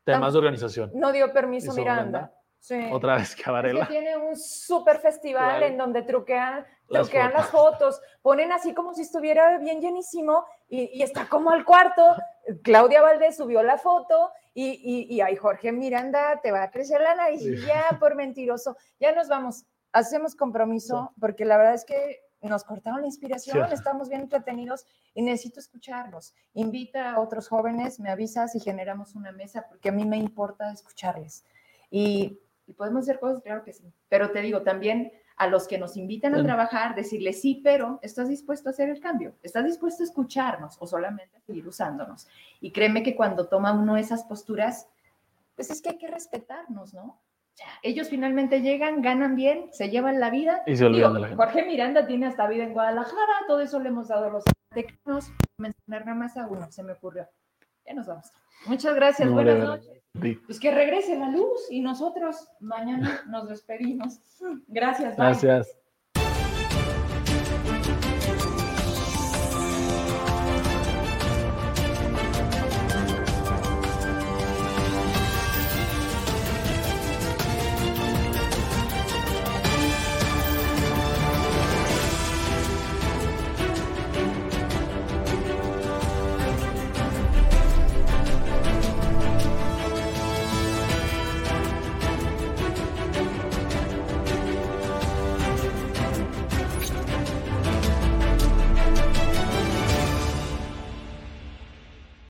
Temas 0.04 0.32
de 0.32 0.38
organización. 0.38 0.92
No 0.94 1.12
dio 1.12 1.30
permiso 1.34 1.74
Miranda. 1.74 2.32
Otra 2.92 3.16
vez 3.16 3.34
Cabarela. 3.34 3.88
tiene 3.88 4.16
un 4.16 4.36
súper 4.36 4.98
festival 4.98 5.64
en 5.64 5.76
donde 5.76 6.02
truquean, 6.02 6.64
truquean 6.88 7.32
las 7.32 7.48
fotos. 7.48 8.00
ponen 8.22 8.52
así 8.52 8.72
como 8.72 8.94
si 8.94 9.02
estuviera 9.02 9.58
bien 9.58 9.80
llenísimo 9.80 10.44
y, 10.68 11.02
está 11.02 11.28
como 11.28 11.50
al 11.50 11.64
cuarto. 11.64 12.02
Claudia 12.62 13.02
Valdés 13.02 13.36
subió 13.36 13.62
la 13.62 13.78
foto 13.78 14.30
y, 14.54 15.06
y, 15.10 15.20
ay, 15.20 15.34
Jorge 15.36 15.72
Miranda, 15.72 16.40
te 16.40 16.52
va 16.52 16.62
a 16.62 16.70
crecer 16.70 17.00
la 17.00 17.14
nariz 17.14 17.42
ya 17.66 17.96
por 17.98 18.14
mentiroso. 18.14 18.76
Ya 19.00 19.12
nos 19.12 19.28
vamos, 19.28 19.64
hacemos 19.92 20.36
compromiso 20.36 21.12
porque 21.18 21.44
la 21.44 21.56
verdad 21.56 21.74
es 21.74 21.84
que 21.84 22.20
nos 22.42 22.64
cortaron 22.64 23.00
la 23.00 23.06
inspiración, 23.06 23.72
estamos 23.72 24.08
bien 24.08 24.22
entretenidos 24.22 24.86
y 25.14 25.22
necesito 25.22 25.60
escucharlos. 25.60 26.34
Invita 26.54 27.12
a 27.12 27.20
otros 27.20 27.48
jóvenes, 27.48 28.00
me 28.00 28.10
avisas 28.10 28.54
y 28.54 28.60
generamos 28.60 29.14
una 29.14 29.32
mesa 29.32 29.66
porque 29.68 29.88
a 29.88 29.92
mí 29.92 30.04
me 30.04 30.16
importa 30.16 30.72
escucharles. 30.72 31.44
Y 31.90 32.40
y 32.66 32.72
podemos 32.72 33.02
hacer 33.02 33.18
cosas, 33.18 33.42
claro 33.42 33.64
que 33.64 33.72
sí. 33.72 33.92
Pero 34.08 34.30
te 34.30 34.40
digo, 34.40 34.62
también 34.62 35.12
a 35.36 35.46
los 35.46 35.66
que 35.66 35.78
nos 35.78 35.96
invitan 35.96 36.34
a 36.34 36.42
trabajar, 36.42 36.94
decirles 36.94 37.40
sí, 37.40 37.60
pero 37.64 37.98
estás 38.02 38.28
dispuesto 38.28 38.68
a 38.68 38.72
hacer 38.72 38.88
el 38.88 39.00
cambio, 39.00 39.34
estás 39.42 39.64
dispuesto 39.64 40.02
a 40.02 40.06
escucharnos 40.06 40.76
o 40.78 40.86
solamente 40.86 41.36
a 41.36 41.40
seguir 41.40 41.66
usándonos. 41.66 42.28
Y 42.60 42.70
créeme 42.70 43.02
que 43.02 43.16
cuando 43.16 43.48
toma 43.48 43.72
uno 43.72 43.96
esas 43.96 44.24
posturas, 44.24 44.88
pues 45.56 45.70
es 45.70 45.82
que 45.82 45.90
hay 45.90 45.98
que 45.98 46.08
respetarnos, 46.08 46.94
¿no? 46.94 47.20
ellos 47.82 48.08
finalmente 48.08 48.60
llegan, 48.60 49.02
ganan 49.02 49.36
bien, 49.36 49.68
se 49.72 49.90
llevan 49.90 50.20
la 50.20 50.30
vida. 50.30 50.62
Y 50.66 50.76
se 50.76 50.86
olvidan 50.86 51.14
de 51.14 51.20
la 51.20 51.28
gente. 51.28 51.42
Jorge 51.42 51.64
Miranda 51.64 52.06
tiene 52.06 52.26
hasta 52.26 52.48
vida 52.48 52.64
en 52.64 52.72
Guadalajara, 52.72 53.32
todo 53.46 53.60
eso 53.60 53.78
le 53.80 53.88
hemos 53.88 54.08
dado 54.08 54.26
a 54.26 54.30
los 54.30 54.44
tecnos. 54.70 55.30
Mencionar 55.58 56.06
nada 56.06 56.18
más 56.18 56.36
a 56.36 56.46
uno, 56.46 56.70
se 56.70 56.82
me 56.82 56.92
ocurrió. 56.92 57.28
Ya 57.86 57.94
nos 57.94 58.06
vamos. 58.06 58.30
Muchas 58.66 58.94
gracias, 58.94 59.30
buenas 59.30 59.58
noches. 59.58 60.02
Pues 60.46 60.60
que 60.60 60.70
regrese 60.70 61.18
la 61.18 61.30
luz 61.30 61.70
y 61.70 61.80
nosotros 61.80 62.48
mañana 62.60 63.22
nos 63.28 63.48
despedimos. 63.48 64.20
Gracias. 64.68 65.16
Gracias. 65.16 65.81